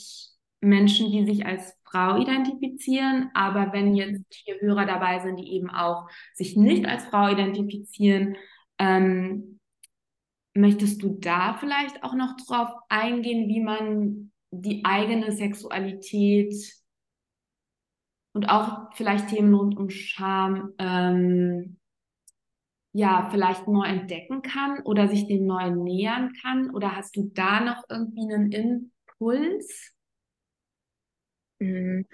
Menschen, 0.62 1.12
die 1.12 1.26
sich 1.26 1.46
als 1.46 1.78
Frau 1.84 2.18
identifizieren, 2.18 3.30
aber 3.36 3.72
wenn 3.72 3.96
jetzt 3.96 4.26
hier 4.30 4.60
Hörer 4.60 4.88
dabei 4.88 5.20
sind, 5.20 5.36
die 5.36 5.54
eben 5.54 5.70
auch 5.70 6.10
sich 6.34 6.58
nicht 6.58 6.88
als 6.88 7.06
Frau 7.06 7.30
identifizieren, 7.32 8.36
ähm, 8.80 9.60
möchtest 10.56 11.04
du 11.04 11.20
da 11.20 11.54
vielleicht 11.60 12.04
auch 12.04 12.16
noch 12.16 12.36
drauf 12.48 12.70
eingehen, 12.90 13.48
wie 13.48 13.62
man 13.62 14.32
die 14.50 14.84
eigene 14.84 15.34
Sexualität 15.34 16.56
und 18.34 18.50
auch 18.50 18.92
vielleicht 18.96 19.28
Themen 19.28 19.54
rund 19.54 19.78
um 19.78 19.92
Scham 19.92 20.74
ähm, 20.80 21.78
ja, 22.94 23.30
vielleicht 23.32 23.68
neu 23.68 23.86
entdecken 23.86 24.42
kann 24.42 24.82
oder 24.84 25.08
sich 25.08 25.28
dem 25.28 25.46
neu 25.46 25.70
nähern 25.72 26.34
kann? 26.42 26.72
Oder 26.72 26.96
hast 26.96 27.16
du 27.16 27.32
da 27.34 27.62
noch 27.62 27.84
irgendwie 27.90 28.34
einen 28.34 28.52
Impuls? 28.52 29.94
Mhm. 31.60 32.06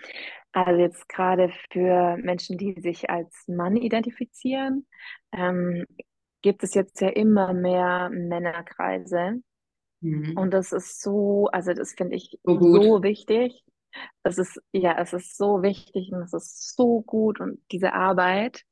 Also 0.51 0.81
jetzt 0.81 1.07
gerade 1.09 1.51
für 1.71 2.17
Menschen, 2.17 2.57
die 2.57 2.79
sich 2.81 3.09
als 3.09 3.47
Mann 3.47 3.75
identifizieren, 3.75 4.87
ähm, 5.31 5.85
gibt 6.41 6.63
es 6.63 6.73
jetzt 6.73 7.01
ja 7.01 7.09
immer 7.09 7.53
mehr 7.53 8.09
Männerkreise. 8.11 9.41
Mhm. 10.01 10.37
Und 10.37 10.51
das 10.51 10.71
ist 10.71 11.01
so, 11.01 11.47
also 11.51 11.73
das 11.73 11.93
finde 11.93 12.15
ich 12.15 12.39
so, 12.43 12.59
so 12.59 13.03
wichtig. 13.03 13.63
Es 14.23 14.37
ist, 14.37 14.61
ja, 14.71 14.97
es 14.99 15.13
ist 15.13 15.37
so 15.37 15.63
wichtig 15.63 16.11
und 16.11 16.21
es 16.21 16.33
ist 16.33 16.75
so 16.75 17.01
gut 17.01 17.39
und 17.39 17.59
diese 17.71 17.93
Arbeit. 17.93 18.63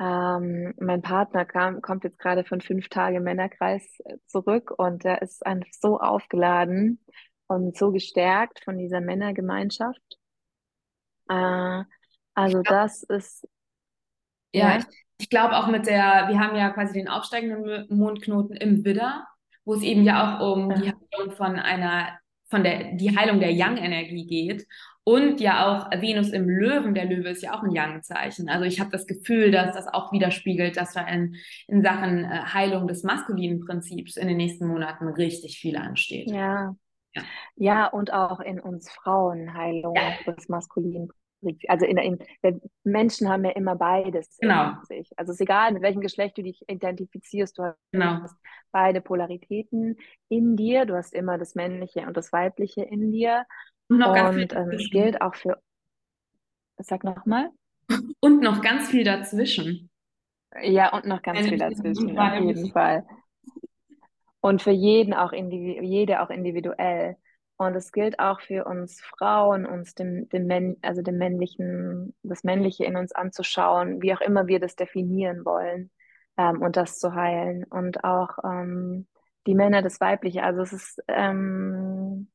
Ähm, 0.00 0.74
mein 0.78 1.02
Partner 1.02 1.44
kam, 1.44 1.80
kommt 1.80 2.04
jetzt 2.04 2.18
gerade 2.18 2.44
von 2.44 2.60
fünf 2.60 2.88
Tage 2.88 3.20
Männerkreis 3.20 3.84
äh, 4.04 4.16
zurück 4.26 4.72
und 4.76 5.04
er 5.04 5.22
ist 5.22 5.46
einfach 5.46 5.68
so 5.72 6.00
aufgeladen 6.00 7.04
und 7.46 7.76
so 7.76 7.92
gestärkt 7.92 8.60
von 8.64 8.76
dieser 8.76 9.00
Männergemeinschaft. 9.00 10.18
Äh, 11.28 11.84
also 12.34 12.62
das 12.62 13.04
ist 13.04 13.46
ja, 14.54 14.70
ja. 14.70 14.78
ich, 14.78 14.84
ich 15.18 15.30
glaube 15.30 15.56
auch 15.56 15.66
mit 15.66 15.86
der, 15.86 16.28
wir 16.28 16.38
haben 16.38 16.56
ja 16.56 16.70
quasi 16.70 16.94
den 16.94 17.08
aufsteigenden 17.08 17.86
Mondknoten 17.88 18.56
im 18.56 18.84
Widder, 18.84 19.26
wo 19.64 19.74
es 19.74 19.82
eben 19.82 20.04
ja 20.04 20.38
auch 20.38 20.54
um 20.54 20.70
ja. 20.70 20.76
die 20.76 20.92
Heilung 20.92 21.36
von 21.36 21.56
einer, 21.56 22.18
von 22.48 22.62
der, 22.62 22.94
die 22.94 23.16
Heilung 23.16 23.40
der 23.40 23.52
Yang-Energie 23.52 24.26
geht. 24.26 24.66
Und 25.06 25.38
ja 25.38 25.66
auch 25.66 25.90
Venus 26.00 26.30
im 26.30 26.48
Löwen, 26.48 26.94
der 26.94 27.04
Löwe 27.04 27.28
ist 27.28 27.42
ja 27.42 27.54
auch 27.54 27.62
ein 27.62 27.70
Yang-Zeichen. 27.70 28.48
Also 28.48 28.64
ich 28.64 28.80
habe 28.80 28.90
das 28.90 29.06
Gefühl, 29.06 29.50
dass 29.50 29.74
das 29.74 29.86
auch 29.86 30.12
widerspiegelt, 30.12 30.78
dass 30.78 30.94
da 30.94 31.06
in, 31.06 31.36
in 31.68 31.82
Sachen 31.82 32.24
äh, 32.24 32.40
Heilung 32.54 32.88
des 32.88 33.02
maskulinen 33.02 33.60
Prinzips 33.60 34.16
in 34.16 34.28
den 34.28 34.38
nächsten 34.38 34.66
Monaten 34.66 35.06
richtig 35.08 35.58
viel 35.58 35.76
ansteht. 35.76 36.30
Ja. 36.30 36.74
Ja, 37.14 37.22
ja 37.56 37.86
und 37.86 38.14
auch 38.14 38.40
in 38.40 38.58
uns 38.58 38.90
Frauen 38.90 39.52
Heilung 39.52 39.94
ja. 39.94 40.32
des 40.32 40.48
maskulinen 40.48 41.08
Prinzips. 41.08 41.68
Also 41.68 41.84
in, 41.84 41.98
in, 41.98 42.18
Menschen 42.84 43.28
haben 43.28 43.44
ja 43.44 43.50
immer 43.50 43.76
beides 43.76 44.38
genau. 44.40 44.70
in 44.70 44.84
sich. 44.84 45.10
Also 45.18 45.32
es 45.32 45.36
ist 45.36 45.42
egal, 45.42 45.72
mit 45.72 45.82
welchem 45.82 46.00
Geschlecht 46.00 46.38
du 46.38 46.42
dich 46.42 46.62
identifizierst, 46.66 47.58
du 47.58 47.64
hast 47.64 47.76
genau. 47.92 48.26
beide 48.72 49.02
Polaritäten 49.02 49.98
in 50.30 50.56
dir. 50.56 50.86
Du 50.86 50.96
hast 50.96 51.12
immer 51.12 51.36
das 51.36 51.54
Männliche 51.54 52.06
und 52.06 52.16
das 52.16 52.32
Weibliche 52.32 52.82
in 52.82 53.12
dir. 53.12 53.44
Und, 53.88 53.98
noch 53.98 54.14
ganz 54.14 54.36
viel 54.36 54.48
ähm, 54.52 54.70
es 54.70 54.90
gilt 54.90 55.20
auch 55.20 55.34
für. 55.34 55.58
Sag 56.78 57.04
nochmal. 57.04 57.50
Und 58.20 58.40
noch 58.40 58.62
ganz 58.62 58.88
viel 58.88 59.04
dazwischen. 59.04 59.90
Ja, 60.62 60.92
und 60.92 61.06
noch 61.06 61.22
ganz 61.22 61.48
viel 61.48 61.58
dazwischen, 61.58 62.18
auf 62.18 62.40
jeden 62.40 62.70
Fall. 62.70 63.04
Und 64.40 64.62
für 64.62 64.70
jeden 64.70 65.14
auch 65.14 65.32
jede 65.32 66.20
auch 66.20 66.30
individuell. 66.30 67.16
Und 67.56 67.74
es 67.76 67.92
gilt 67.92 68.18
auch 68.18 68.40
für 68.40 68.64
uns 68.64 69.00
Frauen, 69.00 69.64
uns 69.64 69.94
dem, 69.94 70.28
dem 70.28 70.76
also 70.82 71.02
dem 71.02 71.18
männlichen, 71.18 72.14
das 72.22 72.42
Männliche 72.42 72.84
in 72.84 72.96
uns 72.96 73.12
anzuschauen, 73.12 74.02
wie 74.02 74.12
auch 74.12 74.20
immer 74.20 74.46
wir 74.46 74.58
das 74.58 74.74
definieren 74.74 75.44
wollen 75.44 75.90
ähm, 76.36 76.62
und 76.62 76.76
das 76.76 76.98
zu 76.98 77.14
heilen. 77.14 77.64
Und 77.64 78.02
auch 78.02 78.38
ähm, 78.44 79.06
die 79.46 79.54
Männer 79.54 79.82
das 79.82 80.00
Weibliche. 80.00 80.42
Also 80.42 80.62
es 80.62 80.72
ist 80.72 81.02
ähm, 81.08 82.28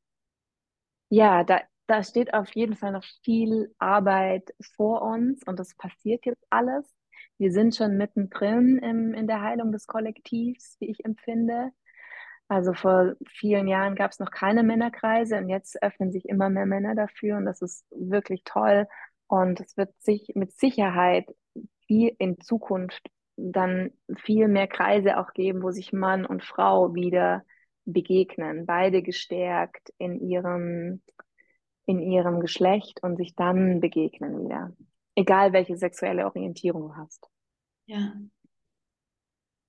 ja, 1.10 1.44
da, 1.44 1.60
da 1.86 2.02
steht 2.02 2.32
auf 2.34 2.50
jeden 2.54 2.76
Fall 2.76 2.92
noch 2.92 3.04
viel 3.24 3.74
Arbeit 3.78 4.54
vor 4.76 5.02
uns 5.02 5.42
und 5.46 5.58
das 5.58 5.74
passiert 5.76 6.24
jetzt 6.24 6.46
alles. 6.50 6.86
Wir 7.38 7.52
sind 7.52 7.74
schon 7.76 7.96
mittendrin 7.96 8.78
im, 8.78 9.14
in 9.14 9.26
der 9.26 9.42
Heilung 9.42 9.72
des 9.72 9.86
Kollektivs, 9.86 10.76
wie 10.80 10.90
ich 10.90 11.04
empfinde. 11.04 11.72
Also 12.48 12.74
vor 12.74 13.14
vielen 13.28 13.68
Jahren 13.68 13.94
gab 13.94 14.10
es 14.12 14.18
noch 14.18 14.30
keine 14.30 14.62
Männerkreise 14.62 15.36
und 15.36 15.48
jetzt 15.48 15.82
öffnen 15.82 16.12
sich 16.12 16.28
immer 16.28 16.50
mehr 16.50 16.66
Männer 16.66 16.94
dafür 16.94 17.36
und 17.36 17.44
das 17.44 17.62
ist 17.62 17.86
wirklich 17.90 18.42
toll. 18.44 18.86
Und 19.28 19.60
es 19.60 19.76
wird 19.76 19.90
sich 20.00 20.32
mit 20.34 20.52
Sicherheit 20.52 21.26
viel 21.86 22.14
in 22.18 22.40
Zukunft 22.40 23.02
dann 23.36 23.92
viel 24.18 24.48
mehr 24.48 24.66
Kreise 24.66 25.18
auch 25.18 25.32
geben, 25.32 25.62
wo 25.62 25.70
sich 25.70 25.92
Mann 25.92 26.26
und 26.26 26.44
Frau 26.44 26.94
wieder 26.94 27.44
begegnen, 27.92 28.66
beide 28.66 29.02
gestärkt 29.02 29.92
in 29.98 30.20
ihrem, 30.20 31.02
in 31.86 32.00
ihrem 32.00 32.40
Geschlecht 32.40 33.02
und 33.02 33.16
sich 33.16 33.34
dann 33.34 33.80
begegnen 33.80 34.44
wieder. 34.44 34.72
Egal 35.14 35.52
welche 35.52 35.76
sexuelle 35.76 36.26
Orientierung 36.26 36.88
du 36.88 36.96
hast. 36.96 37.28
Ja. 37.86 38.14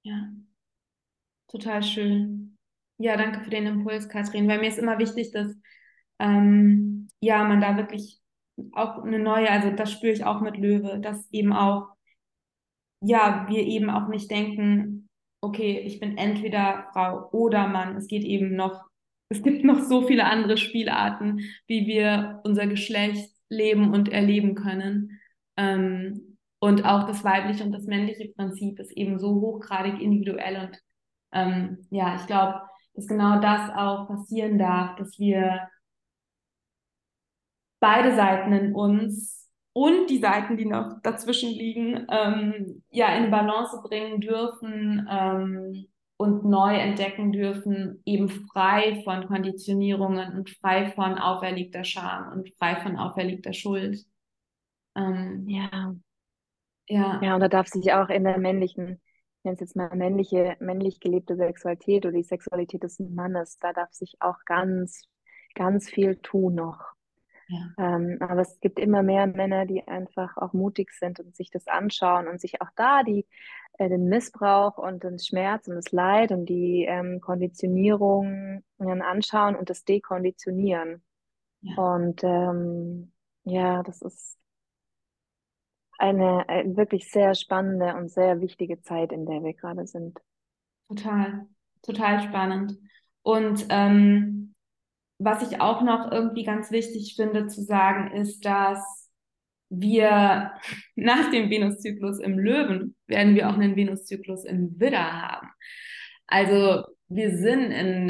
Ja. 0.03 0.31
Total 1.47 1.83
schön. 1.83 2.57
Ja, 2.97 3.17
danke 3.17 3.41
für 3.41 3.49
den 3.49 3.65
Impuls, 3.65 4.07
Katrin, 4.07 4.47
weil 4.47 4.59
mir 4.59 4.69
ist 4.69 4.77
immer 4.77 4.99
wichtig, 4.99 5.31
dass 5.31 5.55
ähm, 6.19 7.09
ja, 7.19 7.43
man 7.43 7.61
da 7.61 7.75
wirklich 7.77 8.21
auch 8.73 9.03
eine 9.03 9.19
neue, 9.19 9.49
also 9.49 9.71
das 9.71 9.91
spüre 9.91 10.13
ich 10.13 10.23
auch 10.23 10.41
mit 10.41 10.57
Löwe, 10.57 10.99
dass 10.99 11.27
eben 11.31 11.51
auch, 11.51 11.89
ja, 13.01 13.47
wir 13.49 13.63
eben 13.63 13.89
auch 13.89 14.07
nicht 14.07 14.29
denken, 14.29 15.00
okay, 15.41 15.79
ich 15.79 15.99
bin 15.99 16.17
entweder 16.17 16.87
Frau 16.93 17.29
oder 17.31 17.67
Mann. 17.67 17.97
Es 17.97 18.07
geht 18.07 18.23
eben 18.23 18.55
noch, 18.55 18.85
es 19.29 19.41
gibt 19.43 19.63
noch 19.65 19.79
so 19.81 20.07
viele 20.07 20.25
andere 20.25 20.57
Spielarten, 20.57 21.41
wie 21.67 21.87
wir 21.87 22.41
unser 22.43 22.67
Geschlecht 22.67 23.29
leben 23.49 23.93
und 23.93 24.09
erleben 24.09 24.55
können. 24.55 25.19
Ähm, 25.57 26.37
und 26.59 26.85
auch 26.85 27.07
das 27.07 27.23
weibliche 27.23 27.63
und 27.63 27.71
das 27.71 27.85
männliche 27.85 28.29
Prinzip 28.35 28.79
ist 28.79 28.91
eben 28.91 29.19
so 29.19 29.41
hochgradig 29.41 29.99
individuell. 29.99 30.67
Und 30.67 30.79
ähm, 31.33 31.87
ja, 31.89 32.15
ich 32.15 32.27
glaube, 32.27 32.61
dass 32.93 33.07
genau 33.07 33.39
das 33.41 33.71
auch 33.71 34.07
passieren 34.07 34.59
darf, 34.59 34.95
dass 34.97 35.17
wir 35.17 35.67
beide 37.79 38.15
Seiten 38.15 38.53
in 38.53 38.75
uns 38.75 39.40
und 39.73 40.09
die 40.09 40.19
Seiten, 40.19 40.57
die 40.57 40.65
noch 40.65 41.01
dazwischen 41.01 41.49
liegen, 41.49 42.05
ähm, 42.09 42.83
ja 42.89 43.15
in 43.17 43.31
Balance 43.31 43.79
bringen 43.83 44.19
dürfen 44.19 45.07
ähm, 45.09 45.87
und 46.17 46.45
neu 46.45 46.75
entdecken 46.75 47.31
dürfen, 47.31 48.01
eben 48.05 48.29
frei 48.29 49.01
von 49.03 49.27
Konditionierungen 49.27 50.33
und 50.37 50.49
frei 50.49 50.91
von 50.91 51.17
auferlegter 51.17 51.83
Scham 51.83 52.31
und 52.33 52.49
frei 52.57 52.75
von 52.81 52.97
auferlegter 52.97 53.53
Schuld. 53.53 54.05
Ähm, 54.95 55.47
ja. 55.47 55.95
Ja. 56.87 57.21
Ja, 57.23 57.35
und 57.35 57.39
da 57.39 57.47
darf 57.47 57.67
sich 57.67 57.93
auch 57.93 58.09
in 58.09 58.25
der 58.25 58.37
männlichen, 58.37 59.01
ich 59.37 59.43
nenne 59.45 59.55
es 59.55 59.61
jetzt 59.61 59.75
mal 59.75 59.95
männliche, 59.95 60.57
männlich 60.59 60.99
gelebte 60.99 61.37
Sexualität 61.37 62.05
oder 62.05 62.17
die 62.17 62.23
Sexualität 62.23 62.83
des 62.83 62.99
Mannes, 62.99 63.57
da 63.59 63.71
darf 63.71 63.91
sich 63.93 64.15
auch 64.19 64.37
ganz, 64.45 65.03
ganz 65.55 65.89
viel 65.89 66.17
tun 66.17 66.55
noch. 66.55 66.90
Ähm, 67.77 68.17
aber 68.19 68.41
es 68.41 68.59
gibt 68.59 68.79
immer 68.79 69.03
mehr 69.03 69.27
Männer, 69.27 69.65
die 69.65 69.87
einfach 69.87 70.37
auch 70.37 70.53
mutig 70.53 70.91
sind 70.93 71.19
und 71.19 71.35
sich 71.35 71.49
das 71.51 71.67
anschauen 71.67 72.27
und 72.27 72.39
sich 72.39 72.61
auch 72.61 72.69
da 72.75 73.03
die, 73.03 73.25
äh, 73.73 73.89
den 73.89 74.07
Missbrauch 74.07 74.77
und 74.77 75.03
den 75.03 75.19
Schmerz 75.19 75.67
und 75.67 75.75
das 75.75 75.91
Leid 75.91 76.31
und 76.31 76.45
die 76.45 76.85
ähm, 76.87 77.21
Konditionierung 77.21 78.63
anschauen 78.77 79.55
und 79.55 79.69
das 79.69 79.83
dekonditionieren. 79.83 81.03
Ja. 81.61 81.75
Und 81.77 82.23
ähm, 82.23 83.11
ja, 83.43 83.83
das 83.83 84.01
ist 84.01 84.37
eine, 85.97 86.49
eine 86.49 86.75
wirklich 86.75 87.11
sehr 87.11 87.35
spannende 87.35 87.95
und 87.95 88.09
sehr 88.09 88.41
wichtige 88.41 88.81
Zeit, 88.81 89.11
in 89.11 89.25
der 89.25 89.43
wir 89.43 89.53
gerade 89.53 89.85
sind. 89.85 90.19
Total, 90.87 91.45
total 91.83 92.21
spannend. 92.21 92.77
Und 93.21 93.67
ähm, 93.69 94.55
was 95.23 95.49
ich 95.49 95.61
auch 95.61 95.81
noch 95.81 96.11
irgendwie 96.11 96.43
ganz 96.43 96.71
wichtig 96.71 97.15
finde 97.15 97.47
zu 97.47 97.61
sagen, 97.61 98.11
ist, 98.11 98.43
dass 98.45 99.09
wir 99.69 100.51
nach 100.95 101.31
dem 101.31 101.49
Venuszyklus 101.49 102.19
im 102.19 102.39
Löwen 102.39 102.95
werden 103.07 103.35
wir 103.35 103.49
auch 103.49 103.53
einen 103.53 103.75
Venuszyklus 103.75 104.45
im 104.45 104.79
Widder 104.79 105.21
haben. 105.21 105.47
Also 106.27 106.83
wir 107.07 107.37
sind 107.37 107.71
in, 107.71 108.09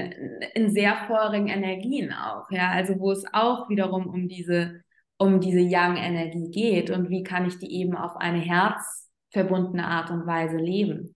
in 0.53 0.69
sehr 0.69 0.95
feurigen 1.07 1.47
Energien 1.47 2.13
auch, 2.13 2.49
ja, 2.51 2.69
also 2.69 2.99
wo 2.99 3.11
es 3.11 3.25
auch 3.33 3.67
wiederum 3.67 4.07
um 4.07 4.27
diese, 4.27 4.81
um 5.17 5.39
diese 5.39 5.59
Yang-Energie 5.59 6.51
geht 6.51 6.91
und 6.91 7.09
wie 7.09 7.23
kann 7.23 7.47
ich 7.47 7.57
die 7.57 7.73
eben 7.73 7.95
auf 7.95 8.15
eine 8.17 8.39
herzverbundene 8.39 9.85
Art 9.85 10.11
und 10.11 10.27
Weise 10.27 10.57
leben. 10.57 11.15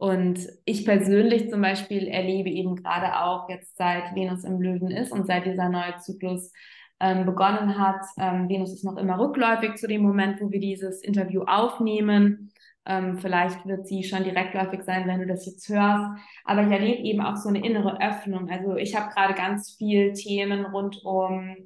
Und 0.00 0.48
ich 0.64 0.86
persönlich 0.86 1.50
zum 1.50 1.60
Beispiel 1.60 2.08
erlebe 2.08 2.48
eben 2.48 2.74
gerade 2.74 3.20
auch 3.20 3.50
jetzt 3.50 3.76
seit 3.76 4.14
Venus 4.14 4.44
im 4.44 4.58
Löwen 4.58 4.90
ist 4.90 5.12
und 5.12 5.26
seit 5.26 5.44
dieser 5.44 5.68
neue 5.68 5.94
Zyklus 5.98 6.54
ähm, 7.00 7.26
begonnen 7.26 7.78
hat. 7.78 8.00
Ähm, 8.18 8.48
Venus 8.48 8.72
ist 8.72 8.82
noch 8.82 8.96
immer 8.96 9.18
rückläufig 9.18 9.74
zu 9.74 9.86
dem 9.86 10.00
Moment, 10.00 10.40
wo 10.40 10.50
wir 10.50 10.58
dieses 10.58 11.02
Interview 11.02 11.42
aufnehmen. 11.42 12.50
Ähm, 12.86 13.18
vielleicht 13.18 13.66
wird 13.66 13.86
sie 13.86 14.02
schon 14.02 14.24
direktläufig 14.24 14.84
sein, 14.84 15.06
wenn 15.06 15.20
du 15.20 15.26
das 15.26 15.44
jetzt 15.44 15.68
hörst. 15.68 16.18
Aber 16.46 16.62
ich 16.62 16.70
erlebe 16.70 17.02
eben 17.02 17.20
auch 17.20 17.36
so 17.36 17.50
eine 17.50 17.62
innere 17.62 18.00
Öffnung. 18.00 18.48
Also 18.48 18.76
ich 18.76 18.96
habe 18.96 19.12
gerade 19.12 19.34
ganz 19.34 19.76
viel 19.76 20.14
Themen 20.14 20.64
rund 20.64 21.04
um 21.04 21.56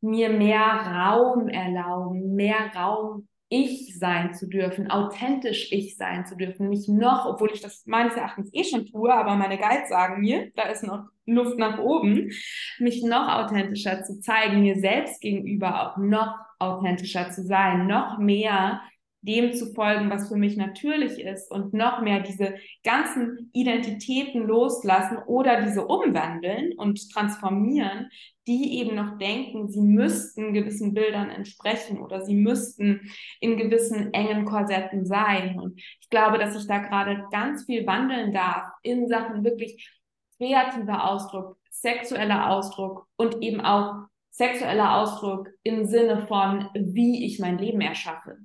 mir 0.00 0.30
mehr 0.30 0.58
Raum 0.58 1.46
erlauben, 1.46 2.34
mehr 2.34 2.72
Raum 2.74 3.28
ich 3.48 3.98
sein 3.98 4.34
zu 4.34 4.46
dürfen, 4.46 4.90
authentisch 4.90 5.72
ich 5.72 5.96
sein 5.96 6.26
zu 6.26 6.36
dürfen, 6.36 6.68
mich 6.68 6.86
noch, 6.88 7.24
obwohl 7.26 7.50
ich 7.52 7.60
das 7.60 7.86
meines 7.86 8.14
Erachtens 8.14 8.50
eh 8.52 8.64
schon 8.64 8.86
tue, 8.86 9.12
aber 9.12 9.36
meine 9.36 9.58
Guides 9.58 9.88
sagen 9.88 10.20
mir, 10.20 10.50
da 10.54 10.64
ist 10.64 10.84
noch 10.84 11.04
Luft 11.24 11.58
nach 11.58 11.78
oben, 11.78 12.30
mich 12.78 13.02
noch 13.02 13.28
authentischer 13.28 14.02
zu 14.04 14.20
zeigen, 14.20 14.60
mir 14.60 14.78
selbst 14.78 15.20
gegenüber 15.20 15.92
auch 15.92 15.96
noch 15.96 16.34
authentischer 16.58 17.30
zu 17.30 17.42
sein, 17.42 17.86
noch 17.86 18.18
mehr 18.18 18.80
dem 19.22 19.52
zu 19.52 19.72
folgen, 19.74 20.10
was 20.10 20.28
für 20.28 20.36
mich 20.36 20.56
natürlich 20.56 21.18
ist 21.18 21.50
und 21.50 21.74
noch 21.74 22.00
mehr 22.02 22.20
diese 22.20 22.54
ganzen 22.84 23.50
Identitäten 23.52 24.46
loslassen 24.46 25.18
oder 25.26 25.62
diese 25.62 25.86
umwandeln 25.86 26.72
und 26.76 27.10
transformieren, 27.10 28.10
die 28.46 28.78
eben 28.78 28.94
noch 28.94 29.18
denken, 29.18 29.68
sie 29.68 29.80
müssten 29.80 30.54
gewissen 30.54 30.94
Bildern 30.94 31.30
entsprechen 31.30 32.00
oder 32.00 32.24
sie 32.24 32.34
müssten 32.34 33.10
in 33.40 33.56
gewissen 33.56 34.14
engen 34.14 34.44
Korsetten 34.44 35.04
sein. 35.04 35.58
Und 35.58 35.78
ich 35.78 36.08
glaube, 36.08 36.38
dass 36.38 36.56
ich 36.56 36.66
da 36.66 36.78
gerade 36.78 37.26
ganz 37.30 37.64
viel 37.64 37.86
wandeln 37.86 38.32
darf 38.32 38.68
in 38.82 39.08
Sachen 39.08 39.44
wirklich 39.44 39.98
kreativer 40.36 41.10
Ausdruck, 41.10 41.58
sexueller 41.70 42.50
Ausdruck 42.50 43.06
und 43.16 43.42
eben 43.42 43.60
auch 43.60 44.06
sexueller 44.30 44.94
Ausdruck 44.94 45.48
im 45.64 45.84
Sinne 45.86 46.26
von, 46.28 46.68
wie 46.74 47.26
ich 47.26 47.40
mein 47.40 47.58
Leben 47.58 47.80
erschaffe 47.80 48.38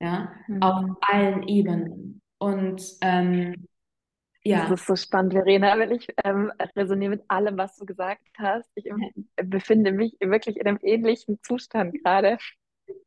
ja, 0.00 0.32
mhm. 0.46 0.62
auf 0.62 0.96
allen 1.02 1.46
Ebenen. 1.48 2.20
Und 2.38 2.82
ähm, 3.02 3.68
ja. 4.44 4.68
Das 4.68 4.80
ist 4.80 4.86
so 4.86 4.96
spannend, 4.96 5.34
Verena, 5.34 5.78
weil 5.78 5.92
ich 5.92 6.08
ähm, 6.24 6.50
resoniere 6.74 7.10
mit 7.10 7.22
allem, 7.28 7.58
was 7.58 7.76
du 7.76 7.84
gesagt 7.84 8.22
hast. 8.38 8.70
Ich 8.76 8.86
befinde 9.36 9.92
mich 9.92 10.16
wirklich 10.20 10.56
in 10.56 10.66
einem 10.66 10.78
ähnlichen 10.82 11.38
Zustand 11.42 12.02
gerade. 12.02 12.38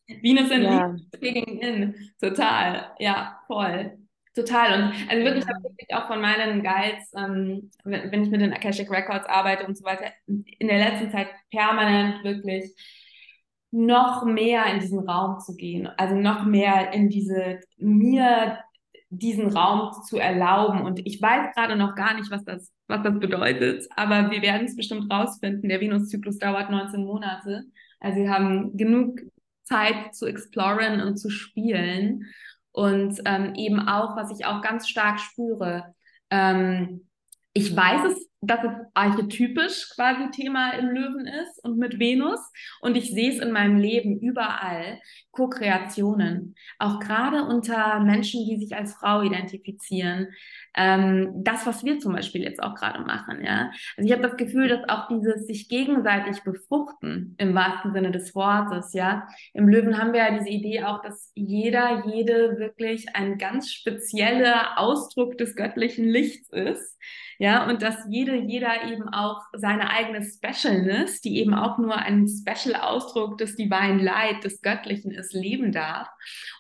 Venus 0.06 0.50
in 0.50 0.62
ja. 0.62 0.96
in, 1.20 1.94
total, 2.20 2.94
ja, 2.98 3.40
voll. 3.46 3.98
Total. 4.34 4.82
Und 4.82 5.10
also 5.10 5.24
wirklich, 5.24 5.44
ja. 5.44 5.58
ich 5.76 5.94
auch 5.94 6.06
von 6.06 6.20
meinen 6.20 6.62
Guides, 6.62 7.12
ähm, 7.16 7.70
wenn, 7.84 8.10
wenn 8.10 8.22
ich 8.24 8.30
mit 8.30 8.40
den 8.40 8.52
Akashic 8.52 8.90
Records 8.90 9.26
arbeite 9.26 9.66
und 9.66 9.76
so 9.76 9.84
weiter, 9.84 10.10
in 10.26 10.68
der 10.68 10.78
letzten 10.78 11.10
Zeit 11.10 11.28
permanent 11.50 12.24
wirklich 12.24 12.74
noch 13.74 14.24
mehr 14.24 14.66
in 14.72 14.78
diesen 14.78 15.00
Raum 15.00 15.40
zu 15.40 15.56
gehen, 15.56 15.88
also 15.96 16.14
noch 16.14 16.44
mehr 16.44 16.92
in 16.92 17.08
diese, 17.08 17.58
mir 17.76 18.58
diesen 19.10 19.48
Raum 19.48 19.90
zu 20.04 20.16
erlauben. 20.16 20.82
Und 20.82 21.00
ich 21.04 21.20
weiß 21.20 21.52
gerade 21.54 21.74
noch 21.74 21.96
gar 21.96 22.14
nicht, 22.14 22.30
was 22.30 22.44
das, 22.44 22.72
was 22.86 23.02
das 23.02 23.18
bedeutet, 23.18 23.86
aber 23.96 24.30
wir 24.30 24.42
werden 24.42 24.66
es 24.66 24.76
bestimmt 24.76 25.12
rausfinden. 25.12 25.68
Der 25.68 25.80
Venuszyklus 25.80 26.38
dauert 26.38 26.70
19 26.70 27.04
Monate. 27.04 27.64
Also 27.98 28.20
wir 28.20 28.30
haben 28.30 28.76
genug 28.76 29.18
Zeit 29.64 30.14
zu 30.14 30.26
exploren 30.26 31.00
und 31.00 31.16
zu 31.16 31.28
spielen. 31.28 32.26
Und 32.70 33.20
ähm, 33.24 33.54
eben 33.56 33.80
auch, 33.88 34.16
was 34.16 34.30
ich 34.38 34.46
auch 34.46 34.62
ganz 34.62 34.88
stark 34.88 35.18
spüre, 35.18 35.94
ähm, 36.30 37.08
ich 37.52 37.74
weiß 37.74 38.12
es 38.12 38.28
dass 38.46 38.64
es 38.64 38.86
archetypisch 38.94 39.90
quasi 39.94 40.30
Thema 40.30 40.72
im 40.72 40.88
Löwen 40.88 41.26
ist 41.26 41.62
und 41.64 41.78
mit 41.78 41.98
Venus. 41.98 42.40
Und 42.80 42.96
ich 42.96 43.10
sehe 43.10 43.30
es 43.30 43.38
in 43.38 43.52
meinem 43.52 43.76
Leben 43.76 44.18
überall. 44.20 45.00
Co-Kreationen. 45.34 46.54
Auch 46.78 47.00
gerade 47.00 47.44
unter 47.44 48.00
Menschen, 48.00 48.46
die 48.46 48.56
sich 48.56 48.76
als 48.76 48.94
Frau 48.94 49.22
identifizieren. 49.22 50.28
Ähm, 50.76 51.32
das, 51.44 51.66
was 51.66 51.84
wir 51.84 51.98
zum 51.98 52.12
Beispiel 52.12 52.42
jetzt 52.42 52.62
auch 52.62 52.74
gerade 52.74 53.00
machen, 53.00 53.44
ja. 53.44 53.70
Also 53.96 54.06
ich 54.08 54.12
habe 54.12 54.22
das 54.22 54.36
Gefühl, 54.36 54.68
dass 54.68 54.88
auch 54.88 55.08
dieses 55.08 55.46
sich 55.46 55.68
gegenseitig 55.68 56.42
befruchten, 56.42 57.34
im 57.38 57.54
wahrsten 57.54 57.92
Sinne 57.92 58.10
des 58.10 58.34
Wortes, 58.34 58.92
ja. 58.92 59.26
Im 59.52 59.68
Löwen 59.68 59.98
haben 59.98 60.12
wir 60.12 60.20
ja 60.20 60.38
diese 60.38 60.50
Idee 60.50 60.84
auch, 60.84 61.02
dass 61.02 61.32
jeder, 61.34 62.04
jede 62.06 62.58
wirklich 62.58 63.14
ein 63.14 63.38
ganz 63.38 63.70
spezieller 63.70 64.78
Ausdruck 64.78 65.36
des 65.38 65.56
göttlichen 65.56 66.08
Lichts 66.08 66.50
ist 66.50 66.94
ja, 67.38 67.68
und 67.68 67.82
dass 67.82 67.96
jede, 68.08 68.36
jeder 68.36 68.84
eben 68.84 69.08
auch 69.08 69.42
seine 69.52 69.90
eigene 69.90 70.22
Specialness, 70.24 71.20
die 71.20 71.38
eben 71.38 71.54
auch 71.54 71.78
nur 71.78 71.96
ein 71.96 72.28
Special-Ausdruck 72.28 73.38
des 73.38 73.56
Divine 73.56 74.02
Light, 74.02 74.44
des 74.44 74.62
Göttlichen 74.62 75.10
ist, 75.10 75.32
leben 75.32 75.72
darf 75.72 76.08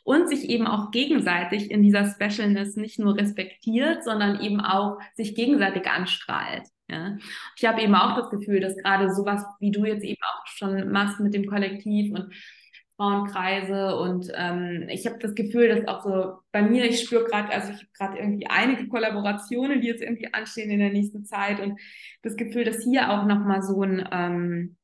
und 0.02 0.28
sich 0.28 0.48
eben 0.48 0.66
auch 0.66 0.90
gegenseitig 0.90 1.70
in 1.70 1.82
dieser 1.82 2.10
Specialness 2.10 2.76
nicht 2.76 2.98
nur 2.98 3.16
respektiert, 3.16 4.04
sondern 4.04 4.40
eben 4.40 4.60
auch 4.60 4.98
sich 5.14 5.34
gegenseitig 5.34 5.86
anstrahlt. 5.86 6.64
Ja. 6.88 7.16
Ich 7.56 7.64
habe 7.64 7.80
eben 7.80 7.94
auch 7.94 8.16
das 8.16 8.30
Gefühl, 8.30 8.60
dass 8.60 8.76
gerade 8.76 9.14
sowas, 9.14 9.44
wie 9.60 9.70
du 9.70 9.84
jetzt 9.84 10.04
eben 10.04 10.20
auch 10.22 10.46
schon 10.46 10.90
machst 10.90 11.20
mit 11.20 11.34
dem 11.34 11.46
Kollektiv 11.46 12.12
und 12.12 12.32
Frauenkreise 13.04 13.96
und 13.96 14.30
ähm, 14.34 14.86
ich 14.88 15.06
habe 15.06 15.18
das 15.18 15.34
Gefühl, 15.34 15.68
dass 15.68 15.86
auch 15.86 16.02
so 16.02 16.38
bei 16.52 16.62
mir, 16.62 16.84
ich 16.84 17.00
spüre 17.00 17.24
gerade, 17.24 17.50
also 17.50 17.72
ich 17.72 17.78
habe 17.78 17.88
gerade 17.96 18.18
irgendwie 18.18 18.46
einige 18.46 18.88
Kollaborationen, 18.88 19.80
die 19.80 19.88
jetzt 19.88 20.02
irgendwie 20.02 20.32
anstehen 20.32 20.70
in 20.70 20.78
der 20.78 20.90
nächsten 20.90 21.24
Zeit 21.24 21.60
und 21.60 21.78
das 22.22 22.36
Gefühl, 22.36 22.64
dass 22.64 22.82
hier 22.82 23.10
auch 23.10 23.24
nochmal 23.26 23.62
so 23.62 23.82
ein 23.82 24.08
ähm, 24.10 24.76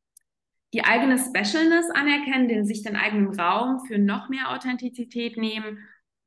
die 0.72 0.84
eigene 0.84 1.18
Specialness 1.18 1.90
anerkennen, 1.90 2.48
den 2.48 2.64
sich 2.64 2.82
den 2.82 2.94
eigenen 2.94 3.34
Raum 3.38 3.80
für 3.86 3.98
noch 3.98 4.28
mehr 4.28 4.50
Authentizität 4.50 5.36
nehmen 5.36 5.78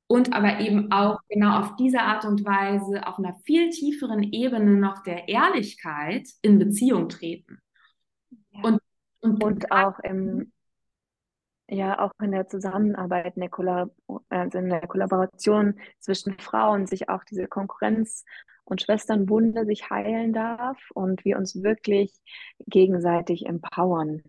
und 0.07 0.33
aber 0.33 0.59
eben 0.59 0.91
auch 0.91 1.19
genau 1.29 1.59
auf 1.59 1.75
diese 1.77 2.01
Art 2.01 2.25
und 2.25 2.43
Weise 2.43 3.07
auf 3.07 3.19
einer 3.19 3.35
viel 3.45 3.69
tieferen 3.69 4.21
Ebene 4.21 4.71
noch 4.71 5.03
der 5.03 5.29
Ehrlichkeit 5.29 6.27
in 6.41 6.59
Beziehung 6.59 7.07
treten. 7.07 7.59
Ja. 8.51 8.61
Und, 8.63 8.81
und, 9.21 9.43
und 9.43 9.71
auch 9.71 9.99
im, 9.99 10.51
ja 11.69 11.99
auch 11.99 12.11
in 12.21 12.31
der 12.31 12.47
Zusammenarbeit, 12.47 13.35
in 13.35 13.41
der, 13.41 13.49
Kollab 13.49 13.91
also 14.29 14.57
in 14.57 14.69
der 14.69 14.87
Kollaboration 14.87 15.79
zwischen 15.99 16.37
Frauen 16.39 16.85
sich 16.87 17.09
auch 17.09 17.23
diese 17.23 17.47
Konkurrenz 17.47 18.25
und 18.65 18.81
Schwesternwunde 18.81 19.65
sich 19.65 19.89
heilen 19.89 20.33
darf 20.33 20.79
und 20.93 21.25
wir 21.25 21.37
uns 21.37 21.63
wirklich 21.63 22.13
gegenseitig 22.67 23.45
empowern. 23.45 24.23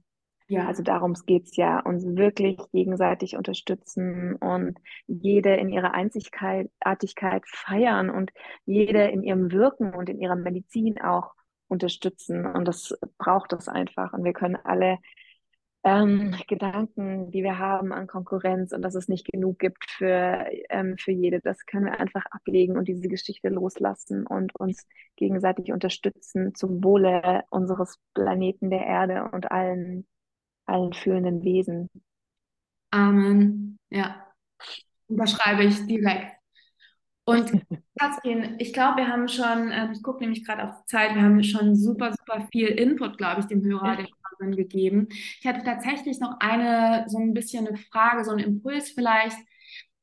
Ja. 0.47 0.67
Also 0.67 0.83
darum 0.83 1.15
geht 1.27 1.45
es 1.45 1.57
ja, 1.57 1.81
uns 1.81 2.05
wirklich 2.05 2.59
gegenseitig 2.73 3.37
unterstützen 3.37 4.37
und 4.37 4.79
jede 5.07 5.55
in 5.55 5.71
ihrer 5.71 5.95
Einzigartigkeit 5.95 7.43
feiern 7.47 8.11
und 8.11 8.31
jede 8.67 9.05
in 9.05 9.23
ihrem 9.23 9.53
Wirken 9.53 9.95
und 9.95 10.11
in 10.11 10.21
ihrer 10.21 10.37
Medizin 10.37 11.01
auch 11.01 11.33
unterstützen. 11.69 12.45
Und 12.45 12.69
das 12.69 12.95
braucht 13.17 13.55
es 13.55 13.69
einfach. 13.69 14.13
Und 14.13 14.25
wir 14.25 14.35
können 14.35 14.57
alle 14.57 14.99
ähm, 15.85 16.35
Gedanken, 16.49 17.31
die 17.31 17.43
wir 17.43 17.59
haben 17.59 17.93
an 17.93 18.07
Konkurrenz 18.07 18.73
und 18.73 18.81
dass 18.81 18.95
es 18.95 19.07
nicht 19.07 19.31
genug 19.31 19.59
gibt 19.59 19.91
für, 19.91 20.47
ähm, 20.71 20.97
für 20.99 21.13
jede. 21.13 21.41
Das 21.41 21.67
können 21.67 21.85
wir 21.85 22.01
einfach 22.01 22.25
ablegen 22.31 22.79
und 22.79 22.89
diese 22.89 23.07
Geschichte 23.07 23.51
loslassen 23.51 24.27
und 24.27 24.59
uns 24.59 24.87
gegenseitig 25.17 25.73
unterstützen 25.73 26.55
zum 26.55 26.83
Wohle 26.83 27.45
unseres 27.51 27.99
Planeten 28.15 28.71
der 28.71 28.87
Erde 28.87 29.29
und 29.31 29.51
allen, 29.51 30.07
allen 30.65 30.95
fühlenden 30.95 31.45
Wesen. 31.45 31.91
Amen. 32.91 33.79
Ja, 33.91 34.27
unterschreibe 35.07 35.65
ich 35.65 35.87
direkt. 35.87 36.35
Und 37.27 37.51
Katrin, 37.99 38.57
ich 38.59 38.73
glaube, 38.73 38.99
wir 38.99 39.09
haben 39.09 39.29
schon, 39.29 39.71
äh, 39.71 39.93
ich 39.93 40.03
gucke 40.03 40.21
nämlich 40.21 40.47
gerade 40.47 40.65
auf 40.65 40.81
die 40.81 40.87
Zeit, 40.87 41.15
wir 41.15 41.23
haben 41.23 41.43
schon 41.43 41.77
super, 41.77 42.13
super 42.13 42.47
viel 42.51 42.69
Input, 42.69 43.19
glaube 43.19 43.41
ich, 43.41 43.47
dem 43.47 43.63
Hörer, 43.63 43.97
der 43.97 44.07
Hörerin 44.39 44.57
gegeben. 44.57 45.09
Ich 45.11 45.47
hatte 45.47 45.65
tatsächlich 45.65 46.21
noch 46.21 46.37
eine, 46.41 47.05
so 47.09 47.19
ein 47.19 47.35
bisschen 47.35 47.67
eine 47.67 47.77
Frage, 47.77 48.25
so 48.25 48.31
einen 48.31 48.45
Impuls 48.45 48.91
vielleicht. 48.91 49.37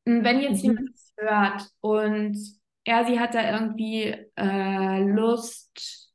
Hm, 0.07 0.23
wenn 0.23 0.39
jetzt 0.39 0.63
mhm. 0.63 0.71
jemand 0.71 0.89
hört 1.17 1.69
und 1.81 2.37
er, 2.83 3.05
sie 3.05 3.19
hat 3.19 3.35
da 3.35 3.51
irgendwie 3.51 4.15
äh, 4.35 5.03
Lust, 5.03 6.11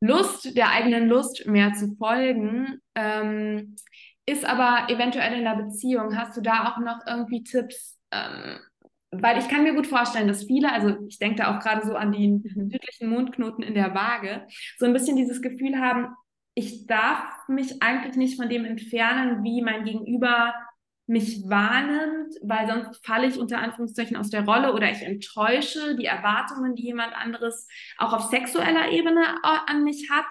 Lust, 0.00 0.56
der 0.56 0.70
eigenen 0.70 1.08
Lust 1.08 1.46
mehr 1.46 1.72
zu 1.74 1.94
folgen, 1.96 2.80
ähm, 2.94 3.76
ist 4.26 4.44
aber 4.44 4.90
eventuell 4.92 5.38
in 5.38 5.44
der 5.44 5.56
Beziehung. 5.56 6.16
Hast 6.16 6.36
du 6.36 6.40
da 6.40 6.72
auch 6.72 6.78
noch 6.78 7.00
irgendwie 7.06 7.42
Tipps? 7.42 7.98
Ähm, 8.10 8.58
weil 9.12 9.38
ich 9.38 9.48
kann 9.48 9.62
mir 9.62 9.74
gut 9.74 9.86
vorstellen, 9.86 10.28
dass 10.28 10.44
viele, 10.44 10.72
also 10.72 10.96
ich 11.06 11.18
denke 11.18 11.36
da 11.36 11.56
auch 11.56 11.62
gerade 11.62 11.86
so 11.86 11.94
an 11.94 12.12
die 12.12 12.28
mhm. 12.28 12.70
südlichen 12.70 13.08
Mondknoten 13.08 13.62
in 13.62 13.74
der 13.74 13.94
Waage, 13.94 14.46
so 14.78 14.86
ein 14.86 14.92
bisschen 14.92 15.16
dieses 15.16 15.40
Gefühl 15.42 15.78
haben, 15.78 16.08
ich 16.58 16.86
darf 16.86 17.46
mich 17.48 17.82
eigentlich 17.82 18.16
nicht 18.16 18.40
von 18.40 18.48
dem 18.48 18.64
entfernen, 18.64 19.44
wie 19.44 19.60
mein 19.60 19.84
Gegenüber 19.84 20.54
mich 21.06 21.48
wahrnimmt, 21.48 22.34
weil 22.42 22.66
sonst 22.66 23.06
falle 23.06 23.26
ich 23.26 23.38
unter 23.38 23.58
Anführungszeichen 23.58 24.16
aus 24.16 24.30
der 24.30 24.46
Rolle 24.46 24.72
oder 24.72 24.90
ich 24.90 25.02
enttäusche 25.02 25.96
die 25.96 26.06
Erwartungen, 26.06 26.74
die 26.74 26.84
jemand 26.84 27.14
anderes 27.14 27.68
auch 27.98 28.14
auf 28.14 28.30
sexueller 28.30 28.90
Ebene 28.90 29.22
an 29.42 29.84
mich 29.84 30.08
hat. 30.10 30.24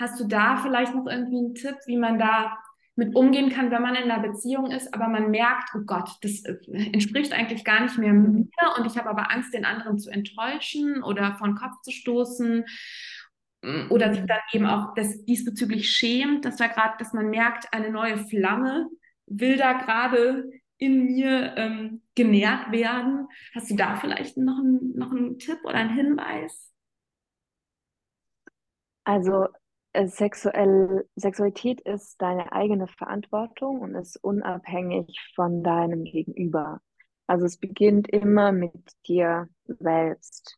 Hast 0.00 0.18
du 0.18 0.26
da 0.26 0.56
vielleicht 0.56 0.94
noch 0.94 1.06
irgendwie 1.06 1.38
einen 1.38 1.54
Tipp, 1.54 1.76
wie 1.86 1.98
man 1.98 2.18
da 2.18 2.56
mit 2.96 3.14
umgehen 3.14 3.50
kann, 3.50 3.70
wenn 3.70 3.82
man 3.82 3.94
in 3.94 4.10
einer 4.10 4.26
Beziehung 4.26 4.72
ist, 4.72 4.92
aber 4.92 5.06
man 5.06 5.30
merkt, 5.30 5.70
oh 5.76 5.82
Gott, 5.86 6.10
das 6.22 6.44
äh, 6.44 6.56
entspricht 6.92 7.32
eigentlich 7.32 7.64
gar 7.64 7.80
nicht 7.80 7.96
mehr 7.96 8.12
mir 8.12 8.48
und 8.76 8.86
ich 8.86 8.98
habe 8.98 9.08
aber 9.08 9.30
Angst, 9.30 9.54
den 9.54 9.64
anderen 9.64 9.98
zu 9.98 10.10
enttäuschen 10.10 11.04
oder 11.04 11.34
von 11.34 11.54
Kopf 11.54 11.80
zu 11.82 11.92
stoßen 11.92 12.64
oder 13.90 14.14
sich 14.14 14.24
dann 14.24 14.38
eben 14.52 14.66
auch 14.66 14.94
das 14.94 15.24
diesbezüglich 15.24 15.90
schämt, 15.90 16.44
dass 16.44 16.56
da 16.56 16.68
gerade, 16.68 16.94
dass 16.98 17.12
man 17.12 17.28
merkt, 17.28 17.72
eine 17.72 17.90
neue 17.90 18.18
Flamme 18.18 18.88
will 19.26 19.56
da 19.56 19.72
gerade 19.72 20.50
in 20.78 21.06
mir 21.06 21.54
ähm, 21.56 22.02
genährt 22.14 22.70
werden. 22.70 23.26
Hast 23.54 23.70
du 23.70 23.76
da 23.76 23.96
vielleicht 23.96 24.36
noch, 24.36 24.58
ein, 24.58 24.92
noch 24.94 25.10
einen 25.10 25.38
Tipp 25.38 25.58
oder 25.64 25.74
einen 25.74 25.94
Hinweis? 25.94 26.72
Also 29.04 29.48
äh, 29.92 30.06
sexuell, 30.06 31.08
Sexualität 31.16 31.80
ist 31.80 32.20
deine 32.22 32.52
eigene 32.52 32.86
Verantwortung 32.86 33.80
und 33.80 33.94
ist 33.94 34.22
unabhängig 34.22 35.18
von 35.34 35.64
deinem 35.64 36.04
Gegenüber. 36.04 36.80
Also 37.26 37.46
es 37.46 37.58
beginnt 37.58 38.08
immer 38.08 38.52
mit 38.52 38.92
dir 39.06 39.48
selbst. 39.66 40.57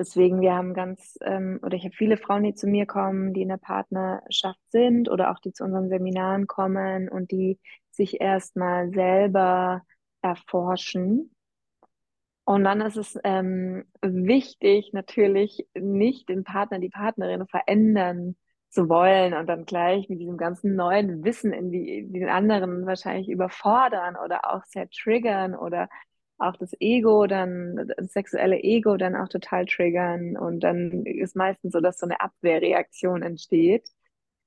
Deswegen, 0.00 0.40
wir 0.40 0.54
haben 0.54 0.72
ganz, 0.72 1.18
ähm, 1.20 1.60
oder 1.62 1.76
ich 1.76 1.84
habe 1.84 1.94
viele 1.94 2.16
Frauen, 2.16 2.42
die 2.42 2.54
zu 2.54 2.66
mir 2.66 2.86
kommen, 2.86 3.34
die 3.34 3.42
in 3.42 3.50
der 3.50 3.58
Partnerschaft 3.58 4.58
sind 4.70 5.10
oder 5.10 5.30
auch 5.30 5.38
die 5.40 5.52
zu 5.52 5.62
unseren 5.62 5.90
Seminaren 5.90 6.46
kommen 6.46 7.10
und 7.10 7.30
die 7.30 7.60
sich 7.90 8.18
erstmal 8.18 8.90
selber 8.94 9.82
erforschen. 10.22 11.34
Und 12.44 12.64
dann 12.64 12.80
ist 12.80 12.96
es 12.96 13.18
ähm, 13.24 13.84
wichtig, 14.00 14.94
natürlich 14.94 15.68
nicht 15.74 16.30
den 16.30 16.44
Partner, 16.44 16.78
die 16.78 16.88
Partnerin 16.88 17.46
verändern 17.46 18.36
zu 18.70 18.88
wollen 18.88 19.34
und 19.34 19.48
dann 19.48 19.66
gleich 19.66 20.08
mit 20.08 20.18
diesem 20.18 20.38
ganzen 20.38 20.76
neuen 20.76 21.22
Wissen 21.24 21.52
in 21.52 21.70
die, 21.70 22.10
den 22.10 22.30
anderen 22.30 22.86
wahrscheinlich 22.86 23.28
überfordern 23.28 24.16
oder 24.16 24.50
auch 24.50 24.64
sehr 24.64 24.88
triggern 24.88 25.54
oder 25.54 25.90
auch 26.40 26.56
das 26.56 26.74
Ego 26.80 27.26
dann, 27.26 27.92
das 27.96 28.12
sexuelle 28.12 28.62
Ego 28.62 28.96
dann 28.96 29.16
auch 29.16 29.28
total 29.28 29.66
triggern 29.66 30.36
und 30.36 30.60
dann 30.60 31.04
ist 31.04 31.36
meistens 31.36 31.72
so, 31.72 31.80
dass 31.80 31.98
so 31.98 32.06
eine 32.06 32.20
Abwehrreaktion 32.20 33.22
entsteht. 33.22 33.88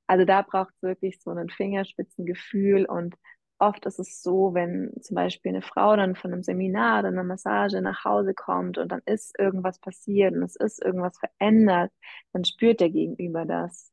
Also 0.07 0.25
da 0.25 0.41
braucht 0.41 0.73
es 0.75 0.81
wirklich 0.81 1.21
so 1.21 1.31
ein 1.31 1.49
Fingerspitzengefühl 1.49 2.85
und 2.85 3.15
oft 3.59 3.85
ist 3.85 3.99
es 3.99 4.21
so, 4.21 4.53
wenn 4.53 4.91
zum 5.01 5.15
Beispiel 5.15 5.49
eine 5.49 5.61
Frau 5.61 5.95
dann 5.95 6.15
von 6.15 6.33
einem 6.33 6.43
Seminar 6.43 6.99
oder 6.99 7.09
einer 7.09 7.23
Massage 7.23 7.81
nach 7.81 8.03
Hause 8.03 8.33
kommt 8.33 8.77
und 8.77 8.91
dann 8.91 9.01
ist 9.05 9.37
irgendwas 9.39 9.79
passiert 9.79 10.33
und 10.35 10.43
es 10.43 10.55
ist 10.55 10.83
irgendwas 10.83 11.17
verändert, 11.17 11.91
dann 12.33 12.43
spürt 12.43 12.81
der 12.81 12.89
Gegenüber 12.89 13.45
das. 13.45 13.91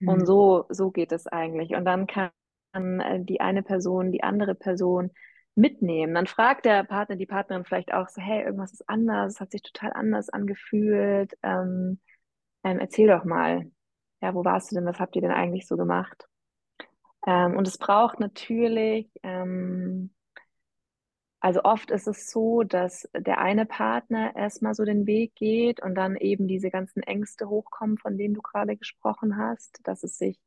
Mhm. 0.00 0.08
Und 0.08 0.26
so, 0.26 0.66
so 0.70 0.90
geht 0.90 1.12
es 1.12 1.26
eigentlich. 1.26 1.74
Und 1.74 1.84
dann 1.84 2.06
kann 2.06 2.30
äh, 2.74 3.20
die 3.20 3.40
eine 3.40 3.62
Person 3.62 4.12
die 4.12 4.22
andere 4.22 4.54
Person 4.54 5.10
mitnehmen. 5.54 6.14
Dann 6.14 6.26
fragt 6.26 6.64
der 6.64 6.84
Partner, 6.84 7.16
die 7.16 7.26
Partnerin 7.26 7.64
vielleicht 7.64 7.92
auch 7.92 8.08
so, 8.08 8.20
hey, 8.20 8.42
irgendwas 8.44 8.72
ist 8.72 8.88
anders, 8.88 9.40
hat 9.40 9.52
sich 9.52 9.62
total 9.62 9.92
anders 9.92 10.28
angefühlt. 10.28 11.36
Ähm, 11.42 12.00
ähm, 12.64 12.78
erzähl 12.80 13.08
doch 13.08 13.24
mal, 13.24 13.70
ja, 14.20 14.34
wo 14.34 14.44
warst 14.44 14.70
du 14.70 14.76
denn, 14.76 14.86
was 14.86 14.98
habt 14.98 15.14
ihr 15.16 15.22
denn 15.22 15.30
eigentlich 15.30 15.66
so 15.66 15.76
gemacht? 15.76 16.26
Ähm, 17.26 17.56
und 17.56 17.68
es 17.68 17.78
braucht 17.78 18.20
natürlich, 18.20 19.08
ähm, 19.22 20.14
also 21.40 21.62
oft 21.62 21.90
ist 21.90 22.08
es 22.08 22.30
so, 22.30 22.62
dass 22.62 23.08
der 23.14 23.38
eine 23.38 23.66
Partner 23.66 24.34
erstmal 24.34 24.74
so 24.74 24.84
den 24.84 25.06
Weg 25.06 25.34
geht 25.34 25.82
und 25.82 25.94
dann 25.94 26.16
eben 26.16 26.48
diese 26.48 26.70
ganzen 26.70 27.02
Ängste 27.02 27.48
hochkommen, 27.48 27.98
von 27.98 28.16
denen 28.16 28.34
du 28.34 28.40
gerade 28.40 28.76
gesprochen 28.76 29.36
hast, 29.36 29.78
dass 29.84 30.02
es 30.04 30.16
sich, 30.16 30.38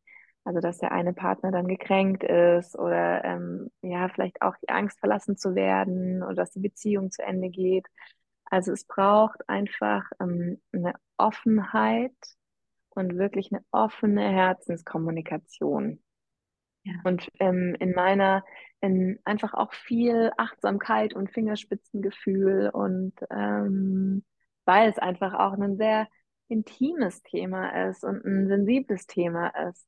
also 0.48 0.62
dass 0.62 0.78
der 0.78 0.94
eine 0.94 1.12
Partner 1.12 1.52
dann 1.52 1.68
gekränkt 1.68 2.24
ist 2.24 2.80
oder 2.80 3.22
ähm, 3.26 3.70
ja, 3.82 4.08
vielleicht 4.08 4.42
auch 4.42 4.56
die 4.62 4.70
Angst 4.70 4.98
verlassen 5.00 5.36
zu 5.36 5.56
werden 5.56 6.24
oder 6.24 6.36
dass 6.36 6.52
die 6.52 6.62
Beziehung 6.62 7.12
zu 7.12 7.22
Ende 7.22 7.50
geht. 7.50 7.86
Also 8.46 8.72
es 8.72 8.86
braucht 8.86 9.48
einfach 9.50 10.06
ähm, 10.22 10.62
eine 10.72 10.94
Offenheit 11.18 12.16
und 12.92 13.18
wirklich 13.18 13.52
eine 13.52 13.62
offene 13.72 14.22
Herzenskommunikation. 14.32 16.02
Und 17.04 17.28
ähm, 17.42 17.76
in 17.82 17.92
meiner, 17.92 18.46
in 18.80 19.20
einfach 19.26 19.54
auch 19.54 19.74
viel 19.74 20.32
Achtsamkeit 20.38 21.14
und 21.14 21.30
Fingerspitzengefühl 21.30 22.70
und 22.70 23.16
ähm, 23.30 24.24
weil 24.64 24.90
es 24.90 24.98
einfach 24.98 25.34
auch 25.34 25.60
ein 25.60 25.76
sehr 25.76 26.08
intimes 26.48 27.22
Thema 27.24 27.90
ist 27.90 28.06
und 28.06 28.24
ein 28.24 28.48
sensibles 28.48 29.08
Thema 29.08 29.50
ist. 29.68 29.86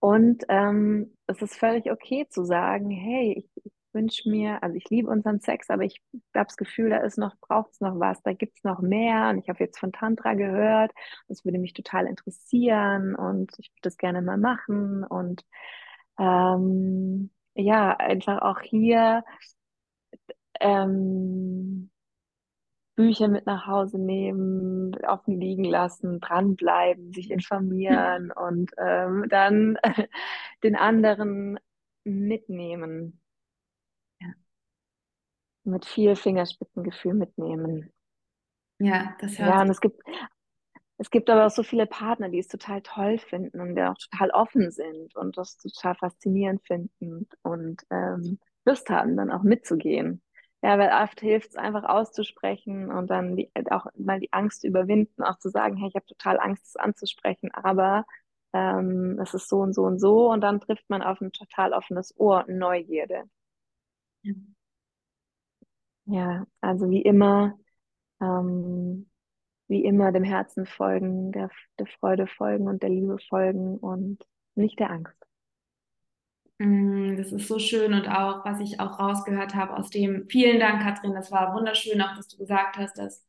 Und 0.00 0.44
ähm, 0.48 1.16
es 1.26 1.42
ist 1.42 1.56
völlig 1.56 1.90
okay 1.90 2.26
zu 2.28 2.44
sagen, 2.44 2.90
hey, 2.90 3.34
ich, 3.38 3.64
ich 3.64 3.72
wünsche 3.92 4.28
mir, 4.30 4.62
also 4.62 4.76
ich 4.76 4.88
liebe 4.90 5.10
unseren 5.10 5.40
Sex, 5.40 5.70
aber 5.70 5.82
ich 5.84 6.00
habe 6.34 6.46
das 6.46 6.56
Gefühl, 6.56 6.90
da 6.90 6.98
ist 6.98 7.18
noch, 7.18 7.34
braucht 7.40 7.72
es 7.72 7.80
noch 7.80 7.98
was, 7.98 8.22
da 8.22 8.32
gibt 8.32 8.56
es 8.58 8.64
noch 8.64 8.80
mehr. 8.80 9.30
Und 9.30 9.38
ich 9.38 9.48
habe 9.48 9.64
jetzt 9.64 9.78
von 9.78 9.92
Tantra 9.92 10.34
gehört, 10.34 10.92
das 11.26 11.44
würde 11.44 11.58
mich 11.58 11.72
total 11.72 12.06
interessieren 12.06 13.14
und 13.16 13.50
ich 13.58 13.70
würde 13.70 13.82
das 13.82 13.96
gerne 13.96 14.22
mal 14.22 14.38
machen. 14.38 15.04
Und 15.04 15.44
ähm, 16.18 17.30
ja, 17.54 17.96
einfach 17.96 18.42
auch 18.42 18.60
hier 18.60 19.24
ähm, 20.60 21.90
Bücher 22.98 23.28
mit 23.28 23.46
nach 23.46 23.64
Hause 23.68 23.96
nehmen, 23.96 24.92
offen 25.06 25.40
liegen 25.40 25.62
lassen, 25.62 26.18
dranbleiben, 26.18 27.12
sich 27.12 27.30
informieren 27.30 28.32
und 28.36 28.72
ähm, 28.76 29.24
dann 29.28 29.78
den 30.64 30.74
anderen 30.74 31.60
mitnehmen. 32.02 33.20
Ja. 34.20 34.26
Mit 35.62 35.84
viel 35.84 36.16
Fingerspitzengefühl 36.16 37.14
mitnehmen. 37.14 37.92
Ja, 38.80 39.14
das 39.20 39.38
hört 39.38 39.48
Ja, 39.48 39.62
und 39.62 39.70
es 39.70 39.80
gibt 39.80 40.02
es 41.00 41.10
gibt 41.10 41.30
aber 41.30 41.46
auch 41.46 41.50
so 41.50 41.62
viele 41.62 41.86
Partner, 41.86 42.28
die 42.28 42.40
es 42.40 42.48
total 42.48 42.82
toll 42.82 43.18
finden 43.18 43.60
und 43.60 43.76
die 43.76 43.82
auch 43.82 43.94
total 43.94 44.30
offen 44.30 44.72
sind 44.72 45.14
und 45.14 45.38
das 45.38 45.56
total 45.56 45.94
faszinierend 45.94 46.66
finden 46.66 47.28
und 47.42 47.80
ähm, 47.90 48.40
Lust 48.64 48.90
haben, 48.90 49.16
dann 49.16 49.30
auch 49.30 49.44
mitzugehen. 49.44 50.20
Ja, 50.62 50.76
weil 50.78 50.90
oft 51.04 51.20
hilft 51.20 51.50
es 51.50 51.56
einfach 51.56 51.84
auszusprechen 51.84 52.90
und 52.90 53.08
dann 53.10 53.36
die, 53.36 53.50
auch 53.70 53.86
mal 53.96 54.18
die 54.18 54.32
Angst 54.32 54.64
überwinden, 54.64 55.22
auch 55.22 55.38
zu 55.38 55.50
sagen, 55.50 55.76
hey, 55.76 55.88
ich 55.88 55.94
habe 55.94 56.06
total 56.06 56.40
Angst, 56.40 56.66
es 56.66 56.76
anzusprechen, 56.76 57.50
aber 57.54 58.04
ähm, 58.52 59.18
es 59.22 59.34
ist 59.34 59.48
so 59.48 59.58
und 59.60 59.72
so 59.74 59.84
und 59.84 60.00
so 60.00 60.30
und 60.32 60.40
dann 60.40 60.60
trifft 60.60 60.88
man 60.90 61.02
auf 61.02 61.20
ein 61.20 61.30
total 61.32 61.72
offenes 61.72 62.12
Ohr 62.18 62.44
und 62.48 62.58
Neugierde. 62.58 63.24
Ja, 64.22 64.34
ja 66.06 66.46
also 66.60 66.90
wie 66.90 67.02
immer, 67.02 67.58
ähm, 68.22 69.10
wie 69.68 69.84
immer 69.84 70.12
dem 70.12 70.24
Herzen 70.24 70.66
folgen, 70.66 71.32
der, 71.32 71.50
der 71.80 71.86
Freude 71.88 72.28
folgen 72.28 72.68
und 72.68 72.82
der 72.84 72.90
Liebe 72.90 73.18
folgen 73.30 73.78
und 73.78 74.24
nicht 74.56 74.80
der 74.80 74.90
Angst. 74.92 75.27
Mm, 76.58 77.16
das 77.16 77.32
ist 77.32 77.48
so 77.48 77.58
schön 77.58 77.94
und 77.94 78.08
auch, 78.08 78.44
was 78.44 78.60
ich 78.60 78.80
auch 78.80 78.98
rausgehört 78.98 79.54
habe 79.54 79.76
aus 79.76 79.90
dem, 79.90 80.28
vielen 80.28 80.58
Dank, 80.60 80.82
Katrin, 80.82 81.14
das 81.14 81.30
war 81.30 81.54
wunderschön, 81.54 82.00
auch 82.02 82.16
dass 82.16 82.28
du 82.28 82.36
gesagt 82.38 82.76
hast, 82.76 82.98
dass 82.98 83.24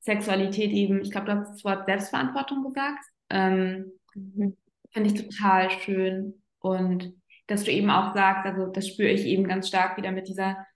Sexualität 0.00 0.70
eben, 0.72 1.00
ich 1.00 1.10
glaube, 1.10 1.26
du 1.26 1.36
hast 1.36 1.52
das 1.52 1.64
Wort 1.64 1.86
Selbstverantwortung 1.86 2.64
gesagt, 2.64 3.04
ähm, 3.30 3.92
mhm. 4.14 4.56
finde 4.92 5.10
ich 5.10 5.22
total 5.22 5.70
schön 5.70 6.42
und 6.58 7.14
dass 7.46 7.64
du 7.64 7.70
eben 7.70 7.90
auch 7.90 8.14
sagst, 8.14 8.44
also 8.46 8.66
das 8.66 8.88
spüre 8.88 9.10
ich 9.10 9.24
eben 9.24 9.46
ganz 9.46 9.68
stark 9.68 9.96
wieder 9.96 10.12
mit 10.12 10.28
dieser 10.28 10.66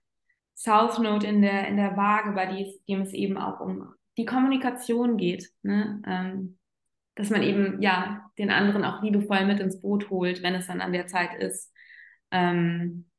South 0.55 0.99
Note 0.99 1.25
in 1.27 1.41
der, 1.41 1.67
in 1.67 1.77
der 1.77 1.97
Waage, 1.97 2.31
bei 2.31 2.45
dem 2.87 3.01
es 3.01 3.13
eben 3.13 3.37
auch 3.37 3.59
um 3.59 3.93
die 4.17 4.25
Kommunikation 4.25 5.17
geht. 5.17 5.49
Ne? 5.63 6.01
Ähm, 6.05 6.59
dass 7.15 7.29
man 7.29 7.43
eben 7.43 7.81
ja 7.81 8.29
den 8.37 8.49
anderen 8.49 8.85
auch 8.85 9.01
liebevoll 9.01 9.45
mit 9.45 9.59
ins 9.59 9.81
Boot 9.81 10.09
holt, 10.09 10.41
wenn 10.41 10.55
es 10.55 10.67
dann 10.67 10.79
an 10.79 10.93
der 10.93 11.07
Zeit 11.07 11.35
ist. 11.35 11.73
Ähm, 12.31 13.09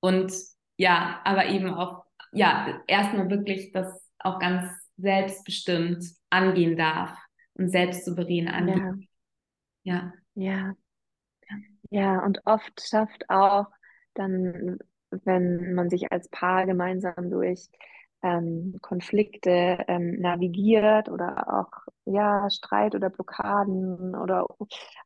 und 0.00 0.32
ja, 0.76 1.20
aber 1.24 1.46
eben 1.46 1.72
auch, 1.72 2.04
ja, 2.32 2.82
erstmal 2.86 3.30
wirklich 3.30 3.72
das 3.72 4.02
auch 4.18 4.38
ganz 4.38 4.70
selbstbestimmt 4.96 6.04
angehen 6.30 6.76
darf 6.76 7.16
und 7.54 7.70
selbstsouverän 7.70 8.48
angehen. 8.48 9.08
Ja. 9.82 10.12
ja. 10.34 10.64
Ja. 10.68 10.74
Ja, 11.90 12.24
und 12.24 12.40
oft 12.44 12.80
schafft 12.80 13.28
auch 13.28 13.66
dann, 14.14 14.78
wenn 15.10 15.74
man 15.74 15.90
sich 15.90 16.10
als 16.10 16.28
Paar 16.28 16.66
gemeinsam 16.66 17.30
durch 17.30 17.68
ähm, 18.24 18.78
Konflikte 18.80 19.84
ähm, 19.86 20.18
navigiert 20.18 21.10
oder 21.10 21.60
auch 21.60 21.92
ja, 22.06 22.48
Streit 22.50 22.94
oder 22.94 23.10
Blockaden 23.10 24.14
oder 24.16 24.46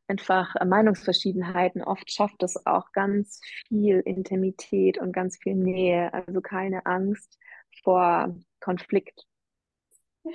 einfach 0.07 0.55
Meinungsverschiedenheiten. 0.65 1.83
Oft 1.83 2.11
schafft 2.11 2.41
es 2.43 2.65
auch 2.65 2.91
ganz 2.93 3.41
viel 3.67 3.99
Intimität 3.99 4.97
und 4.97 5.11
ganz 5.11 5.37
viel 5.37 5.55
Nähe, 5.55 6.13
also 6.13 6.39
keine 6.39 6.85
Angst 6.85 7.37
vor 7.83 8.35
Konflikt. 8.61 9.25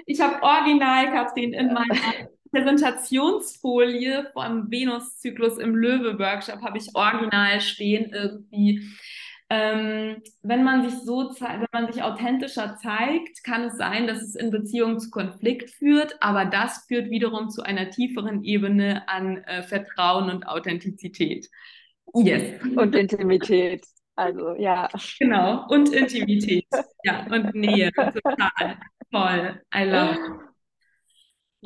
Ich 0.06 0.20
habe 0.20 0.42
original, 0.42 1.10
Katrin, 1.12 1.52
in 1.54 1.72
meiner 1.72 1.96
Präsentationsfolie 2.50 4.30
vom 4.32 4.70
Venuszyklus 4.70 5.58
im 5.58 5.74
Löwe-Workshop 5.74 6.62
habe 6.62 6.78
ich 6.78 6.94
original 6.94 7.60
stehen 7.60 8.12
irgendwie 8.12 8.88
ähm, 9.54 10.22
wenn 10.42 10.64
man 10.64 10.88
sich 10.88 10.98
so, 11.00 11.30
wenn 11.38 11.66
man 11.72 11.92
sich 11.92 12.02
authentischer 12.02 12.76
zeigt, 12.82 13.44
kann 13.44 13.62
es 13.64 13.76
sein, 13.76 14.08
dass 14.08 14.20
es 14.20 14.34
in 14.34 14.50
Beziehungen 14.50 14.98
zu 14.98 15.10
Konflikt 15.10 15.70
führt, 15.70 16.16
aber 16.20 16.44
das 16.44 16.84
führt 16.88 17.08
wiederum 17.10 17.50
zu 17.50 17.62
einer 17.62 17.90
tieferen 17.90 18.42
Ebene 18.42 19.08
an 19.08 19.38
äh, 19.44 19.62
Vertrauen 19.62 20.28
und 20.28 20.48
Authentizität. 20.48 21.48
Yes. 22.14 22.60
Und 22.76 22.94
Intimität. 22.94 23.84
Also, 24.16 24.54
ja. 24.56 24.88
Genau. 25.18 25.66
Und 25.68 25.92
Intimität. 25.92 26.66
ja. 27.02 27.26
Und 27.30 27.54
Nähe. 27.54 27.90
Total. 27.92 28.76
Toll. 29.10 29.62
I 29.74 29.84
love 29.84 30.12
it. 30.14 30.18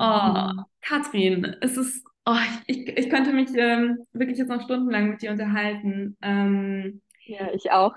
Oh, 0.00 0.52
Katrin, 0.80 1.56
es 1.60 1.76
ist 1.76 2.06
Oh, 2.24 2.36
ich, 2.66 2.86
ich 2.86 3.08
könnte 3.10 3.32
mich 3.32 3.48
ähm, 3.54 4.04
wirklich 4.12 4.36
jetzt 4.36 4.48
noch 4.48 4.62
stundenlang 4.62 5.08
mit 5.08 5.22
dir 5.22 5.30
unterhalten. 5.30 6.16
Ähm, 6.20 7.00
ja, 7.28 7.52
ich 7.52 7.70
auch. 7.70 7.94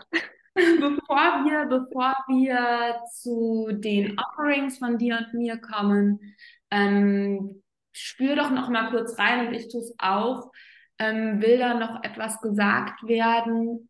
Bevor 0.54 1.46
wir, 1.46 1.66
bevor 1.66 2.14
wir 2.28 3.02
zu 3.10 3.70
den 3.72 4.20
Offerings 4.20 4.80
von 4.80 4.98
dir 4.98 5.18
und 5.18 5.34
mir 5.34 5.58
kommen, 5.58 6.20
ähm, 6.70 7.64
spür 7.94 8.36
doch 8.36 8.52
noch 8.52 8.70
mal 8.70 8.90
kurz 8.90 9.18
rein 9.18 9.48
und 9.48 9.54
ich 9.54 9.70
tue 9.72 9.80
es 9.80 9.96
auch. 9.98 10.52
Ähm, 11.00 11.42
will 11.42 11.58
da 11.58 11.74
noch 11.74 12.04
etwas 12.04 12.42
gesagt 12.42 13.02
werden? 13.08 13.90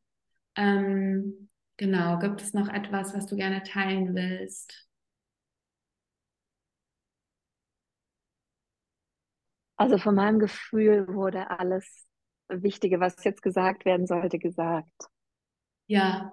Ähm, 0.56 1.50
genau, 1.78 2.20
gibt 2.20 2.42
es 2.42 2.54
noch 2.54 2.70
etwas, 2.70 3.16
was 3.16 3.26
du 3.26 3.36
gerne 3.36 3.64
teilen 3.64 4.14
willst? 4.14 4.88
Also 9.78 9.98
von 9.98 10.14
meinem 10.14 10.38
Gefühl 10.38 11.08
wurde 11.08 11.50
alles 11.50 12.06
Wichtige, 12.50 13.00
was 13.00 13.24
jetzt 13.24 13.42
gesagt 13.42 13.84
werden 13.84 14.06
sollte, 14.06 14.38
gesagt. 14.38 15.10
Ja, 15.92 16.32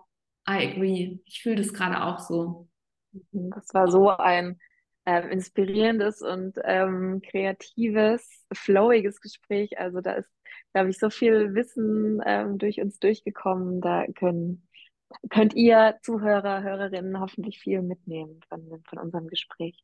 I 0.49 0.69
agree. 0.71 1.19
Ich 1.25 1.43
fühle 1.43 1.57
das 1.57 1.73
gerade 1.73 2.05
auch 2.05 2.21
so. 2.21 2.69
Mhm, 3.33 3.51
das 3.51 3.75
war 3.75 3.91
so 3.91 4.09
ein 4.09 4.61
ähm, 5.05 5.31
inspirierendes 5.31 6.23
und 6.23 6.57
ähm, 6.63 7.21
kreatives, 7.29 8.47
flowiges 8.53 9.21
Gespräch. 9.21 9.77
Also 9.77 10.01
da 10.01 10.13
ist, 10.13 10.31
glaube 10.73 10.91
ich, 10.91 10.99
so 10.99 11.11
viel 11.11 11.57
Wissen 11.57 12.21
ähm, 12.25 12.59
durch 12.59 12.81
uns 12.81 13.01
durchgekommen. 13.01 13.81
Da 13.81 14.07
können, 14.15 14.69
könnt 15.29 15.55
ihr 15.55 15.99
Zuhörer, 16.03 16.63
Hörerinnen 16.63 17.19
hoffentlich 17.19 17.59
viel 17.59 17.83
mitnehmen 17.83 18.39
von, 18.49 18.81
von 18.89 18.99
unserem 19.01 19.27
Gespräch. 19.27 19.83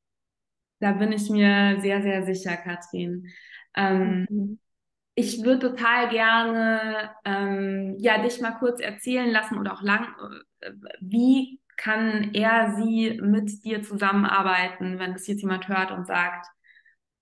Da 0.79 0.93
bin 0.93 1.11
ich 1.11 1.29
mir 1.31 1.81
sehr, 1.81 2.01
sehr 2.01 2.25
sicher, 2.25 2.57
Katrin. 2.59 3.27
Ähm, 3.75 4.27
mhm. 4.31 4.61
Ich 5.17 5.45
würde 5.45 5.71
total 5.71 6.09
gerne 6.09 7.11
ähm, 7.25 7.97
ja, 7.99 8.21
dich 8.21 8.41
mal 8.41 8.59
kurz 8.59 8.81
erzählen 8.81 9.31
lassen 9.31 9.59
oder 9.59 9.73
auch 9.75 9.83
lang, 9.83 10.09
äh, 10.61 10.73
wie 11.01 11.61
kann 11.77 12.35
er, 12.35 12.75
sie 12.77 13.21
mit 13.23 13.65
dir 13.65 13.83
zusammenarbeiten, 13.83 14.99
wenn 14.99 15.13
das 15.13 15.27
jetzt 15.27 15.43
jemand 15.43 15.69
hört 15.69 15.91
und 15.91 16.07
sagt, 16.07 16.47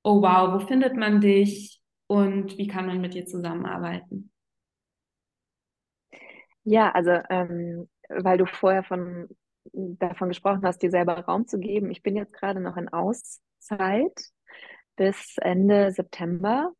oh 0.02 0.22
wow, 0.22 0.54
wo 0.54 0.66
findet 0.66 0.96
man 0.96 1.20
dich 1.20 1.80
und 2.06 2.58
wie 2.58 2.66
kann 2.66 2.86
man 2.86 3.00
mit 3.00 3.14
dir 3.14 3.26
zusammenarbeiten? 3.26 4.30
Ja, 6.64 6.92
also 6.92 7.10
ähm, 7.30 7.88
weil 8.08 8.38
du 8.38 8.46
vorher 8.46 8.84
von, 8.84 9.28
davon 9.72 10.28
gesprochen 10.28 10.62
hast, 10.64 10.82
dir 10.82 10.90
selber 10.90 11.18
Raum 11.20 11.46
zu 11.46 11.58
geben. 11.58 11.90
Ich 11.90 12.02
bin 12.02 12.16
jetzt 12.16 12.32
gerade 12.34 12.60
noch 12.60 12.76
in 12.76 12.88
Auszeit 12.88 14.30
bis 14.96 15.36
Ende 15.38 15.90
September 15.92 16.72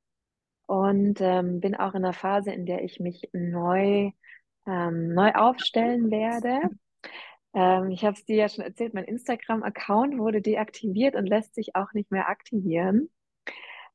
und 0.67 1.21
ähm, 1.21 1.61
bin 1.61 1.75
auch 1.75 1.95
in 1.95 2.05
einer 2.05 2.13
Phase, 2.13 2.53
in 2.53 2.67
der 2.67 2.85
ich 2.85 3.01
mich 3.01 3.29
neu, 3.33 4.11
ähm, 4.67 5.15
neu 5.15 5.33
aufstellen 5.33 6.11
werde. 6.11 6.61
Ähm, 7.55 7.91
ich 7.91 8.05
habe 8.05 8.17
es 8.17 8.25
dir 8.25 8.37
ja 8.37 8.49
schon 8.49 8.65
erzählt, 8.65 8.95
mein 8.95 9.05
Instagram-Account 9.05 10.19
wurde 10.19 10.41
deaktiviert 10.41 11.15
und 11.15 11.27
lässt 11.27 11.55
sich 11.55 11.75
auch 11.77 11.93
nicht 11.93 12.11
mehr 12.11 12.29
aktivieren. 12.29 13.11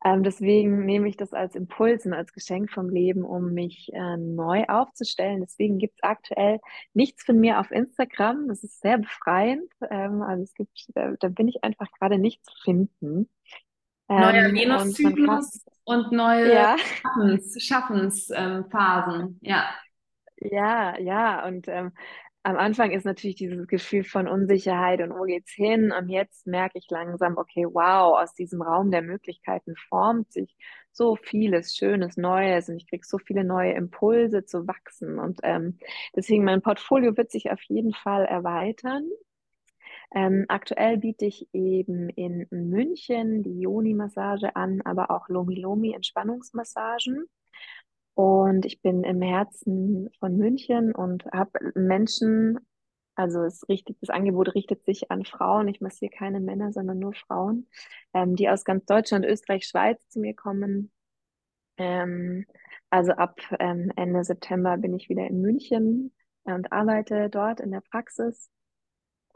Ähm, 0.05 0.21
deswegen 0.21 0.85
nehme 0.85 1.09
ich 1.09 1.17
das 1.17 1.33
als 1.33 1.55
Impuls 1.55 2.05
und 2.05 2.13
als 2.13 2.31
Geschenk 2.31 2.71
vom 2.71 2.89
Leben, 2.89 3.23
um 3.23 3.53
mich 3.53 3.91
äh, 3.93 4.17
neu 4.17 4.63
aufzustellen. 4.67 5.41
Deswegen 5.41 5.79
gibt 5.79 5.95
es 5.95 6.03
aktuell 6.03 6.59
nichts 6.93 7.23
von 7.23 7.39
mir 7.39 7.59
auf 7.59 7.71
Instagram. 7.71 8.47
Das 8.47 8.63
ist 8.63 8.79
sehr 8.79 8.99
befreiend. 8.99 9.71
Ähm, 9.89 10.21
also 10.21 10.43
es 10.43 10.53
gibt, 10.53 10.89
da, 10.93 11.13
da, 11.19 11.29
bin 11.29 11.47
ich 11.47 11.63
einfach 11.63 11.91
gerade 11.93 12.19
nicht 12.19 12.45
zu 12.45 12.53
finden. 12.63 13.29
Neuer 14.07 14.33
ähm, 14.35 14.55
Venus-Zyklus 14.55 15.65
und, 15.87 16.11
neue 16.11 16.53
ja. 16.53 16.77
Schaffensphasen. 16.77 17.61
Schaffens, 17.61 18.29
ähm, 18.35 19.39
ja. 19.41 19.65
Ja, 20.39 20.99
ja, 20.99 21.45
und 21.47 21.67
ähm, 21.67 21.91
am 22.43 22.55
Anfang 22.55 22.91
ist 22.91 23.05
natürlich 23.05 23.35
dieses 23.35 23.67
Gefühl 23.67 24.03
von 24.05 24.27
Unsicherheit 24.27 25.01
und 25.01 25.11
wo 25.11 25.23
geht's 25.23 25.51
hin? 25.51 25.91
Und 25.91 26.07
jetzt 26.09 26.47
merke 26.47 26.77
ich 26.77 26.87
langsam, 26.89 27.37
okay, 27.37 27.65
wow, 27.65 28.17
aus 28.21 28.33
diesem 28.33 28.61
Raum 28.61 28.89
der 28.89 29.01
Möglichkeiten 29.01 29.75
formt 29.89 30.31
sich 30.31 30.55
so 30.91 31.15
vieles 31.15 31.75
Schönes, 31.75 32.15
Neues 32.15 32.69
und 32.69 32.77
ich 32.77 32.89
kriege 32.89 33.05
so 33.05 33.17
viele 33.17 33.43
neue 33.43 33.73
Impulse 33.73 34.45
zu 34.45 34.65
wachsen. 34.65 35.19
Und 35.19 35.39
ähm, 35.43 35.77
deswegen 36.15 36.43
mein 36.45 36.61
Portfolio 36.61 37.17
wird 37.17 37.31
sich 37.31 37.51
auf 37.51 37.61
jeden 37.63 37.93
Fall 37.93 38.25
erweitern. 38.25 39.03
Ähm, 40.13 40.45
aktuell 40.47 40.97
biete 40.97 41.25
ich 41.25 41.47
eben 41.53 42.09
in 42.09 42.47
München 42.49 43.43
die 43.43 43.59
Yoni-Massage 43.59 44.55
an, 44.55 44.81
aber 44.83 45.11
auch 45.11 45.27
Lomi-Lomi-Entspannungsmassagen. 45.29 47.25
Und 48.13 48.65
ich 48.65 48.81
bin 48.81 49.03
im 49.03 49.21
Herzen 49.21 50.09
von 50.19 50.37
München 50.37 50.91
und 50.95 51.25
habe 51.25 51.71
Menschen, 51.75 52.57
also 53.15 53.43
es 53.43 53.67
richtet, 53.69 53.97
das 54.01 54.09
Angebot 54.09 54.55
richtet 54.55 54.83
sich 54.85 55.11
an 55.11 55.23
Frauen. 55.25 55.67
Ich 55.67 55.81
massiere 55.81 56.09
keine 56.09 56.39
Männer, 56.39 56.71
sondern 56.71 56.99
nur 56.99 57.13
Frauen, 57.13 57.67
ähm, 58.13 58.35
die 58.35 58.49
aus 58.49 58.63
ganz 58.63 58.85
Deutschland, 58.85 59.25
Österreich, 59.25 59.67
Schweiz 59.67 60.07
zu 60.09 60.19
mir 60.19 60.33
kommen. 60.33 60.91
Ähm, 61.77 62.45
also 62.89 63.11
ab 63.11 63.39
ähm, 63.59 63.91
Ende 63.95 64.23
September 64.23 64.77
bin 64.77 64.95
ich 64.95 65.09
wieder 65.09 65.27
in 65.27 65.41
München 65.41 66.13
und 66.43 66.71
arbeite 66.71 67.29
dort 67.29 67.59
in 67.59 67.71
der 67.71 67.81
Praxis. 67.81 68.49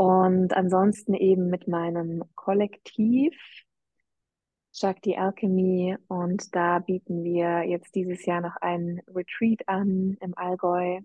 Und 0.01 0.51
ansonsten 0.57 1.13
eben 1.13 1.51
mit 1.51 1.67
meinem 1.67 2.23
Kollektiv 2.33 3.35
Shakti 4.73 5.15
Alchemy 5.15 5.95
und 6.07 6.55
da 6.55 6.79
bieten 6.79 7.23
wir 7.23 7.65
jetzt 7.65 7.93
dieses 7.93 8.25
Jahr 8.25 8.41
noch 8.41 8.55
ein 8.61 9.03
Retreat 9.13 9.59
an 9.67 10.17
im 10.19 10.35
Allgäu, 10.35 11.01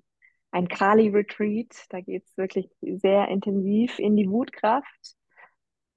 ein 0.50 0.68
Kali 0.68 1.10
Retreat. 1.10 1.76
Da 1.90 2.00
geht 2.00 2.24
es 2.24 2.38
wirklich 2.38 2.70
sehr 2.80 3.28
intensiv 3.28 3.98
in 3.98 4.16
die 4.16 4.30
Wutkraft. 4.30 5.14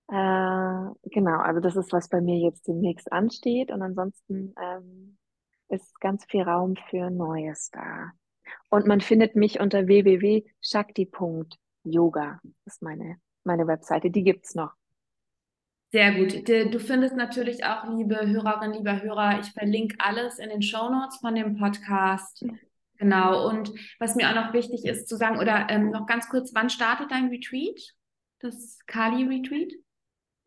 Äh, 0.10 1.10
genau, 1.10 1.40
also 1.40 1.62
das 1.62 1.78
ist, 1.78 1.94
was 1.94 2.10
bei 2.10 2.20
mir 2.20 2.38
jetzt 2.38 2.68
demnächst 2.68 3.14
ansteht 3.14 3.72
und 3.72 3.82
ansonsten 3.82 4.54
ähm, 4.62 5.18
ist 5.70 6.02
ganz 6.02 6.26
viel 6.26 6.42
Raum 6.42 6.76
für 6.90 7.10
Neues 7.10 7.70
da. 7.72 8.12
Und 8.70 8.88
man 8.88 9.00
findet 9.00 9.38
mich 9.38 9.62
unter 9.62 9.88
www.shakti.yoga. 9.88 11.69
Das 11.92 12.76
ist 12.76 12.82
meine, 12.82 13.18
meine 13.44 13.68
Webseite, 13.68 14.10
die 14.10 14.24
gibt's 14.24 14.56
noch. 14.56 14.72
Sehr 15.92 16.14
gut. 16.14 16.48
Du 16.48 16.80
findest 16.80 17.16
natürlich 17.16 17.66
auch, 17.66 17.84
liebe 17.96 18.16
Hörerinnen, 18.28 18.78
lieber 18.78 19.02
Hörer, 19.02 19.40
ich 19.40 19.52
verlinke 19.52 19.96
alles 20.00 20.38
in 20.38 20.50
den 20.50 20.62
Show 20.62 20.90
Notes 20.90 21.18
von 21.18 21.34
dem 21.34 21.58
Podcast. 21.58 22.46
Genau. 22.98 23.50
Und 23.50 23.72
was 23.98 24.16
mir 24.16 24.30
auch 24.30 24.36
noch 24.36 24.54
wichtig 24.54 24.86
ist 24.86 25.08
zu 25.08 25.16
sagen, 25.16 25.40
oder 25.40 25.68
ähm, 25.70 25.90
noch 25.90 26.06
ganz 26.06 26.30
kurz, 26.30 26.54
wann 26.54 26.70
startet 26.70 27.10
dein 27.12 27.30
Retreat? 27.30 27.96
Das 28.40 28.80
Kali 28.86 29.24
Retreat? 29.24 29.74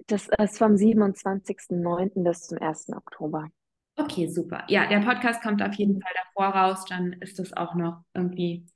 Das 0.07 0.29
ist 0.29 0.59
vom 0.59 0.75
27.09. 0.75 2.23
bis 2.23 2.43
zum 2.43 2.59
1. 2.59 2.91
Oktober. 2.91 3.49
Okay, 3.97 4.29
super. 4.29 4.65
Ja, 4.69 4.87
der 4.87 5.01
Podcast 5.01 5.43
kommt 5.43 5.63
auf 5.63 5.75
jeden 5.75 6.01
Fall 6.01 6.13
davor 6.25 6.55
raus, 6.55 6.85
dann 6.89 7.15
ist 7.15 7.39
das 7.39 7.53
auch 7.53 7.75
noch 7.75 8.05
irgendwie 8.15 8.67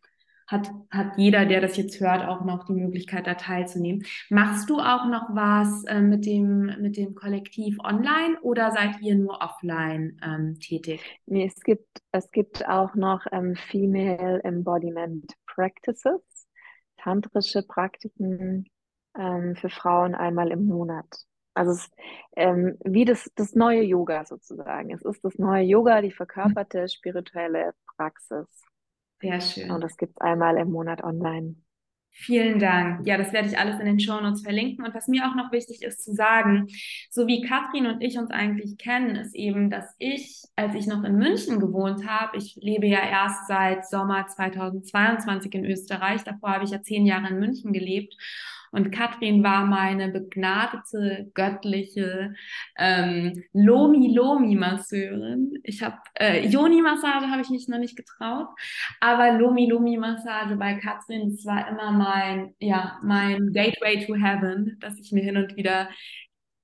hat, 0.46 0.70
hat 0.90 1.18
jeder, 1.18 1.44
der 1.44 1.60
das 1.60 1.76
jetzt 1.76 2.00
hört, 2.00 2.26
auch 2.26 2.44
noch 2.44 2.64
die 2.64 2.72
Möglichkeit, 2.72 3.26
da 3.26 3.34
teilzunehmen. 3.34 4.04
Machst 4.30 4.70
du 4.70 4.78
auch 4.78 5.06
noch 5.06 5.28
was 5.34 5.84
äh, 5.84 6.00
mit, 6.00 6.24
dem, 6.24 6.72
mit 6.80 6.96
dem 6.96 7.14
Kollektiv 7.14 7.78
online 7.80 8.38
oder 8.42 8.70
seid 8.70 9.00
ihr 9.00 9.16
nur 9.16 9.40
offline 9.42 10.20
ähm, 10.24 10.58
tätig? 10.60 11.00
Nee, 11.26 11.46
es 11.46 11.60
gibt, 11.62 12.02
es 12.12 12.30
gibt 12.30 12.66
auch 12.68 12.94
noch 12.94 13.26
ähm, 13.32 13.56
Female 13.56 14.40
Embodiment 14.44 15.32
Practices, 15.46 16.20
tantrische 16.96 17.62
Praktiken 17.62 18.66
ähm, 19.18 19.56
für 19.56 19.70
Frauen 19.70 20.14
einmal 20.14 20.50
im 20.52 20.66
Monat. 20.66 21.06
Also 21.54 21.72
es, 21.72 21.90
ähm, 22.36 22.76
wie 22.84 23.06
das, 23.06 23.30
das 23.34 23.54
neue 23.54 23.82
Yoga 23.82 24.26
sozusagen. 24.26 24.92
Es 24.92 25.02
ist 25.02 25.24
das 25.24 25.38
neue 25.38 25.64
Yoga, 25.64 26.02
die 26.02 26.12
verkörperte 26.12 26.86
spirituelle 26.88 27.72
Praxis. 27.96 28.46
Sehr 29.20 29.40
schön. 29.40 29.70
Und 29.70 29.80
das 29.80 29.96
gibt 29.96 30.12
es 30.12 30.20
einmal 30.20 30.56
im 30.56 30.70
Monat 30.70 31.02
online. 31.02 31.56
Vielen 32.18 32.58
Dank. 32.58 33.06
Ja, 33.06 33.18
das 33.18 33.34
werde 33.34 33.48
ich 33.48 33.58
alles 33.58 33.78
in 33.78 33.84
den 33.84 34.00
Shownotes 34.00 34.40
verlinken. 34.40 34.86
Und 34.86 34.94
was 34.94 35.06
mir 35.06 35.28
auch 35.28 35.34
noch 35.34 35.52
wichtig 35.52 35.82
ist 35.82 36.02
zu 36.02 36.14
sagen, 36.14 36.66
so 37.10 37.26
wie 37.26 37.42
Katrin 37.42 37.86
und 37.86 38.00
ich 38.00 38.16
uns 38.16 38.30
eigentlich 38.30 38.78
kennen, 38.78 39.16
ist 39.16 39.34
eben, 39.34 39.68
dass 39.68 39.94
ich, 39.98 40.42
als 40.56 40.74
ich 40.74 40.86
noch 40.86 41.04
in 41.04 41.16
München 41.16 41.60
gewohnt 41.60 42.08
habe, 42.08 42.38
ich 42.38 42.56
lebe 42.58 42.86
ja 42.86 43.00
erst 43.06 43.46
seit 43.48 43.86
Sommer 43.86 44.26
2022 44.26 45.52
in 45.54 45.66
Österreich, 45.66 46.24
davor 46.24 46.54
habe 46.54 46.64
ich 46.64 46.70
ja 46.70 46.80
zehn 46.80 47.04
Jahre 47.04 47.28
in 47.28 47.38
München 47.38 47.74
gelebt. 47.74 48.14
Und 48.76 48.90
Katrin 48.90 49.42
war 49.42 49.64
meine 49.64 50.10
begnadete, 50.10 51.30
göttliche 51.32 52.34
ähm, 52.76 53.32
Lomi-Lomi-Masseurin. 53.54 55.54
Ich 55.62 55.82
habe 55.82 55.96
äh, 56.14 56.46
Yoni-Massage 56.46 57.30
habe 57.30 57.40
ich 57.40 57.48
mich 57.48 57.68
noch 57.68 57.78
nicht 57.78 57.96
getraut, 57.96 58.48
aber 59.00 59.32
Lomi-Lomi-Massage 59.32 60.56
bei 60.56 60.74
Katrin, 60.74 61.30
das 61.30 61.46
war 61.46 61.66
immer 61.70 61.90
mein, 61.90 62.54
ja, 62.58 62.98
mein 63.02 63.50
Gateway 63.54 64.04
to 64.04 64.14
Heaven, 64.14 64.76
dass 64.80 64.98
ich 64.98 65.10
mir 65.10 65.24
hin 65.24 65.38
und 65.38 65.56
wieder 65.56 65.88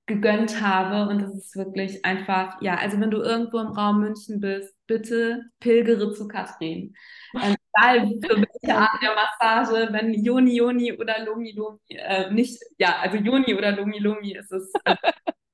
gegönnt 0.04 0.60
habe. 0.60 1.10
Und 1.10 1.22
das 1.22 1.34
ist 1.34 1.56
wirklich 1.56 2.04
einfach, 2.04 2.60
ja, 2.60 2.74
also 2.74 3.00
wenn 3.00 3.10
du 3.10 3.22
irgendwo 3.22 3.58
im 3.58 3.68
Raum 3.68 4.00
München 4.00 4.38
bist, 4.38 4.74
bitte 4.86 5.44
pilgere 5.60 6.12
zu 6.12 6.28
Katrin. 6.28 6.94
Ähm, 7.42 7.56
egal 7.74 8.08
für 8.20 8.36
welche 8.36 8.76
Art 8.76 9.02
der 9.02 9.14
Massage, 9.14 9.92
wenn 9.92 10.12
Joni 10.12 10.56
Joni 10.56 10.92
oder 10.92 11.24
Lomi 11.24 11.52
Lomi, 11.52 11.78
äh, 11.88 12.30
nicht, 12.30 12.62
ja, 12.78 12.96
also 13.00 13.16
Joni 13.16 13.54
oder 13.54 13.72
Lomi 13.72 13.98
Lomi 13.98 14.32
ist 14.32 14.52
es. 14.52 14.72
Äh, 14.84 14.96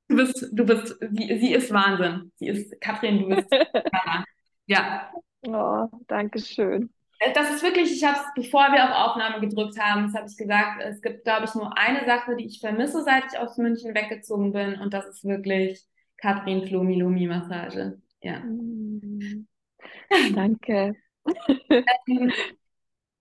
du 0.08 0.16
bist, 0.16 0.48
du 0.52 0.64
bist, 0.64 0.98
sie, 1.12 1.38
sie 1.38 1.54
ist 1.54 1.72
Wahnsinn. 1.72 2.32
Sie 2.36 2.48
ist, 2.48 2.80
Katrin, 2.80 3.20
du 3.20 3.36
bist, 3.36 3.48
ja. 4.66 5.10
Oh, 5.46 5.86
danke 6.06 6.38
schön. 6.38 6.90
Äh, 7.20 7.32
das 7.32 7.50
ist 7.50 7.62
wirklich, 7.62 7.92
ich 7.92 8.04
habe 8.04 8.18
es, 8.18 8.24
bevor 8.34 8.72
wir 8.72 8.84
auf 8.84 9.10
Aufnahme 9.10 9.40
gedrückt 9.40 9.78
haben, 9.78 10.04
das 10.04 10.14
habe 10.14 10.28
ich 10.28 10.36
gesagt, 10.36 10.82
es 10.82 11.00
gibt, 11.00 11.24
glaube 11.24 11.46
ich, 11.46 11.54
nur 11.54 11.76
eine 11.76 12.04
Sache, 12.06 12.36
die 12.36 12.46
ich 12.46 12.60
vermisse, 12.60 13.02
seit 13.02 13.24
ich 13.32 13.38
aus 13.38 13.56
München 13.58 13.94
weggezogen 13.94 14.52
bin, 14.52 14.80
und 14.80 14.92
das 14.94 15.06
ist 15.06 15.24
wirklich 15.24 15.84
Katrin 16.16 16.66
Flomi 16.66 16.98
Lomi 16.98 17.26
Massage. 17.26 18.00
Ja. 18.22 18.40
Mm. 18.40 19.46
Danke. 20.34 20.96
Ähm, 22.08 22.32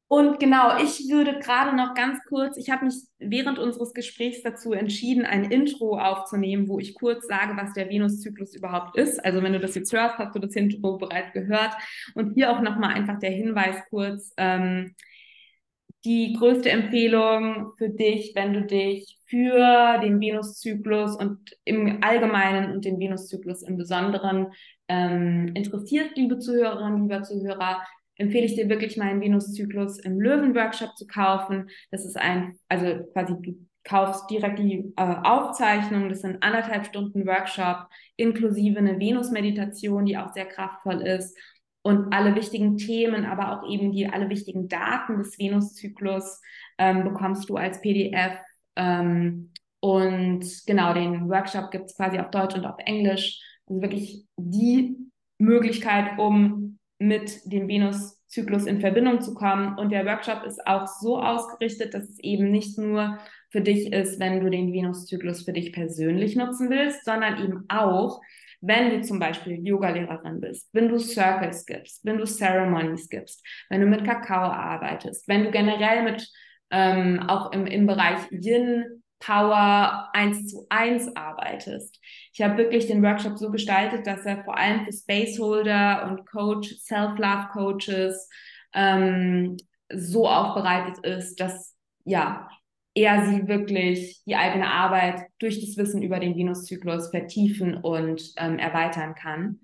und 0.09 0.39
genau, 0.39 0.77
ich 0.81 1.09
würde 1.09 1.39
gerade 1.39 1.75
noch 1.75 1.93
ganz 1.93 2.19
kurz, 2.29 2.55
ich 2.55 2.69
habe 2.69 2.85
mich 2.85 2.95
während 3.19 3.59
unseres 3.59 3.93
Gesprächs 3.93 4.41
dazu 4.41 4.71
entschieden, 4.71 5.25
ein 5.25 5.51
Intro 5.51 5.99
aufzunehmen, 5.99 6.69
wo 6.69 6.79
ich 6.79 6.95
kurz 6.95 7.27
sage, 7.27 7.57
was 7.57 7.73
der 7.73 7.89
Venuszyklus 7.89 8.55
überhaupt 8.55 8.97
ist. 8.97 9.23
Also 9.25 9.43
wenn 9.43 9.51
du 9.51 9.59
das 9.59 9.75
jetzt 9.75 9.91
hörst, 9.91 10.17
hast 10.17 10.33
du 10.33 10.39
das 10.39 10.55
Intro 10.55 10.97
bereits 10.97 11.33
gehört. 11.33 11.73
Und 12.15 12.35
hier 12.35 12.51
auch 12.51 12.61
nochmal 12.61 12.93
einfach 12.93 13.19
der 13.19 13.31
Hinweis 13.31 13.75
kurz. 13.89 14.33
Ähm, 14.37 14.95
die 16.05 16.33
größte 16.39 16.69
Empfehlung 16.69 17.73
für 17.77 17.89
dich, 17.89 18.31
wenn 18.33 18.53
du 18.53 18.61
dich 18.65 19.17
für 19.25 19.99
den 20.01 20.21
Venuszyklus 20.21 21.17
und 21.17 21.37
im 21.65 22.01
Allgemeinen 22.01 22.71
und 22.71 22.85
den 22.85 22.97
Venuszyklus 22.97 23.61
im 23.63 23.75
Besonderen 23.75 24.53
ähm, 24.87 25.51
interessierst, 25.53 26.15
liebe 26.15 26.39
Zuhörerinnen, 26.39 27.03
lieber 27.03 27.23
Zuhörer, 27.23 27.83
empfehle 28.17 28.45
ich 28.45 28.55
dir 28.55 28.69
wirklich 28.69 28.97
meinen 28.97 29.21
Venuszyklus 29.21 29.99
im 29.99 30.19
Löwen-Workshop 30.19 30.95
zu 30.97 31.07
kaufen. 31.07 31.69
Das 31.91 32.05
ist 32.05 32.17
ein, 32.17 32.57
also 32.69 33.03
quasi 33.13 33.33
du 33.41 33.67
kaufst 33.83 34.29
direkt 34.29 34.59
die 34.59 34.93
äh, 34.97 35.15
Aufzeichnung. 35.23 36.09
Das 36.09 36.21
sind 36.21 36.43
anderthalb 36.43 36.85
Stunden 36.85 37.25
Workshop 37.25 37.87
inklusive 38.17 38.79
eine 38.79 38.99
Venus-Meditation, 38.99 40.05
die 40.05 40.17
auch 40.17 40.33
sehr 40.33 40.45
kraftvoll 40.45 41.01
ist. 41.01 41.37
Und 41.83 42.13
alle 42.13 42.35
wichtigen 42.35 42.75
Themen, 42.75 43.25
aber 43.25 43.53
auch 43.53 43.69
eben 43.69 43.93
die 43.93 44.07
alle 44.07 44.29
wichtigen 44.29 44.67
Daten 44.67 45.19
des 45.19 45.39
Venuszyklus 45.39 46.41
ähm, 46.77 47.05
bekommst 47.05 47.49
du 47.49 47.55
als 47.55 47.79
PDF. 47.79 48.37
Ähm, 48.75 49.53
und 49.79 50.43
genau, 50.65 50.93
den 50.93 51.29
Workshop 51.29 51.71
gibt 51.71 51.85
es 51.85 51.95
quasi 51.95 52.19
auf 52.19 52.29
Deutsch 52.29 52.55
und 52.55 52.65
auf 52.65 52.75
Englisch. 52.79 53.39
Also 53.67 53.81
wirklich 53.81 54.25
die 54.35 54.97
Möglichkeit, 55.37 56.19
um 56.19 56.77
mit 56.99 57.51
dem 57.51 57.67
Venuszyklus 57.67 58.65
in 58.65 58.81
Verbindung 58.81 59.21
zu 59.21 59.33
kommen. 59.33 59.77
Und 59.77 59.91
der 59.91 60.05
Workshop 60.05 60.43
ist 60.43 60.65
auch 60.65 60.87
so 60.87 61.19
ausgerichtet, 61.19 61.93
dass 61.93 62.09
es 62.09 62.19
eben 62.19 62.51
nicht 62.51 62.77
nur 62.77 63.19
für 63.49 63.61
dich 63.61 63.93
ist, 63.93 64.19
wenn 64.19 64.41
du 64.41 64.49
den 64.49 64.73
Venuszyklus 64.73 65.43
für 65.43 65.53
dich 65.53 65.71
persönlich 65.73 66.35
nutzen 66.35 66.69
willst, 66.69 67.05
sondern 67.05 67.43
eben 67.43 67.65
auch, 67.69 68.21
wenn 68.59 68.89
du 68.89 69.01
zum 69.01 69.19
Beispiel 69.19 69.65
Yogalehrerin 69.65 70.41
bist, 70.41 70.69
wenn 70.73 70.89
du 70.89 70.97
Circles 70.97 71.65
gibst, 71.65 72.03
wenn 72.03 72.17
du 72.17 72.25
Ceremonies 72.25 73.07
gibst, 73.07 73.45
wenn 73.69 73.81
du 73.81 73.87
mit 73.87 74.03
Kakao 74.03 74.51
arbeitest, 74.51 75.27
wenn 75.27 75.43
du 75.43 75.51
generell 75.51 76.03
mit 76.03 76.27
ähm, 76.71 77.19
auch 77.27 77.51
im, 77.51 77.65
im 77.65 77.85
Bereich 77.85 78.19
Yin 78.31 78.96
Power 79.19 80.09
eins 80.13 80.47
zu 80.47 80.65
eins 80.69 81.15
arbeitest. 81.15 81.99
Ich 82.33 82.41
habe 82.41 82.57
wirklich 82.57 82.87
den 82.87 83.03
Workshop 83.03 83.37
so 83.37 83.49
gestaltet, 83.51 84.05
dass 84.05 84.25
er 84.25 84.43
vor 84.43 84.57
allem 84.57 84.85
für 84.85 84.93
Spaceholder 84.93 86.07
und 86.09 86.25
Coach, 86.27 86.75
Self-Love 86.79 87.47
Coaches 87.51 88.29
ähm, 88.73 89.57
so 89.91 90.27
aufbereitet 90.27 90.99
ist, 91.05 91.39
dass 91.39 91.75
ja 92.05 92.47
er 92.97 93.25
sie 93.27 93.47
wirklich 93.47 94.23
die 94.25 94.35
eigene 94.35 94.71
Arbeit 94.71 95.21
durch 95.39 95.59
das 95.61 95.77
Wissen 95.77 96.01
über 96.01 96.19
den 96.19 96.35
Venuszyklus 96.35 97.09
vertiefen 97.09 97.77
und 97.77 98.33
ähm, 98.37 98.57
erweitern 98.57 99.13
kann. 99.13 99.59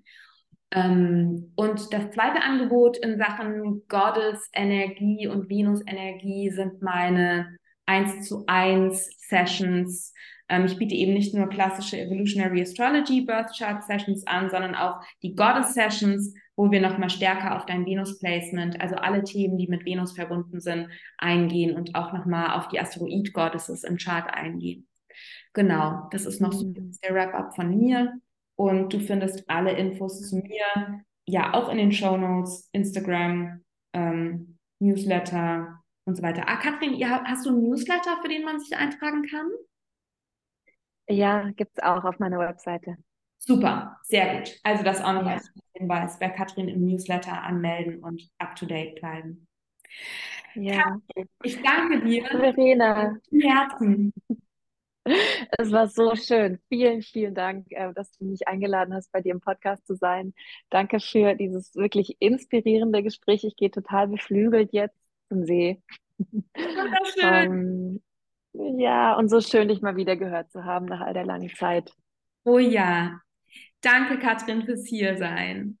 Ähm, 0.70 1.52
und 1.56 1.92
das 1.92 2.10
zweite 2.10 2.42
Angebot 2.42 2.96
in 2.96 3.18
Sachen 3.18 3.82
Goddess 3.88 4.48
Energie 4.52 5.26
und 5.26 5.48
Venus 5.48 5.80
Energie 5.86 6.50
sind 6.50 6.80
meine 6.80 7.58
1 7.86 8.26
zu 8.28 8.44
1 8.46 9.10
Sessions. 9.28 10.12
Ähm, 10.48 10.66
ich 10.66 10.78
biete 10.78 10.94
eben 10.94 11.14
nicht 11.14 11.34
nur 11.34 11.48
klassische 11.48 11.98
Evolutionary 11.98 12.62
Astrology 12.62 13.22
Birth 13.22 13.56
Chart 13.56 13.82
Sessions 13.82 14.26
an, 14.26 14.50
sondern 14.50 14.74
auch 14.74 15.00
die 15.22 15.34
Goddess 15.34 15.74
Sessions, 15.74 16.34
wo 16.56 16.70
wir 16.70 16.80
nochmal 16.80 17.10
stärker 17.10 17.56
auf 17.56 17.66
dein 17.66 17.86
Venus 17.86 18.18
Placement, 18.18 18.80
also 18.80 18.96
alle 18.96 19.24
Themen, 19.24 19.58
die 19.58 19.66
mit 19.66 19.84
Venus 19.84 20.12
verbunden 20.12 20.60
sind, 20.60 20.88
eingehen 21.18 21.74
und 21.74 21.94
auch 21.94 22.12
nochmal 22.12 22.58
auf 22.58 22.68
die 22.68 22.78
Asteroid 22.78 23.32
Goddesses 23.32 23.84
im 23.84 23.96
Chart 23.96 24.32
eingehen. 24.32 24.86
Genau, 25.52 26.08
das 26.10 26.26
ist 26.26 26.40
noch 26.40 26.52
so 26.52 26.66
mhm. 26.66 26.92
der 27.02 27.14
Wrap-up 27.14 27.54
von 27.54 27.76
mir. 27.76 28.12
Und 28.56 28.92
du 28.92 29.00
findest 29.00 29.48
alle 29.48 29.72
Infos 29.72 30.28
zu 30.28 30.36
mir 30.36 31.04
ja 31.26 31.54
auch 31.54 31.68
in 31.68 31.78
den 31.78 31.92
Show 31.92 32.16
Notes, 32.16 32.68
Instagram, 32.72 33.62
ähm, 33.92 34.58
Newsletter, 34.78 35.82
und 36.04 36.16
so 36.16 36.22
weiter. 36.22 36.44
Ah, 36.46 36.56
Katrin, 36.56 36.94
ihr, 36.94 37.08
hast 37.08 37.46
du 37.46 37.50
einen 37.50 37.62
Newsletter, 37.62 38.18
für 38.22 38.28
den 38.28 38.44
man 38.44 38.60
sich 38.60 38.76
eintragen 38.76 39.26
kann? 39.26 39.50
Ja, 41.08 41.50
gibt 41.50 41.72
es 41.76 41.82
auch 41.82 42.04
auf 42.04 42.18
meiner 42.18 42.38
Webseite. 42.38 42.96
Super, 43.38 43.98
sehr 44.02 44.38
gut. 44.38 44.58
Also 44.62 44.84
das 44.84 45.02
auch 45.02 45.12
noch 45.12 45.26
als 45.26 45.52
Hinweis, 45.74 46.18
bei 46.18 46.30
Katrin 46.30 46.68
im 46.68 46.86
Newsletter 46.86 47.42
anmelden 47.42 48.02
und 48.02 48.30
up-to-date 48.38 48.94
bleiben. 49.00 49.46
Ja. 50.54 50.82
Katrin, 50.82 51.28
ich 51.42 51.62
danke 51.62 52.00
dir. 52.04 52.24
Verena. 52.24 53.16
Herzen. 53.42 54.12
Es 55.58 55.70
war 55.70 55.88
so 55.88 56.16
schön. 56.16 56.58
Vielen, 56.70 57.02
vielen 57.02 57.34
Dank, 57.34 57.66
äh, 57.70 57.92
dass 57.92 58.12
du 58.12 58.24
mich 58.24 58.48
eingeladen 58.48 58.94
hast, 58.94 59.12
bei 59.12 59.20
dir 59.20 59.32
im 59.32 59.40
Podcast 59.40 59.86
zu 59.86 59.94
sein. 59.94 60.32
Danke 60.70 60.98
für 60.98 61.34
dieses 61.34 61.74
wirklich 61.74 62.16
inspirierende 62.20 63.02
Gespräch. 63.02 63.44
Ich 63.44 63.56
gehe 63.56 63.70
total 63.70 64.08
beflügelt 64.08 64.72
jetzt 64.72 65.03
zum 65.34 65.44
See. 65.44 65.82
Wunderschön. 66.54 68.00
um, 68.52 68.78
ja, 68.78 69.16
und 69.16 69.28
so 69.28 69.40
schön, 69.40 69.68
dich 69.68 69.82
mal 69.82 69.96
wieder 69.96 70.16
gehört 70.16 70.50
zu 70.52 70.64
haben 70.64 70.86
nach 70.86 71.00
all 71.00 71.12
der 71.12 71.24
langen 71.24 71.50
Zeit. 71.50 71.92
Oh 72.44 72.58
ja. 72.58 73.20
Danke, 73.80 74.18
Katrin, 74.18 74.62
fürs 74.62 74.86
Hiersein. 74.86 75.78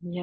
Ja. 0.00 0.22